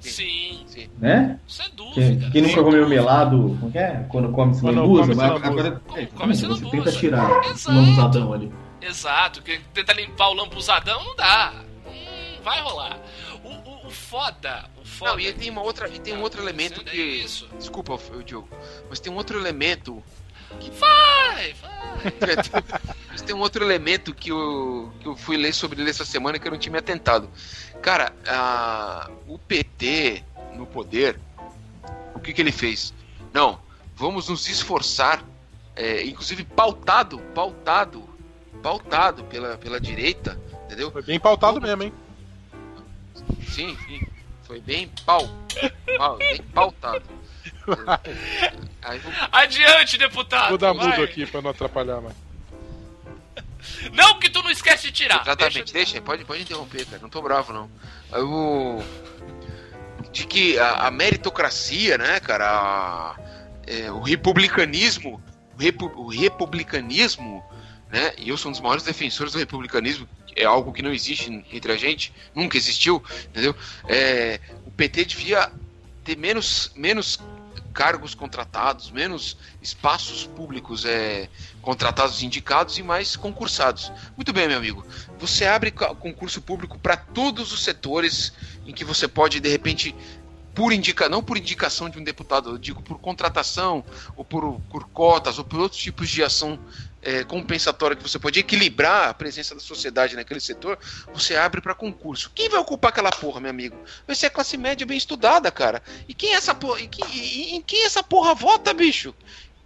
[0.00, 0.49] Sim,
[1.00, 1.38] Né?
[1.48, 1.94] sem dúvida.
[1.94, 4.04] Quem, quem nunca comeu melado, como que é?
[4.10, 6.70] Quando come se lambuza, come mas se agora é, Come se lambuza.
[6.70, 7.70] tenta tirar Exato.
[7.70, 8.52] o lambuzadão ali.
[8.82, 11.52] Exato, que tenta limpar o lambuzadão não dá.
[11.86, 12.98] Não vai rolar.
[13.42, 15.12] O, o, o foda, o foda.
[15.12, 16.96] Não, e tem uma outra, e tem um outro elemento É que.
[17.00, 17.48] isso.
[17.58, 18.48] Desculpa, o Diogo,
[18.90, 20.02] mas tem um outro elemento.
[20.78, 21.70] Vai, vai.
[23.08, 26.38] mas tem um outro elemento que eu, que eu fui ler sobre ele essa semana
[26.38, 27.30] que eu não tinha me atentado.
[27.80, 30.24] Cara, a- o PT
[30.54, 31.18] no poder,
[32.14, 32.92] o que, que ele fez?
[33.32, 33.58] Não,
[33.94, 35.22] vamos nos esforçar,
[35.76, 38.08] é, inclusive pautado, pautado,
[38.62, 40.90] pautado pela, pela direita, entendeu?
[40.90, 41.92] Foi bem pautado mesmo, hein?
[43.48, 44.06] Sim, sim.
[44.44, 45.28] Foi bem pau.
[45.96, 47.02] pau bem pautado.
[48.82, 50.48] Aí eu- Adiante, deputado.
[50.50, 50.88] Vou dar vai.
[50.88, 52.16] mudo aqui pra não atrapalhar mais.
[53.92, 55.22] Não, que tu não esquece de tirar.
[55.22, 57.00] Exatamente, deixa, aí, pode, pode interromper, cara.
[57.02, 57.70] Não tô bravo, não.
[58.10, 58.82] Aí o.
[60.12, 62.46] De que a, a meritocracia, né, cara?
[62.48, 63.16] a-
[63.66, 65.22] é, o republicanismo.
[65.56, 67.44] O, repu- o republicanismo,
[67.90, 68.12] né?
[68.18, 70.08] E eu sou um dos maiores defensores do republicanismo.
[70.36, 73.54] É algo que não existe entre a gente, nunca existiu, entendeu?
[73.88, 75.50] É, o PT devia
[76.04, 77.18] ter menos, menos
[77.72, 81.28] cargos contratados, menos espaços públicos é,
[81.62, 83.92] contratados indicados e mais concursados.
[84.16, 84.84] Muito bem, meu amigo.
[85.18, 88.32] Você abre concurso público para todos os setores
[88.66, 89.94] em que você pode, de repente,
[90.54, 93.84] por indica, não por indicação de um deputado, eu digo por contratação,
[94.16, 96.58] ou por, por cotas, ou por outros tipos de ação
[97.02, 100.78] é, compensatória que você pode equilibrar a presença da sociedade naquele setor,
[101.12, 102.30] você abre para concurso.
[102.34, 103.76] Quem vai ocupar aquela porra, meu amigo?
[104.06, 105.82] Vai ser a classe média bem estudada, cara.
[106.08, 106.80] E quem é essa porra?
[106.80, 109.14] E, e- e- em quem essa porra vota, bicho?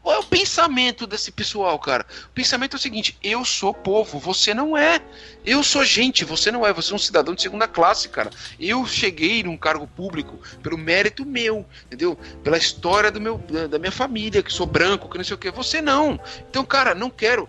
[0.04, 2.04] Qual é o pensamento desse pessoal, cara?
[2.26, 5.00] O pensamento é o seguinte: eu sou povo, você não é.
[5.46, 6.74] Eu sou gente, você não é.
[6.74, 8.28] Você é um cidadão de segunda classe, cara.
[8.60, 12.18] Eu cheguei num cargo público pelo mérito meu, entendeu?
[12.42, 15.50] Pela história do meu, da- minha família, que sou branco, que não sei o que.
[15.50, 16.20] Você não.
[16.50, 17.48] Então, cara, não quero.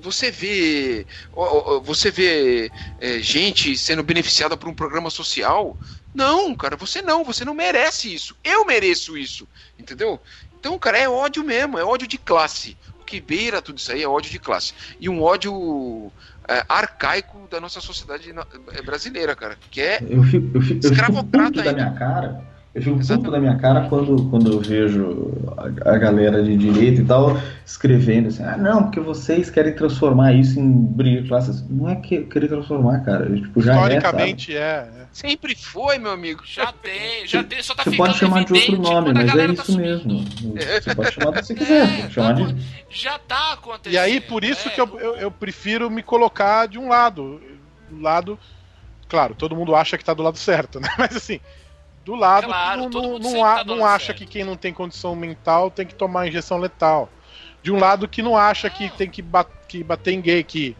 [0.00, 1.06] Você vê,
[1.82, 5.76] você vê é, gente sendo beneficiada por um programa social?
[6.14, 7.24] Não, cara, você não.
[7.24, 8.34] Você não merece isso.
[8.42, 9.46] Eu mereço isso,
[9.78, 10.18] entendeu?
[10.60, 12.76] Então, cara, é ódio mesmo, é ódio de classe.
[13.00, 14.74] O que beira tudo isso aí é ódio de classe.
[15.00, 16.12] E um ódio
[16.46, 18.30] é, arcaico da nossa sociedade
[18.72, 19.56] é, brasileira, cara.
[19.70, 19.98] Que é.
[20.02, 21.84] Eu fico, eu fico, eu fico Escravocrata puto da ainda.
[21.84, 22.49] minha cara.
[22.72, 23.24] Eu fico Exatamente.
[23.24, 27.36] puto da minha cara quando, quando eu vejo a, a galera de direita e tal
[27.66, 31.64] escrevendo assim: ah, não, porque vocês querem transformar isso em briga de classes.
[31.68, 33.26] Não é que querer transformar, cara.
[33.26, 33.76] Eu, tipo, já é?
[33.76, 35.06] Historicamente é, é.
[35.12, 36.42] Sempre foi, meu amigo.
[36.44, 39.52] Já tem, já tem, só tá Você pode chamar de outro nome, mas é tá
[39.52, 40.08] isso sumindo.
[40.08, 40.54] mesmo.
[40.54, 41.82] Você pode chamar do que você quiser.
[41.82, 42.56] É, pode chamar tá de.
[42.88, 43.94] Já tá acontecendo.
[43.94, 44.70] E aí, por isso é.
[44.70, 47.40] que eu, eu, eu prefiro me colocar de um lado.
[47.88, 48.38] Do lado.
[49.08, 50.88] Claro, todo mundo acha que tá do lado certo, né?
[50.96, 51.40] Mas assim,
[52.10, 54.18] do lado Claro, não, não, sempre a- tá não acha certo.
[54.18, 57.08] que quem não tem condição mental tem que tomar injeção letal.
[57.62, 60.76] De um lado que não acha que tem que, ba- que bater em gay, que.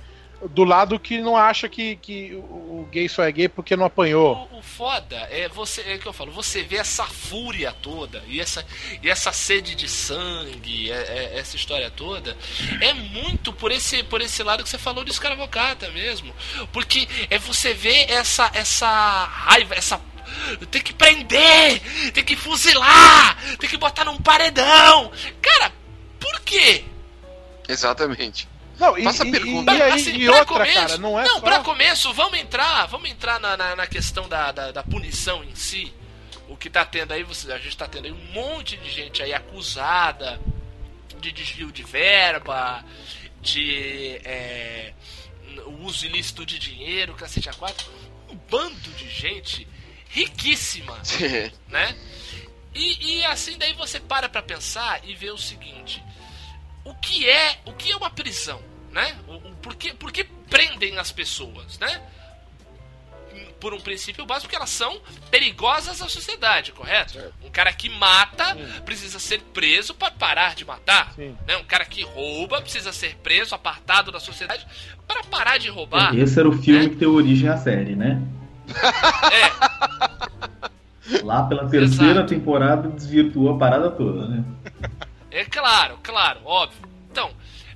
[0.53, 4.49] Do lado que não acha que, que o gay só é gay porque não apanhou.
[4.51, 8.41] O, o foda é você, é que eu falo, você vê essa fúria toda e
[8.41, 8.65] essa,
[9.03, 10.95] e essa sede de sangue, é-
[11.35, 12.35] é- essa história toda,
[12.81, 16.33] é muito por esse, por esse lado que você falou de escravocata mesmo.
[16.73, 18.89] Porque é você ver essa, essa
[19.27, 20.01] raiva, essa.
[20.71, 21.81] Tem que prender,
[22.13, 25.11] tem que fuzilar, tem que botar num paredão.
[25.43, 25.73] Cara,
[26.19, 26.85] por quê?
[27.69, 28.49] Exatamente.
[28.79, 29.75] Não, e, Faça a e- pergunta.
[29.75, 31.41] e aí, Assim, e pra outra, começo- cara, não é não, só.
[31.41, 35.55] pra começo, vamos entrar, vamos entrar na, na, na questão da, da, da punição em
[35.55, 35.93] si.
[36.49, 39.23] O que tá tendo aí, você, a gente tá tendo aí um monte de gente
[39.23, 40.41] aí acusada
[41.21, 42.83] de desvio de verba,
[43.43, 44.95] de é,
[45.67, 47.87] o uso ilícito de dinheiro, cacete a quatro.
[48.31, 49.67] Um bando de gente
[50.11, 50.99] riquíssima
[51.69, 51.97] né?
[52.75, 56.03] E, e assim daí você para pra pensar e vê o seguinte:
[56.85, 58.61] o que é, o que é uma prisão,
[58.93, 59.17] né?
[59.27, 62.01] O, o- por, que, por que prendem as pessoas, né?
[63.61, 65.01] Por um princípio básico que elas são
[65.31, 67.19] perigosas à sociedade, correto?
[67.45, 68.57] Um cara que mata
[68.87, 71.13] precisa ser preso para parar de matar.
[71.15, 71.37] Sim.
[71.47, 71.57] Né?
[71.59, 74.67] Um cara que rouba precisa ser preso, apartado da sociedade
[75.07, 76.17] para parar de roubar.
[76.17, 76.89] Esse era o filme É.
[76.89, 78.21] que deu origem à série, né?
[79.33, 82.29] É, Lá pela terceira Exato.
[82.29, 84.45] temporada desvirtuou a parada toda, né?
[85.31, 86.89] É claro, claro, óbvio.
[87.11, 87.31] Então,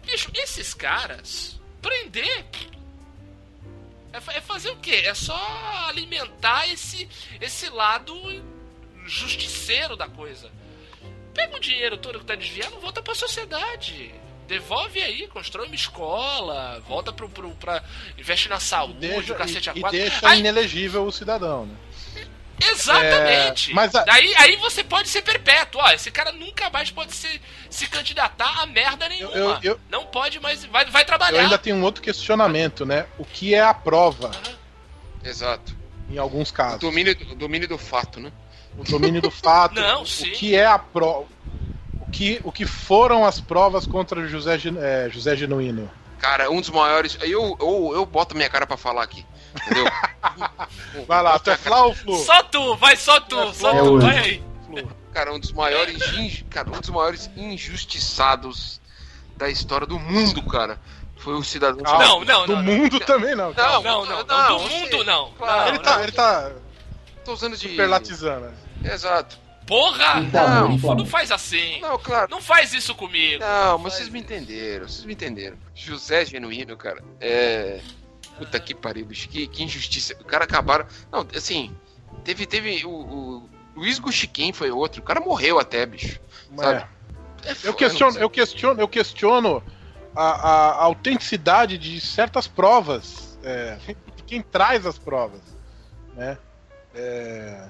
[0.05, 2.45] bicho, esses caras, prender.
[4.13, 5.03] É, é fazer o quê?
[5.05, 5.37] É só
[5.89, 7.09] alimentar esse,
[7.41, 8.15] esse lado
[9.07, 10.51] justiceiro da coisa.
[11.33, 14.15] Pega o dinheiro todo que tá desviando, volta pra sociedade.
[14.47, 17.83] Devolve aí, constrói uma escola, volta pro, pro, pra.
[18.19, 19.97] investe na saúde, deixa, o cacete a e, quatro.
[19.97, 21.75] e deixa Aí- inelegível o cidadão, né?
[22.71, 23.71] Exatamente.
[23.73, 25.81] É, mas a- Daí aí você pode ser perpétuo.
[25.81, 29.35] Ó, esse cara nunca mais pode se, se candidatar a merda nenhuma.
[29.35, 30.65] eu- eu- Não pode mais.
[30.67, 31.39] Vai, vai trabalhar.
[31.39, 33.07] Eu ainda tenho um outro questionamento, né?
[33.19, 34.31] O que é a prova,
[35.25, 35.77] Exato.
[36.09, 36.79] em alguns O casos?
[36.81, 38.31] domínio, o domínio do fato, né?
[38.79, 39.75] O domínio do fato.
[39.81, 40.29] Não, o, sim.
[40.31, 41.27] o que é a prova?
[42.15, 45.91] O que, o que foram as provas contra José, é, José Genuíno?
[46.21, 47.19] Cara, um dos maiores.
[47.21, 49.27] Eu, eu, eu boto minha cara pra falar aqui.
[49.67, 49.85] Entendeu?
[51.09, 52.17] Vai lá, tu é Flau ou Flu?
[52.19, 54.45] Só tu, vai só tu, É, só é tu, vai aí.
[55.13, 56.45] Cara, um dos maiores.
[56.51, 58.81] Cara, um dos maiores injustiçados
[59.37, 60.79] da história do mundo, cara.
[61.17, 61.83] Foi o cidadão.
[61.83, 63.53] Calma, Não, não, Do não, mundo também não.
[63.53, 65.31] Não, não, não, Não, do mundo não.
[65.33, 66.03] Claro, ele, Não, tá, não.
[66.05, 66.53] ele tá
[67.25, 67.69] Tô usando de.
[67.69, 68.47] superlatizando.
[68.81, 68.93] né?
[68.93, 69.43] Exato.
[69.67, 70.21] Porra!
[70.21, 71.81] Então, não, não faz assim.
[71.81, 72.29] Não, claro.
[72.31, 73.41] Não faz isso comigo.
[73.43, 75.57] Não, mas vocês me entenderam, vocês me entenderam.
[75.75, 77.81] José Genuíno, cara, é.
[78.39, 80.15] Puta que pariu, bicho, que, que injustiça.
[80.21, 80.87] O cara acabaram.
[81.11, 81.75] Não, assim,
[82.25, 86.21] teve, teve o, o Luiz Guxiquim foi outro, o cara morreu até, bicho.
[86.57, 86.85] Sabe?
[87.45, 87.51] É.
[87.51, 89.63] É Eu questiono, eu questiono, eu questiono
[90.17, 93.39] a, a- a autenticidade de certas provas.
[93.45, 93.77] é,
[94.17, 95.41] de quem traz as provas.
[96.15, 96.37] Né?
[96.95, 97.69] É,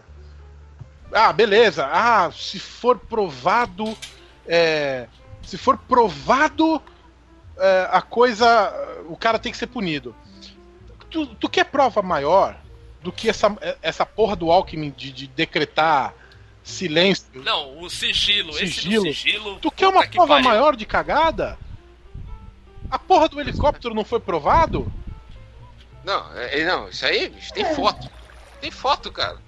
[1.15, 1.87] Ah, beleza.
[1.91, 3.97] Ah, se for provado.
[4.47, 5.07] é,
[5.43, 6.83] Se for provado
[7.57, 8.73] é, a coisa.
[9.09, 10.15] O cara tem que ser punido.
[11.11, 12.57] Tu, tu quer prova maior
[13.01, 16.13] do que essa, essa porra do Alckmin de, de decretar
[16.65, 19.07] silêncio Não, o sigilo, Sigilo.
[19.07, 19.59] esse do sigilo.
[19.61, 20.45] Tu quer uma prova pariu.
[20.49, 21.57] maior de cagada?
[22.91, 24.91] A porra do helicóptero não foi provado?
[26.05, 28.11] Não, é, é, não, isso aí, bicho, tem foto.
[28.61, 29.39] Tem foto, cara.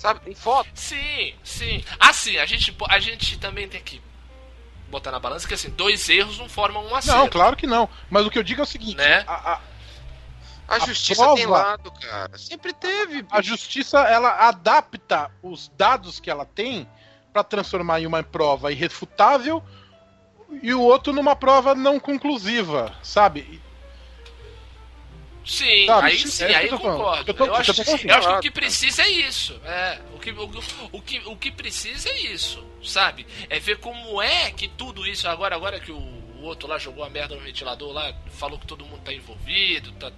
[0.00, 0.66] Sabe, tem foto.
[0.74, 1.84] Sim, sim.
[2.00, 4.00] Assim, a gente, a gente também tem que
[4.88, 7.18] botar na balança que assim, dois erros não formam um acerto.
[7.18, 7.86] Não, claro que não.
[8.08, 9.22] Mas o que eu digo é o seguinte: Né?
[9.26, 9.60] a, a-
[10.66, 12.38] A, A justiça prova- tem lado, cara.
[12.38, 13.26] Sempre teve.
[13.30, 16.88] a justiça ela adapta os dados que ela tem
[17.32, 19.62] pra transformar em uma prova irrefutável
[20.62, 23.60] e o outro numa prova não conclusiva, sabe?
[25.44, 27.30] Sim, Sabe, aí sim, é aí eu concordo.
[27.30, 28.04] Eu tô- eu acho, eu falando.
[28.04, 29.60] eu acho que o que precisa é isso.
[29.64, 30.50] É, o que, o,
[30.92, 33.26] o que, o que precisa é isso, sabe?
[33.48, 37.02] É ver como é que tudo isso, agora, agora que o, o outro lá jogou
[37.04, 40.12] a merda no ventilador lá, falou que todo mundo tá envolvido, tá,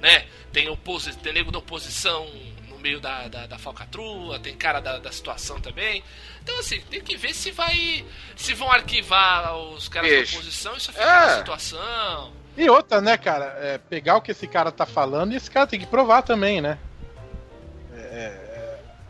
[0.00, 0.26] né?
[0.52, 2.26] Tem, oposi tem nego da oposição
[2.68, 6.02] no meio da, da, da falcatrua, tem cara da, da situação também.
[6.42, 8.04] Então, assim, tem que ver se vai.
[8.36, 10.32] Se vão arquivar os caras Bicho.
[10.34, 11.26] da oposição e só ficar É.
[11.26, 12.32] na situação.
[12.58, 13.56] E outra, né, cara?
[13.60, 16.60] é, pegar o que esse cara tá falando e esse cara tem que provar também,
[16.60, 16.76] né?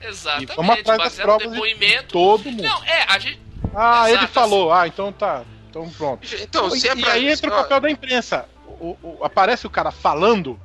[0.00, 2.08] Exatamente, E vamos atrás das provas de depoimento.
[2.12, 2.62] todo mundo.
[2.62, 3.40] Não, é, a gente.
[3.74, 4.72] Ah, Exato, ele falou.
[4.72, 5.42] Ah, então tá.
[5.68, 6.26] Então pronto.
[6.40, 8.48] Então, se é e pra- aí entra o papel da imprensa.
[8.80, 10.58] O- o- aparece o cara falando,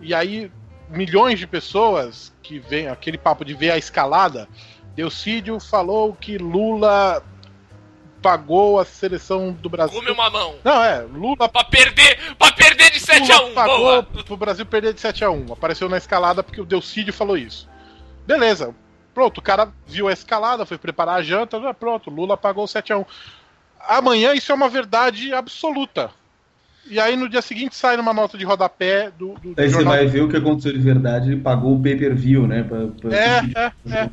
[0.00, 0.52] e aí
[0.88, 4.48] milhões de pessoas que vem aquele papo de ver a escalada.
[4.94, 7.22] Delcídio falou que Lula
[8.22, 9.98] pagou a seleção do Brasil.
[9.98, 10.56] Come uma mão.
[10.64, 14.02] Não, é, Lula, Pra perder, pra perder de 7 a Lula 1 pagou boa.
[14.02, 17.68] pro Brasil perder de 7 a 1 Apareceu na escalada porque o Delcídio falou isso.
[18.26, 18.74] Beleza.
[19.14, 22.92] Pronto, o cara viu a escalada, foi preparar a janta, já pronto, Lula pagou 7
[22.92, 23.04] a 1
[23.88, 26.10] Amanhã isso é uma verdade absoluta.
[26.90, 29.84] E aí no dia seguinte sai numa nota de rodapé do, do, do Aí você
[29.84, 32.62] vai ver o que aconteceu de verdade, ele pagou o pay-per-view, né?
[32.62, 34.10] Pra, pra- É, é, é.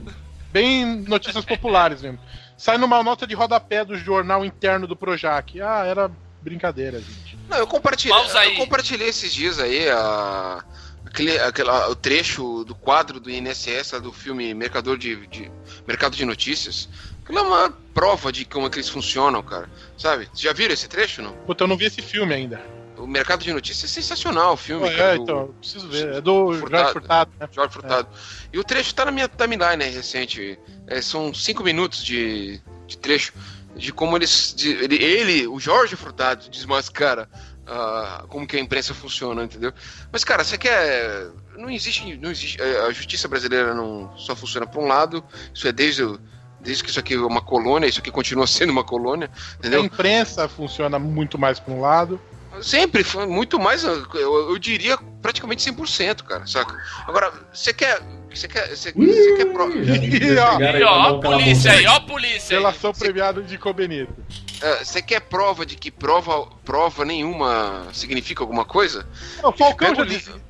[0.51, 2.19] Bem notícias populares mesmo.
[2.57, 5.59] Sai numa nota de rodapé do jornal interno do Projac.
[5.61, 6.09] Ah, era
[6.41, 7.37] brincadeira, gente.
[7.49, 8.15] Não, eu compartilhei,
[8.51, 10.63] eu compartilhei esses dias aí a,
[11.05, 15.51] aquele, aquela, o trecho do quadro do INSS lá do filme Mercador de, de-
[15.87, 16.87] Mercado de Notícias.
[17.23, 19.67] Aquilo é uma prova de como é que eles funcionam, cara.
[19.97, 20.25] Sabe?
[20.25, 21.33] Vocês já viram esse trecho, não?
[21.33, 22.61] Puta, eu não vi esse filme ainda.
[22.97, 24.87] O Mercado de Notícias é sensacional, o filme.
[24.87, 26.13] É, cara, do então, preciso ver.
[26.15, 26.71] É do Furtado.
[26.77, 27.49] Jorge Furtado, né?
[27.51, 28.07] Jorge Furtado.
[28.53, 30.57] E o trecho tá na minha timeline né, recente.
[30.87, 33.33] É, são cinco minutos de, de trecho
[33.75, 34.53] de como eles.
[34.55, 37.27] de- ele, ele, o Jorge Furtado, desmascara
[37.67, 39.73] ah, como que a imprensa funciona, entendeu?
[40.11, 41.27] Mas, cara, você quer.
[41.57, 42.15] Não existe.
[42.17, 45.23] Não existe é, a justiça brasileira não só funciona por um lado.
[45.53, 46.19] Isso é desde, o-
[46.61, 49.83] desde que isso aqui é uma colônia, isso aqui continua sendo uma colônia, A entendeu?
[49.83, 52.21] imprensa funciona muito mais para um lado.
[52.61, 56.75] Sempre, foi muito mais, eu, eu diria praticamente 100%, cara, saca?
[57.07, 58.01] Agora, você quer.
[58.33, 58.67] Você quer.
[58.69, 59.73] Você, você quer prova.
[59.73, 62.61] E, ó, E ó, polícia aí, ó a polícia aí.
[62.61, 64.13] Relação premiada de Cobenito.
[64.61, 69.07] É, Você quer prova de que prova, prova nenhuma significa alguma coisa?
[69.43, 70.25] O Falcão Pega já o disse.
[70.29, 70.41] livro.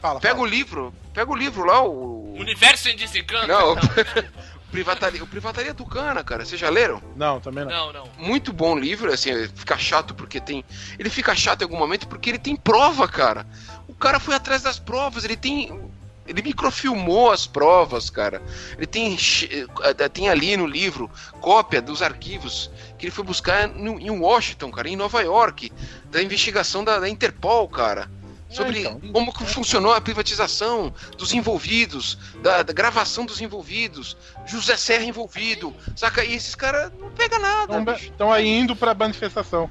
[0.00, 0.46] Fala, Pega fala.
[0.46, 0.94] o livro.
[1.14, 2.34] Pega o livro lá, o.
[2.38, 3.48] Universo em desencanto?
[3.48, 6.44] Não, Não, o Privataria, o Privataria Tucana, cara.
[6.44, 7.02] Vocês já leram?
[7.16, 7.70] Não, também não.
[7.70, 7.92] não.
[7.92, 8.08] não.
[8.18, 10.64] Muito bom livro, assim, fica chato porque tem.
[10.98, 13.46] Ele fica chato em algum momento porque ele tem prova, cara.
[13.86, 15.88] O cara foi atrás das provas, ele tem.
[16.26, 18.42] Ele microfilmou as provas, cara.
[18.76, 23.66] Ele tem, che- eh, tem ali no livro cópia dos arquivos que ele foi buscar
[23.74, 25.72] em Washington, cara, em Nova York,
[26.10, 28.10] da investigação da, da Interpol, cara.
[28.48, 28.98] Sobre então.
[29.12, 34.16] como que funcionou a privatização dos envolvidos, da, da gravação dos envolvidos,
[34.46, 36.24] José Serra envolvido, saca?
[36.24, 37.92] E esses caras não pegam nada.
[38.00, 39.70] Estão aí indo pra manifestação.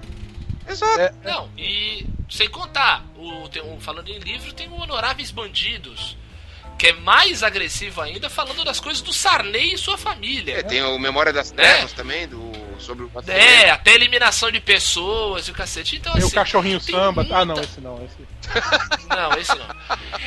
[0.69, 0.99] Exato.
[0.99, 6.17] É, Não, e sem contar, o, tem um, falando em livro, tem o Honoráveis Bandidos,
[6.77, 10.59] que é mais agressivo ainda, falando das coisas do Sarney e sua família.
[10.59, 11.63] É, tem o Memória das Né?
[11.63, 15.95] Trevas também, do, sobre o É, até eliminação de pessoas e o cacete.
[15.95, 17.21] Então, Tem assim, o cachorrinho samba.
[17.31, 18.05] Ah, muita- não, esse não.
[18.05, 18.17] Esse...
[19.09, 19.67] Não, esse não.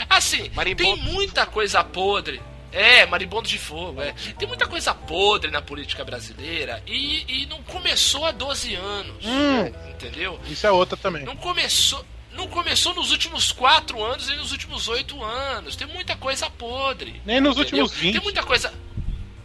[0.08, 0.96] Assim, Marimbondo.
[0.96, 2.40] tem muita coisa podre.
[2.72, 4.12] É, marimbondo de fogo, é.
[4.38, 9.24] Tem muita coisa podre na política brasileira e, e não começou há 12 anos.
[9.24, 9.66] Hum.
[9.90, 10.38] Entendeu?
[10.48, 11.24] Isso é outra também.
[11.24, 12.04] Não começou.
[12.32, 15.74] Não começou nos últimos 4 anos e nos últimos 8 anos.
[15.74, 17.20] Tem muita coisa podre.
[17.26, 17.82] Nem nos entendeu?
[17.84, 18.12] últimos 20.
[18.14, 18.72] Tem muita coisa.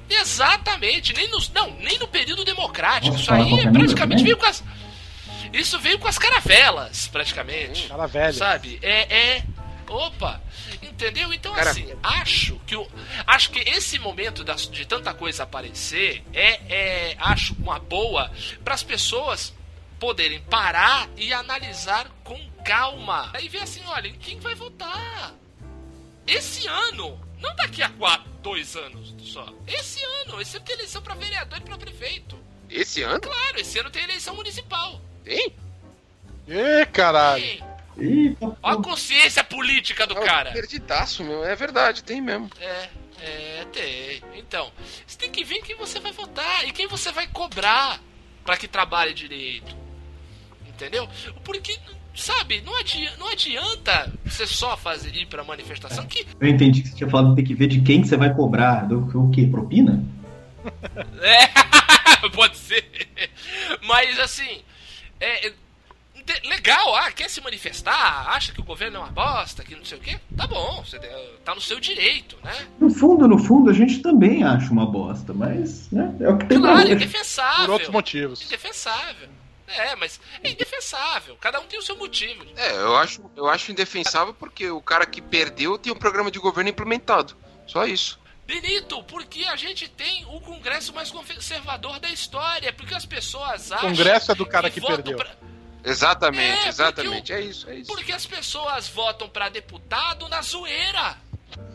[0.07, 3.11] Exatamente, nem nos, não, nem no período democrático.
[3.17, 4.63] Nossa, Isso aí qualquer praticamente número veio com as.
[5.59, 7.87] Isso veio com as caravelas, praticamente.
[7.87, 8.33] Cara velho.
[8.33, 8.79] Sabe?
[8.81, 9.43] É, é.
[9.87, 10.41] Opa!
[10.81, 11.31] Entendeu?
[11.31, 12.87] Então, Cara- assim, acho que o,
[13.27, 18.31] acho que esse momento das- de tanta coisa aparecer é, é acho uma boa
[18.63, 19.53] para as pessoas
[19.99, 23.29] poderem parar e analisar com calma.
[23.33, 25.33] Aí ver assim, olha, em quem vai votar?
[26.25, 29.47] Esse ano, não daqui a quatro, dois anos só.
[29.67, 32.37] Esse ano, esse ano tem eleição para vereador e para prefeito.
[32.69, 33.21] Esse ano?
[33.21, 34.99] Claro, esse ano tem eleição municipal.
[35.25, 35.51] Tem?
[36.47, 37.41] Ê, caralho.
[37.43, 37.63] Tem.
[37.97, 40.51] Eita, Olha a consciência política do Ah, cara.
[40.51, 41.43] Perdidaço, meu.
[41.43, 42.49] É verdade, tem mesmo.
[42.59, 42.89] É,
[43.21, 44.21] é, tem.
[44.37, 44.71] Então,
[45.07, 47.99] você tem que ver quem você vai votar e quem você vai cobrar
[48.43, 49.75] pra que trabalhe direito.
[50.67, 51.07] Entendeu?
[51.43, 51.79] Porque,
[52.13, 56.27] sabe, não adianta, não adianta você só fazer ir pra manifestação que.
[56.39, 58.33] Eu entendi que você tinha falado que tem que ver de quem que você vai
[58.33, 58.85] cobrar.
[58.87, 59.47] Do o quê?
[59.47, 60.03] Propina?
[61.21, 62.83] É, pode ser.
[63.83, 64.63] Mas assim,
[65.19, 65.47] é.
[65.47, 65.53] é,
[66.43, 69.99] Legal, ah, quer se manifestar, acha que o governo é uma bosta, que não sei
[69.99, 70.19] o quê?
[70.35, 70.97] Tá bom, você
[71.43, 72.51] tá no seu direito, né?
[72.79, 76.47] No fundo, no fundo, a gente também acha uma bosta, mas né, é o que
[76.47, 77.65] tem Claro, é indefensável.
[77.65, 78.41] Por outros motivos.
[78.43, 79.29] Indefensável.
[79.67, 81.35] É, mas é indefensável.
[81.39, 82.43] Cada um tem o seu motivo.
[82.55, 86.39] É, eu acho, eu acho indefensável porque o cara que perdeu tem um programa de
[86.39, 87.35] governo implementado.
[87.67, 88.19] Só isso.
[88.47, 92.71] Benito, porque a gente tem o congresso mais conservador da história.
[92.71, 93.89] Porque as pessoas O acham.
[93.89, 95.17] congresso é do cara que votam perdeu.
[95.17, 95.31] pra-
[95.83, 97.31] Exatamente, É, exatamente.
[97.33, 97.91] É isso, é isso.
[97.93, 101.15] Porque as pessoas votam pra deputado na zoeira.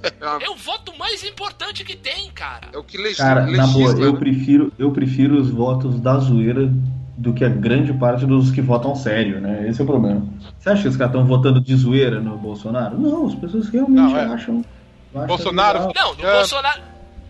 [0.02, 2.68] É, uma- É o voto mais importante que tem, cara.
[2.72, 3.24] é o que legisla.
[3.24, 4.18] Cara, na boa, legisla, eu né?
[4.18, 6.70] prefiro, eu prefiro os votos da zoeira
[7.16, 9.68] do que a grande parte dos que votam sério, né?
[9.68, 10.26] Esse é o problema.
[10.58, 12.98] Você acha que os caras estão votando de zoeira no Bolsonaro?
[12.98, 14.24] Não, as pessoas realmente Não, é.
[14.24, 14.64] acham.
[15.12, 15.92] Bolsonaro- legal.
[15.94, 16.32] Não, no É.
[16.38, 16.82] Bolsonaro.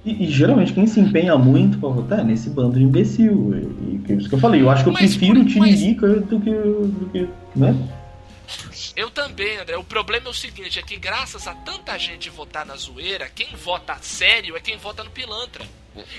[0.04, 3.54] E, e geralmente quem se empenha muito pra votar é nesse bando de imbecil.
[3.54, 5.44] E, e que é isso que eu falei, eu acho que eu Mas prefiro o
[5.44, 6.50] por- mas- Tiririca do que.
[6.50, 7.28] do que.
[7.54, 7.76] né?
[8.96, 9.76] Eu também, André.
[9.76, 13.48] O problema é o seguinte: é que graças a tanta gente votar na zoeira, quem
[13.54, 15.64] vota sério é quem vota no pilantra.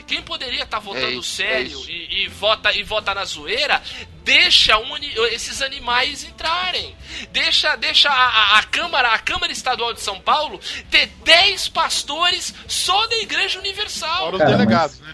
[0.06, 1.90] Quem poderia estar votando isso, é sério isso.
[1.90, 3.82] e, e vota e vota na zoeira,
[4.24, 4.96] deixa um
[5.32, 6.94] esses animais entrarem.
[7.32, 12.54] Deixa, deixa a, a- a Câmara, a Câmara Estadual de São Paulo ter 10 pastores
[12.68, 14.18] só da Igreja Universal.
[14.26, 15.14] Fora os Cara, delegados, né?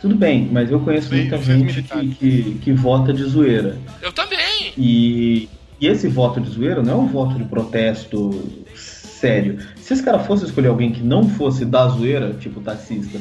[0.00, 3.78] Tudo bem, mas eu conheço Sim, muita gente que, que, que vota de zoeira.
[4.00, 4.72] Eu também.
[4.76, 5.48] E,
[5.80, 9.58] e esse voto de zoeira não é um voto de protesto sério.
[9.76, 13.18] Se esse cara fosse escolher alguém que não fosse da zoeira, tipo taxista,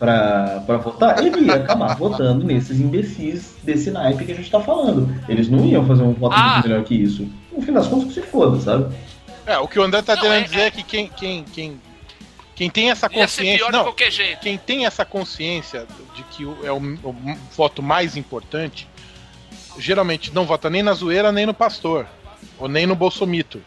[0.00, 4.58] pra, pra votar, ele ia acabar votando nesses imbecis desse naipe que a gente tá
[4.60, 5.14] falando.
[5.28, 6.54] Eles não iam fazer um voto Ah.
[6.54, 7.28] muito melhor que isso.
[7.52, 8.92] No fim das contas, que se foda, sabe?
[9.46, 11.80] É, o que o André tá Não, querendo é- dizer é que quem, quem, quem,
[12.56, 13.58] quem tem essa consciência.
[13.58, 14.40] pior de Não, qualquer jeito.
[14.40, 15.86] quem tem essa consciência
[16.16, 17.14] de que o- é o, o
[17.54, 18.88] voto mais importante,
[19.78, 22.06] geralmente não vota nem na zoeira, nem no pastor.
[22.58, 23.60] Ou nem no bolsomito.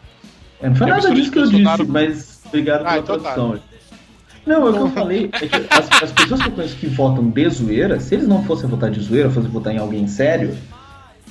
[0.61, 3.59] É, não foi nada disso que eu Bolsonaro- disse, mas obrigado Ah, pela então tá.
[4.45, 5.29] Não, é o que eu falei.
[5.31, 8.43] É que as, as pessoas que eu conheço que votam de zoeira, se eles não
[8.43, 10.55] fossem votar de zoeira, fossem votar em alguém sério,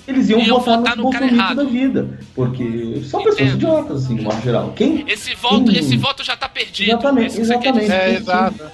[0.08, 1.64] eles iam, Iam votar, votar no no cara Bolsonaro errado.
[1.66, 2.18] da vida.
[2.34, 3.54] Porque são pessoas Entendo.
[3.54, 4.72] idiotas, assim, de modo geral.
[4.74, 6.88] Quem, Esse voto, quem- esse voto já tá perdido.
[6.90, 7.90] Exatamente, exatamente.
[7.92, 8.64] É, Quem- exato.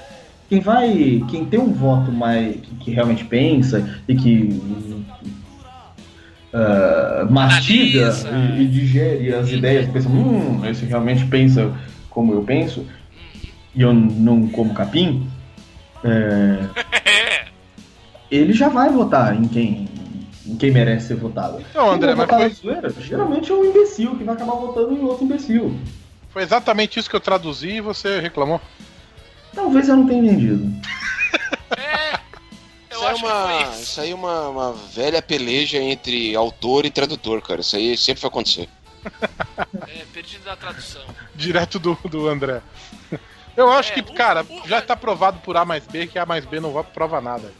[0.48, 1.23] Quem vai.
[1.31, 2.56] Quem tem um voto mais.
[2.56, 4.62] que, que realmente pensa e que.
[6.52, 8.10] ah, mastiga
[8.56, 11.73] e, e digere as ideias, pensa, hum, esse realmente pensa
[12.10, 12.86] como eu penso,
[13.79, 15.31] e eu não como capim,
[16.03, 17.47] é,
[18.29, 19.89] ele já vai votar em quem,
[20.45, 21.65] em quem merece ser votado.
[21.73, 24.93] Não, André, vai mas foi- na zoeira, geralmente é um imbecil que vai acabar votando
[24.95, 25.79] em outro imbecil.
[26.31, 28.61] Foi exatamente isso que eu traduzi e você reclamou.
[29.55, 30.69] Talvez eu não tenha entendido.
[31.77, 32.19] É.
[32.91, 36.91] Eu Isso aí é uma, isso aí é uma, uma velha peleja entre autor e
[36.91, 37.61] tradutor, cara.
[37.61, 38.69] Isso aí sempre vai acontecer.
[39.87, 41.03] É, perdido da tradução.
[41.37, 42.63] Direto do, do André.
[43.59, 46.16] Eu acho É, que, o- cara, o- já tá provado por A mais B que
[46.16, 47.52] A mais B não prova nada.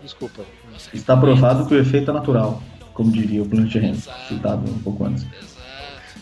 [0.00, 0.44] Desculpa.
[0.92, 2.62] Está provado que o efeito é natural,
[2.92, 4.28] como diria o Ramp, Exato.
[4.28, 5.26] citado um pouco antes.
[5.32, 5.52] Exato.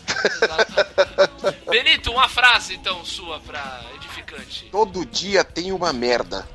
[1.68, 4.68] Benito, uma frase então sua pra edificante.
[4.72, 6.48] Todo dia tem uma merda.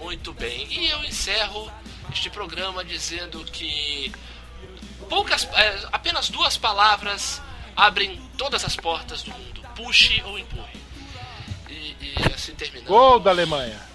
[0.00, 0.66] Muito bem.
[0.70, 1.68] E eu encerro
[2.12, 4.12] este programa dizendo que
[5.08, 7.42] poucas, é, apenas duas palavras
[7.76, 10.81] abrem todas as portas do mundo: puxe ou empurre.
[12.02, 12.88] E, assim terminamos.
[12.88, 13.78] Gol da Alemanha.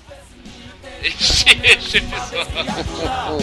[1.04, 2.48] Este, este episódio.
[2.66, 3.38] Não,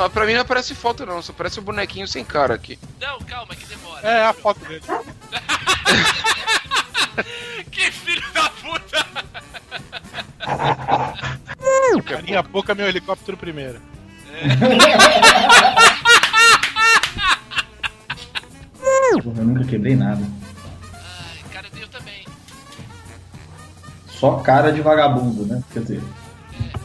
[0.00, 1.20] não, pra mim não aparece foto, não.
[1.20, 2.78] Só parece um bonequinho sem cara aqui.
[2.98, 4.06] Não, calma, que demora.
[4.06, 4.82] É a foto dele.
[7.70, 9.06] Que filho da puta!
[12.06, 13.80] Carinha pouca, meu helicóptero primeiro.
[19.22, 20.22] Porra, eu nunca quebrei nada.
[20.94, 22.26] Ai, cara, eu também.
[24.08, 25.62] Só cara de vagabundo, né?
[25.72, 26.02] Quer dizer.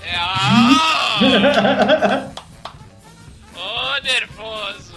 [0.02, 0.16] É.
[0.18, 2.30] Ah!
[3.96, 4.94] Ô, nervoso!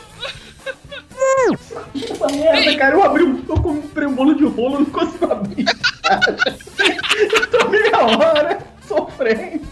[1.92, 3.44] Puta merda, cara, eu abri um.
[3.48, 5.66] Eu comprei um bolo de rolo, não consigo abrir.
[7.32, 9.66] eu tô meia hora sofrendo.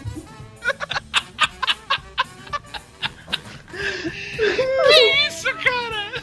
[4.87, 6.23] Que isso, cara?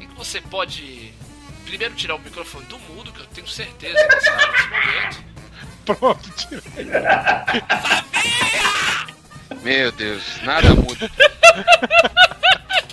[0.00, 1.14] E que você pode
[1.64, 5.24] primeiro tirar o microfone do mudo, que eu tenho certeza que você tá nesse momento.
[5.86, 6.62] Pronto, tirei.
[9.62, 11.10] Meu Deus, nada muda.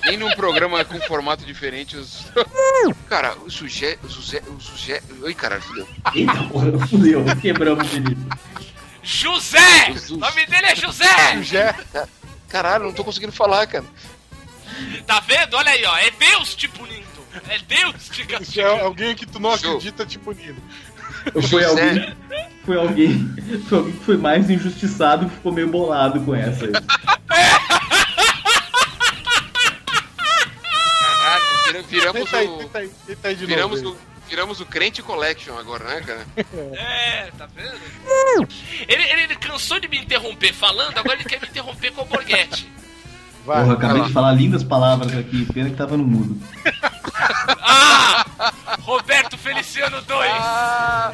[0.06, 2.26] Nem num programa com formato diferente os.
[3.10, 3.98] Cara, o suje.
[4.04, 4.42] O suje.
[4.48, 5.02] O suje.
[5.22, 5.88] Oi, caralho, fudeu.
[6.14, 8.22] Eita porra, fudeu, quebramos o Felipe.
[9.04, 9.60] José!
[10.10, 11.44] O nome dele é José!
[11.44, 11.76] Já.
[12.50, 13.86] Caralho, não tô conseguindo falar, cara.
[15.06, 15.56] Tá vendo?
[15.56, 15.98] Olha aí, ó.
[15.98, 17.06] É Deus te punindo.
[17.50, 18.84] É Deus te Isso é castigando.
[18.84, 20.62] alguém que tu não acredita te punindo.
[21.50, 21.66] Foi José.
[21.68, 22.16] alguém,
[22.66, 23.34] foi alguém.
[23.70, 26.72] Foi alguém que foi mais injustiçado que ficou meio bolado com essa aí.
[31.02, 32.58] Caralho, vira- viramos Tenta aí, o.
[32.58, 33.96] tenta aí, tenta aí de Viramos novo.
[34.12, 34.16] o.
[34.28, 36.26] Viramos o Crente Collection agora, né, cara?
[36.74, 37.78] É, tá vendo?
[38.88, 42.06] Ele, ele, ele cansou de me interromper falando, agora ele quer me interromper com o
[42.06, 42.68] Borghetti.
[43.46, 46.42] Vai, Porra, acabei de falar lindas palavras aqui, pena que tava no mudo.
[47.62, 48.26] Ah!
[48.82, 50.32] Roberto Feliciano 2!
[50.32, 51.14] Ah,